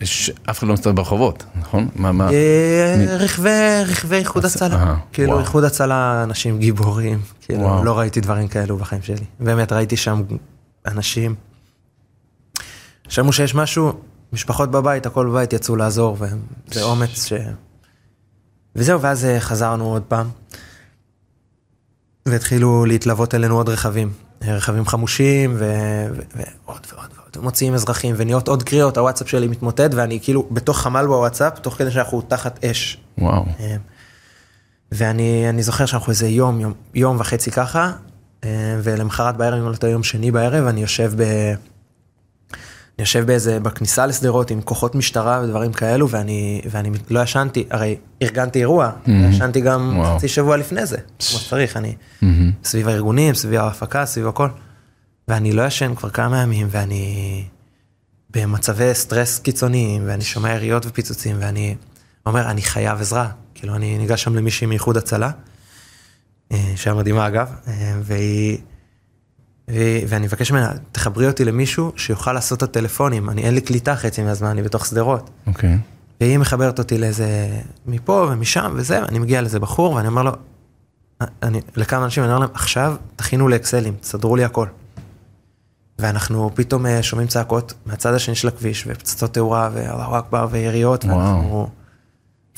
יש, 0.00 0.30
אף 0.50 0.58
אחד 0.58 0.66
לא 0.66 0.74
מסתובב 0.74 0.96
ברחובות, 0.96 1.44
נכון? 1.60 1.88
מה, 1.96 2.12
מה? 2.12 2.30
אה, 2.32 3.16
רכבי, 3.18 3.50
רכבי 3.86 4.16
איחוד 4.16 4.44
הצלה. 4.44 4.76
אה, 4.76 4.94
כאילו. 5.12 5.40
איחוד 5.40 5.64
הצלה, 5.64 6.22
אנשים 6.22 6.58
גיבורים. 6.58 7.20
כאילו. 7.40 7.84
לא 7.84 7.98
ראיתי 7.98 8.20
דברים 8.20 8.48
כאלו 8.48 8.76
בחיים 8.76 9.02
שלי. 9.02 9.24
באמת, 9.40 9.72
ראיתי 9.72 9.96
שם 9.96 10.22
אנשים. 10.86 11.34
שמעו 13.08 13.32
שיש 13.32 13.54
משהו, 13.54 13.92
משפחות 14.32 14.70
בבית, 14.70 15.06
הכל 15.06 15.26
בבית 15.26 15.52
יצאו 15.52 15.76
לעזור, 15.76 16.16
וזה 16.20 16.82
אומץ 16.82 17.26
ש... 17.26 17.32
וזהו, 18.76 19.00
ואז 19.00 19.24
אה, 19.24 19.40
חזרנו 19.40 19.84
עוד 19.84 20.02
פעם. 20.02 20.28
והתחילו 22.26 22.84
להתלוות 22.84 23.34
אלינו 23.34 23.56
עוד 23.56 23.68
רכבים. 23.68 24.12
אה, 24.42 24.56
רכבים 24.56 24.86
חמושים, 24.86 25.54
ו... 25.58 25.64
ו... 26.16 26.20
ועוד 26.36 26.86
ועוד 26.92 27.10
ועוד. 27.16 27.44
מוציאים 27.44 27.74
אזרחים, 27.74 28.14
ונהיות 28.18 28.48
עוד 28.48 28.62
קריאות, 28.62 28.98
הוואטסאפ 28.98 29.28
שלי 29.28 29.48
מתמוטט, 29.48 29.94
ואני 29.94 30.20
כאילו 30.22 30.46
בתוך 30.50 30.78
חמ"ל 30.78 31.06
בוואטסאפ, 31.06 31.58
תוך 31.58 31.74
כדי 31.74 31.90
שאנחנו 31.90 32.20
תחת 32.20 32.64
אש. 32.64 32.98
וואו. 33.18 33.44
אה, 33.60 33.76
ואני 34.92 35.48
אני 35.48 35.62
זוכר 35.62 35.86
שאנחנו 35.86 36.10
איזה 36.10 36.28
יום, 36.28 36.60
יום, 36.60 36.72
יום 36.94 37.16
וחצי 37.20 37.50
ככה, 37.50 37.92
ולמחרת 38.82 39.36
בערב, 39.36 39.62
אם 39.62 39.70
לא 39.70 39.76
טועה, 39.76 39.92
יום 39.92 40.02
שני 40.02 40.30
בערב, 40.30 40.66
אני 40.66 40.80
יושב 40.80 41.12
ב... 41.16 41.54
אני 42.98 43.04
יושב 43.04 43.26
באיזה, 43.26 43.60
בכניסה 43.60 44.06
לשדרות 44.06 44.50
עם 44.50 44.60
כוחות 44.62 44.94
משטרה 44.94 45.40
ודברים 45.44 45.72
כאלו, 45.72 46.08
ואני, 46.10 46.60
ואני 46.70 46.90
לא 47.10 47.20
ישנתי, 47.20 47.64
הרי 47.70 47.96
ארגנתי 48.22 48.58
אירוע, 48.58 48.90
Mhm. 49.06 49.10
ישנתי 49.30 49.60
גם 49.60 49.94
וואו. 49.98 50.16
חצי 50.16 50.28
שבוע 50.28 50.56
לפני 50.56 50.86
זה, 50.86 50.96
כמו 50.96 51.06
שצריך, 51.38 51.76
אני 51.76 51.94
מהמם. 52.22 52.52
סביב 52.64 52.88
הארגונים, 52.88 53.34
סביב 53.34 53.60
ההפקה, 53.60 54.06
סביב 54.06 54.26
הכל. 54.26 54.48
ואני 55.28 55.52
לא 55.52 55.62
ישן 55.66 55.94
כבר 55.94 56.10
כמה 56.10 56.42
ימים, 56.42 56.66
ואני 56.70 57.44
במצבי 58.30 58.94
סטרס 58.94 59.38
קיצוניים, 59.38 60.02
ואני 60.06 60.24
שומע 60.24 60.50
יריות 60.54 60.86
ופיצוצים, 60.86 61.36
ואני 61.40 61.74
אומר, 62.26 62.50
אני 62.50 62.62
חייב 62.62 63.00
עזרה. 63.00 63.28
כאילו, 63.54 63.74
אני 63.74 63.98
ניגש 63.98 64.22
שם 64.22 64.34
למישהי 64.36 64.66
מאיחוד 64.66 64.96
הצלה, 64.96 65.30
אה, 66.52 66.72
שהיה 66.76 66.94
מדהימה 66.94 67.26
אגב, 67.26 67.48
אה, 67.68 67.72
והיא... 68.02 68.58
ואני 70.08 70.26
מבקש 70.26 70.52
ממנה, 70.52 70.72
תחברי 70.92 71.26
אותי 71.26 71.44
למישהו 71.44 71.92
שיוכל 71.96 72.32
לעשות 72.32 72.58
את 72.58 72.62
הטלפונים, 72.62 73.30
אני 73.30 73.42
אין 73.42 73.54
לי 73.54 73.60
קליטה 73.60 73.96
חצי 73.96 74.22
מהזמן, 74.22 74.48
אני 74.48 74.62
בתוך 74.62 74.86
שדרות. 74.86 75.30
אוקיי. 75.46 75.78
והיא 76.20 76.38
מחברת 76.38 76.78
אותי 76.78 76.98
לאיזה, 76.98 77.60
מפה 77.86 78.28
ומשם 78.30 78.72
וזה, 78.76 79.02
ואני 79.02 79.18
מגיע 79.18 79.40
לאיזה 79.40 79.60
בחור, 79.60 79.92
ואני 79.92 80.08
אומר 80.08 80.22
לו, 80.22 80.32
אני, 81.42 81.60
לכמה 81.76 82.04
אנשים, 82.04 82.22
אני 82.22 82.32
אומר 82.32 82.40
להם, 82.40 82.54
עכשיו 82.54 82.96
תכינו 83.16 83.48
לאקסלים, 83.48 83.94
תסדרו 84.00 84.36
לי 84.36 84.44
הכל. 84.44 84.66
ואנחנו 85.98 86.50
פתאום 86.54 86.86
אה, 86.86 87.02
שומעים 87.02 87.28
צעקות 87.28 87.74
מהצד 87.86 88.14
השני 88.14 88.34
של 88.34 88.48
הכביש, 88.48 88.84
ופצצות 88.86 89.34
תאורה, 89.34 89.70
ואללהו 89.72 90.18
אכבר, 90.18 90.46
ויריות, 90.50 91.04
וואו. 91.04 91.18
ואנחנו... 91.18 91.68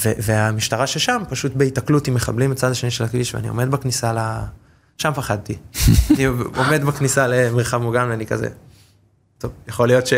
והמשטרה 0.05 0.87
ששם, 0.87 1.23
פשוט 1.29 1.55
בהיתקלות 1.55 2.09
עם 2.09 2.15
מחבלים 2.15 2.51
מצד 2.51 2.71
השני 2.71 2.91
של 2.91 3.05
הכביש, 3.05 3.35
ואני 3.35 3.49
עומד 3.49 3.71
בכניסה 3.71 4.13
ל... 4.13 4.19
שם 5.01 5.13
פחדתי. 5.15 5.57
אני 6.11 6.25
עומד 6.25 6.85
בכניסה 6.85 7.27
למרחב 7.27 7.77
מוגן, 7.77 8.09
ואני 8.11 8.27
כזה, 8.27 8.49
טוב, 9.39 9.51
יכול 9.69 9.89
להיות 9.89 10.07
ש... 10.07 10.13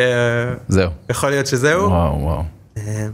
זהו. 0.69 0.91
יכול 1.11 1.31
להיות 1.31 1.47
שזהו. 1.47 1.89
וואו, 1.89 2.21
וואו. 2.21 2.43
אה, 2.77 3.09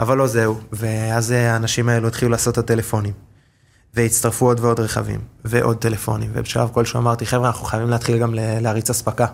אבל 0.00 0.16
לא 0.16 0.26
זהו, 0.26 0.60
ואז 0.72 1.32
אה, 1.32 1.52
האנשים 1.52 1.88
האלו 1.88 2.08
התחילו 2.08 2.30
לעשות 2.30 2.54
את 2.54 2.58
הטלפונים, 2.58 3.12
והצטרפו 3.94 4.46
עוד 4.46 4.60
ועוד 4.60 4.80
רכבים, 4.80 5.20
ועוד 5.44 5.76
טלפונים, 5.76 6.30
ובשלב 6.34 6.70
כלשהו 6.72 6.98
אמרתי, 6.98 7.26
חבר'ה, 7.26 7.46
אנחנו 7.46 7.64
חייבים 7.64 7.90
להתחיל 7.90 8.18
גם 8.18 8.34
להריץ 8.34 8.90
אספקה, 8.90 9.26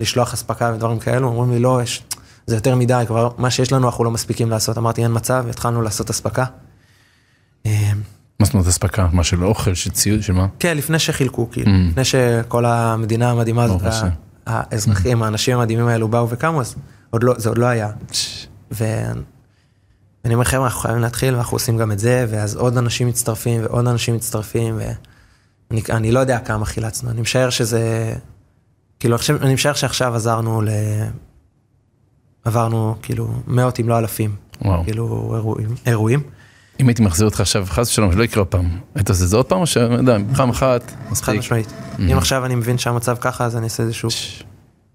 לשלוח 0.00 0.34
אספקה 0.34 0.72
ודברים 0.74 0.98
כאלו, 0.98 1.28
אומרים 1.28 1.50
לי, 1.50 1.58
לא, 1.58 1.82
יש, 1.82 2.02
זה 2.46 2.54
יותר 2.54 2.74
מדי, 2.74 3.04
כבר 3.06 3.30
מה 3.38 3.50
שיש 3.50 3.72
לנו 3.72 3.86
אנחנו 3.86 4.04
לא 4.04 4.10
מספיקים 4.10 4.50
לעשות, 4.50 4.78
אמרתי, 4.78 5.02
אין 5.02 5.14
מצב, 5.14 5.44
התחלנו 5.50 5.82
לעשות 5.82 6.10
אספקה. 6.10 6.44
מה 8.40 8.46
זאת 8.46 8.54
אומרת 8.54 8.66
אספקה? 8.68 9.08
מה 9.12 9.24
של 9.24 9.44
אוכל, 9.44 9.74
של 9.74 9.90
ציוד, 9.90 10.22
של 10.22 10.32
מה? 10.32 10.46
כן, 10.58 10.76
לפני 10.76 10.98
שחילקו, 10.98 11.48
כאילו, 11.50 11.66
Mm. 11.72 11.90
לפני 11.90 12.04
שכל 12.04 12.64
המדינה 12.64 13.30
המדהימה 13.30 13.62
הזאת, 13.64 13.82
האזרחים, 14.46 15.22
האנשים 15.22 15.58
המדהימים 15.58 15.86
האלו 15.86 16.08
באו 16.08 16.28
וקמו, 16.30 16.60
אז 16.60 16.74
לא, 17.22 17.34
זה 17.38 17.48
עוד 17.48 17.58
לא 17.58 17.66
היה. 17.66 17.90
ואני 18.70 19.14
אומר, 20.34 20.44
חבר'ה, 20.44 20.64
אנחנו 20.64 20.80
חייבים 20.80 21.02
להתחיל, 21.02 21.34
ואנחנו 21.34 21.54
עושים 21.54 21.76
גם 21.78 21.92
את 21.92 21.98
זה, 21.98 22.26
ואז 22.30 22.56
עוד 22.56 22.76
אנשים 22.76 23.08
מצטרפים, 23.08 23.60
ועוד 23.62 23.86
אנשים 23.88 24.14
מצטרפים, 24.14 24.78
ואני 25.70 25.82
אני 25.90 26.12
לא 26.12 26.20
יודע 26.20 26.38
כמה 26.38 26.64
חילצנו, 26.64 27.10
אני 27.10 27.20
משער 27.20 27.50
שזה, 27.50 28.14
כאילו, 29.00 29.16
אני 29.42 29.54
משער 29.54 29.72
שעכשיו 29.72 30.14
עזרנו 30.14 30.62
ל... 30.62 30.68
עברנו, 32.44 32.94
כאילו, 33.02 33.28
מאות 33.46 33.80
אם 33.80 33.88
לא 33.88 33.98
אלפים, 33.98 34.34
וואו. 34.64 34.84
כאילו, 34.84 35.32
אירועים. 35.36 35.74
אירועים. 35.86 36.20
אם 36.80 36.88
הייתי 36.88 37.02
מחזיר 37.02 37.26
אותך 37.26 37.40
עכשיו, 37.40 37.66
חס 37.68 37.88
ושלום, 37.88 38.12
שלא 38.12 38.24
יקרה 38.24 38.44
פעם, 38.44 38.68
היית 38.94 39.08
עושה 39.08 39.24
את 39.24 39.28
זה 39.28 39.36
עוד 39.36 39.46
פעם, 39.46 39.60
או 39.60 39.66
ש... 39.66 39.76
לא 39.76 39.94
יודע, 39.94 40.16
פעם 40.36 40.50
אחת, 40.50 40.90
חד 40.90 41.10
מספיק. 41.10 41.38
משמעית. 41.38 41.72
אם 41.98 42.18
עכשיו 42.18 42.44
אני 42.44 42.54
מבין 42.54 42.78
שהמצב 42.78 43.16
ככה, 43.20 43.44
אז 43.44 43.56
אני 43.56 43.64
אעשה 43.64 43.82
איזשהו... 43.82 44.08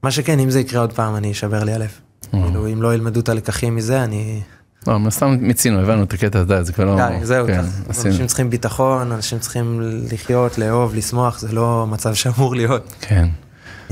מה 0.03 0.11
שכן, 0.11 0.39
אם 0.39 0.49
זה 0.49 0.59
יקרה 0.59 0.81
עוד 0.81 0.93
פעם, 0.93 1.15
אני 1.15 1.31
אשבר 1.31 1.63
לי 1.63 1.73
הלב. 1.73 1.91
וואו. 2.33 2.45
כאילו, 2.45 2.67
אם 2.67 2.81
לא 2.81 2.93
ילמדו 2.93 3.19
את 3.19 3.29
הלקחים 3.29 3.75
מזה, 3.75 4.03
אני... 4.03 4.41
לא, 4.88 4.99
מן 4.99 5.07
הסתם 5.07 5.38
מיצינו, 5.39 5.79
הבנו 5.79 6.03
את 6.03 6.13
הקטע, 6.13 6.27
אתה 6.27 6.38
יודע, 6.38 6.63
זה 6.63 6.73
כבר 6.73 6.86
לא... 6.86 6.95
די, 6.95 7.25
זהו, 7.25 7.47
כן. 7.47 7.63
אנשים 8.05 8.27
צריכים 8.27 8.49
ביטחון, 8.49 9.11
אנשים 9.11 9.39
צריכים 9.39 9.81
לחיות, 10.11 10.57
לאהוב, 10.57 10.95
לשמוח, 10.95 11.39
זה 11.39 11.51
לא 11.51 11.88
מצב 11.88 12.13
שאמור 12.13 12.55
להיות. 12.55 12.95
כן. 13.01 13.27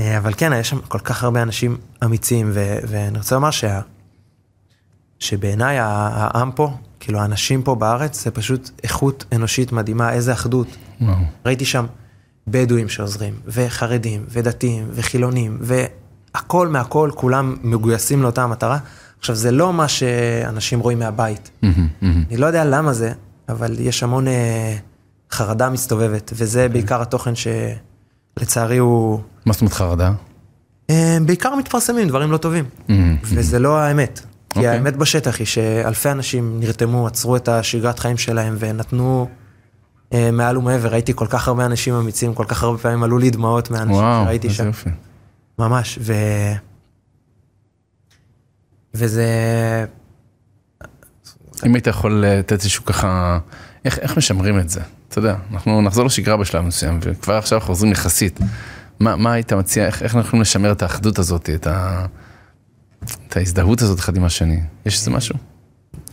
אה, 0.00 0.18
אבל 0.18 0.32
כן, 0.36 0.52
יש 0.60 0.68
שם 0.68 0.78
כל 0.88 0.98
כך 0.98 1.24
הרבה 1.24 1.42
אנשים 1.42 1.76
אמיצים, 2.04 2.50
ואני 2.88 3.18
רוצה 3.18 3.34
לומר. 3.34 3.50
שבעיניי 5.18 5.76
העם 5.80 6.50
פה, 6.54 6.76
כאילו 7.04 7.20
האנשים 7.20 7.62
פה 7.62 7.74
בארץ, 7.74 8.24
זה 8.24 8.30
פשוט 8.30 8.70
איכות 8.82 9.24
אנושית 9.32 9.72
מדהימה, 9.72 10.12
איזה 10.12 10.32
אחדות. 10.32 10.66
וואו. 11.00 11.16
ראיתי 11.46 11.64
שם 11.64 11.86
בדואים 12.46 12.88
שעוזרים, 12.88 13.34
וחרדים, 13.46 14.24
ודתיים, 14.28 14.86
וחילונים, 14.90 15.58
והכל 15.60 16.68
מהכל, 16.68 17.10
כולם 17.14 17.56
מגויסים 17.62 18.22
לאותה 18.22 18.42
המטרה. 18.42 18.78
עכשיו, 19.18 19.36
זה 19.36 19.50
לא 19.50 19.72
מה 19.72 19.88
שאנשים 19.88 20.80
רואים 20.80 20.98
מהבית. 20.98 21.50
מהמם, 21.62 21.88
מהמם. 22.02 22.24
אני 22.28 22.36
לא 22.36 22.46
יודע 22.46 22.64
למה 22.64 22.92
זה, 22.92 23.12
אבל 23.48 23.76
יש 23.78 24.02
המון 24.02 24.28
אה, 24.28 24.76
חרדה 25.30 25.70
מסתובבת, 25.70 26.32
וזה 26.34 26.68
בעיקר 26.68 27.02
התוכן 27.02 27.32
שלצערי 27.34 28.78
הוא... 28.78 29.20
מה 29.46 29.52
זאת 29.52 29.60
אומרת 29.60 29.74
חרדה? 29.74 30.12
אה, 30.90 31.18
בעיקר 31.26 31.54
מתפרסמים 31.54 32.08
דברים 32.08 32.32
לא 32.32 32.36
טובים, 32.36 32.64
מהמם, 32.88 33.16
וזה 33.22 33.58
לא 33.58 33.78
האמת. 33.78 34.20
כי 34.54 34.58
אוקיי. 34.58 34.70
האמת 34.70 34.96
בשטח 34.96 35.38
היא 35.38 35.46
שאלפי 35.46 36.10
אנשים 36.10 36.60
נרתמו, 36.60 37.06
עצרו 37.06 37.36
את 37.36 37.48
השגרת 37.48 37.98
חיים 37.98 38.16
שלהם 38.16 38.56
ונתנו 38.58 39.28
אה, 40.12 40.30
מעל 40.32 40.58
ומעבר, 40.58 40.88
ראיתי 40.88 41.12
כל 41.14 41.26
כך 41.30 41.48
הרבה 41.48 41.66
אנשים 41.66 41.94
אמיצים, 41.94 42.34
כל 42.34 42.44
כך 42.48 42.62
הרבה 42.62 42.78
פעמים 42.78 43.02
עלו 43.02 43.18
לי 43.18 43.30
דמעות 43.30 43.70
מהאנשים 43.70 43.96
וואו, 43.96 44.24
שראיתי 44.24 44.46
איזה 44.46 44.56
שם. 44.56 44.66
יופי. 44.66 44.90
ממש, 45.58 45.98
ו... 46.02 46.12
וזה... 48.94 49.26
אם 51.66 51.74
היית 51.74 51.86
יכול 51.86 52.24
לתת 52.26 52.52
איזשהו 52.52 52.84
ככה, 52.84 53.38
איך, 53.84 53.98
איך 53.98 54.16
משמרים 54.16 54.58
את 54.58 54.68
זה? 54.68 54.80
אתה 55.08 55.18
יודע, 55.18 55.36
אנחנו 55.52 55.82
נחזור 55.82 56.04
לשגרה 56.04 56.36
בשלב 56.36 56.64
מסוים, 56.64 56.98
וכבר 57.02 57.34
עכשיו 57.34 57.60
חוזרים 57.60 57.92
יחסית. 57.92 58.40
מה, 59.00 59.16
מה 59.16 59.32
היית 59.32 59.52
מציע, 59.52 59.86
איך, 59.86 60.02
איך 60.02 60.14
אנחנו 60.14 60.28
יכולים 60.28 60.42
לשמר 60.42 60.72
את 60.72 60.82
האחדות 60.82 61.18
הזאת, 61.18 61.50
את, 61.54 61.66
ה, 61.66 62.06
את 63.34 63.38
ההזדהות 63.38 63.82
הזאת 63.82 63.98
אחד 63.98 64.16
עם 64.16 64.24
השני? 64.24 64.60
יש 64.86 64.98
איזה 64.98 65.10
משהו? 65.10 65.34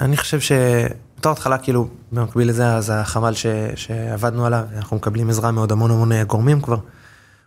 אני 0.02 0.18
חושב 0.18 0.40
שבתור 0.40 1.32
התחלה, 1.32 1.58
כאילו, 1.58 1.88
במקביל 2.12 2.50
לזה, 2.50 2.76
אז 2.76 2.92
החמ"ל 2.96 3.34
ש... 3.34 3.46
שעבדנו 3.76 4.46
עליו, 4.46 4.64
אנחנו 4.76 4.98
מקבלים 4.98 5.30
עזרה 5.30 5.52
מעוד 5.52 5.72
המון 5.72 5.92
המון 5.92 6.12
אה, 6.12 6.24
גורמים 6.24 6.62
כבר. 6.62 6.78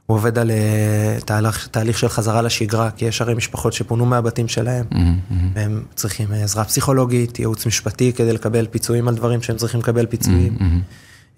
הוא 0.07 0.17
עובד 0.17 0.39
על 0.39 0.51
אה, 0.51 1.19
תהליך, 1.25 1.69
תהליך 1.71 1.99
של 1.99 2.09
חזרה 2.09 2.43
לשגרה, 2.43 2.91
כי 2.91 3.05
יש 3.05 3.21
הרי 3.21 3.35
משפחות 3.35 3.73
שפונו 3.73 4.07
מהבתים 4.07 4.49
שלהם, 4.49 4.85
והם 5.55 5.83
צריכים 5.95 6.33
אה, 6.33 6.45
עזרה 6.45 6.65
פסיכולוגית, 6.65 7.39
ייעוץ 7.39 7.67
משפטי 7.67 8.13
כדי 8.13 8.33
לקבל 8.33 8.67
פיצויים 8.71 9.09
על 9.09 9.15
דברים 9.15 9.43
שהם 9.43 9.57
צריכים 9.57 9.81
לקבל 9.81 10.07
פיצויים, 10.07 10.59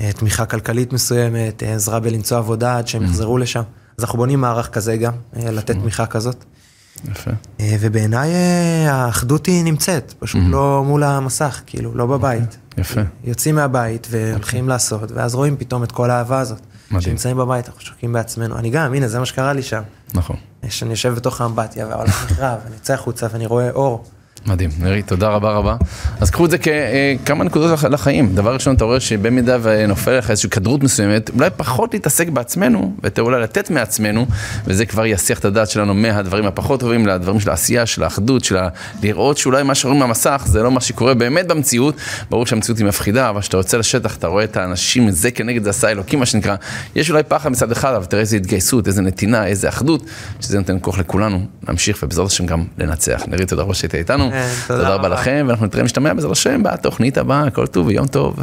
אה, 0.00 0.12
תמיכה 0.12 0.46
כלכלית 0.46 0.92
מסוימת, 0.92 1.62
עזרה 1.66 2.00
בלמצוא 2.00 2.38
עבודה 2.38 2.78
עד 2.78 2.88
שהם 2.88 3.02
יחזרו 3.02 3.38
לשם. 3.38 3.62
אז 3.98 4.04
אנחנו 4.04 4.18
בונים 4.18 4.40
מערך 4.40 4.68
כזה 4.68 4.96
גם, 4.96 5.12
לתת 5.32 5.74
תמיכה 5.74 6.06
כזאת. 6.06 6.44
יפה. 7.10 7.30
אה, 7.60 7.76
ובעיניי 7.80 8.30
אה, 8.30 8.92
האחדות 8.92 9.46
היא 9.46 9.64
נמצאת, 9.64 10.14
פשוט 10.18 10.42
לא 10.48 10.82
מול 10.86 11.02
המסך, 11.02 11.60
כאילו, 11.66 11.94
לא 11.94 12.06
בבית. 12.06 12.56
יפה. 12.78 13.00
יוצאים 13.24 13.54
מהבית 13.54 14.06
והולכים 14.10 14.68
לעשות, 14.68 15.12
ואז 15.12 15.34
רואים 15.34 15.56
פתאום 15.56 15.84
את 15.84 15.92
כל 15.92 16.10
האהבה 16.10 16.38
הזאת. 16.38 16.60
מדהים. 16.90 17.00
שנמצאים 17.00 17.36
בבית, 17.36 17.66
אנחנו 17.68 17.80
שוקעים 17.80 18.12
בעצמנו. 18.12 18.58
אני 18.58 18.70
גם, 18.70 18.94
הנה, 18.94 19.08
זה 19.08 19.18
מה 19.18 19.26
שקרה 19.26 19.52
לי 19.52 19.62
שם. 19.62 19.82
נכון. 20.14 20.36
שאני 20.68 20.90
יושב 20.90 21.14
בתוך 21.14 21.40
האמבטיה 21.40 21.86
והעולם 21.86 22.08
נחרב, 22.08 22.58
אני 22.66 22.74
יוצא 22.74 22.94
החוצה 22.94 23.26
ואני 23.32 23.46
רואה 23.46 23.70
אור. 23.70 24.04
מדהים, 24.46 24.70
נרי, 24.80 25.02
תודה 25.02 25.28
רבה 25.28 25.50
רבה. 25.52 25.76
אז 26.20 26.30
קחו 26.30 26.44
את 26.46 26.50
זה 26.50 26.56
ככמה 26.58 27.44
נקודות 27.44 27.70
לח- 27.70 27.84
לחיים. 27.84 28.34
דבר 28.34 28.54
ראשון, 28.54 28.74
אתה 28.76 28.84
רואה 28.84 29.00
שבמידה 29.00 29.56
ונופל 29.62 30.18
לך 30.18 30.30
איזושהי 30.30 30.50
כדרות 30.50 30.82
מסוימת, 30.82 31.30
אולי 31.30 31.50
פחות 31.56 31.94
להתעסק 31.94 32.28
בעצמנו, 32.28 32.94
ויותר 33.02 33.22
אולי 33.22 33.40
לתת 33.42 33.70
מעצמנו, 33.70 34.26
וזה 34.66 34.86
כבר 34.86 35.06
יסיח 35.06 35.38
את 35.38 35.44
הדעת 35.44 35.70
שלנו 35.70 35.94
מהדברים 35.94 36.46
הפחות 36.46 36.80
טובים 36.80 37.06
לדברים 37.06 37.40
של 37.40 37.50
העשייה, 37.50 37.86
של 37.86 38.02
האחדות, 38.02 38.44
של 38.44 38.56
ה... 38.56 38.68
לראות 39.02 39.38
שאולי 39.38 39.62
מה 39.62 39.74
שרואים 39.74 39.98
מהמסך 40.00 40.42
זה 40.46 40.62
לא 40.62 40.70
מה 40.70 40.80
שקורה 40.80 41.14
באמת 41.14 41.46
במציאות. 41.46 41.94
ברור 42.30 42.46
שהמציאות 42.46 42.78
היא 42.78 42.86
מפחידה, 42.86 43.28
אבל 43.30 43.40
כשאתה 43.40 43.56
יוצא 43.56 43.76
לשטח, 43.76 44.16
אתה 44.16 44.26
רואה 44.26 44.44
את 44.44 44.56
האנשים, 44.56 45.10
זה 45.10 45.30
כנגד 45.30 45.62
זה 45.64 45.70
עשה 45.70 45.88
אלוקים, 45.90 46.18
מה 46.18 46.26
שנקרא. 46.26 46.56
יש 46.96 47.10
אולי 47.10 47.22
פחד 47.22 47.50
מצד 47.50 47.72
אחד, 47.72 47.94
אבל 47.94 48.04
תראה 48.04 48.20
איזה 48.20 48.36
התגייסות, 48.36 48.86
איזה 48.86 49.02
נתינה, 49.02 49.46
איזה 49.46 49.68
אחדות, 49.68 50.04
שזה 50.40 50.58
נותן 50.58 50.76
כוח 50.80 50.98
לכולנו 50.98 51.40
להמשיך 51.68 51.98
ובעזרת 52.02 52.26
השם 52.26 52.46
גם 52.46 52.64
לנצח. 52.78 53.22
נרי, 53.28 53.46
תודה 53.46 53.62
רבה 53.62 53.74
שהיית 53.74 53.94
איתנו. 53.94 54.30
כן, 54.36 54.48
תודה 54.66 54.88
רבה. 54.88 55.08
לכם, 55.08 55.44
ואנחנו 55.48 55.66
נתראה 55.66 55.84
משתמע 55.84 56.14
בעזרת 56.14 56.32
השם 56.32 56.62
בתוכנית 56.62 57.18
הבאה, 57.18 57.50
כל 57.50 57.66
טוב 57.66 57.86
ויום 57.86 58.06
טוב. 58.06 58.36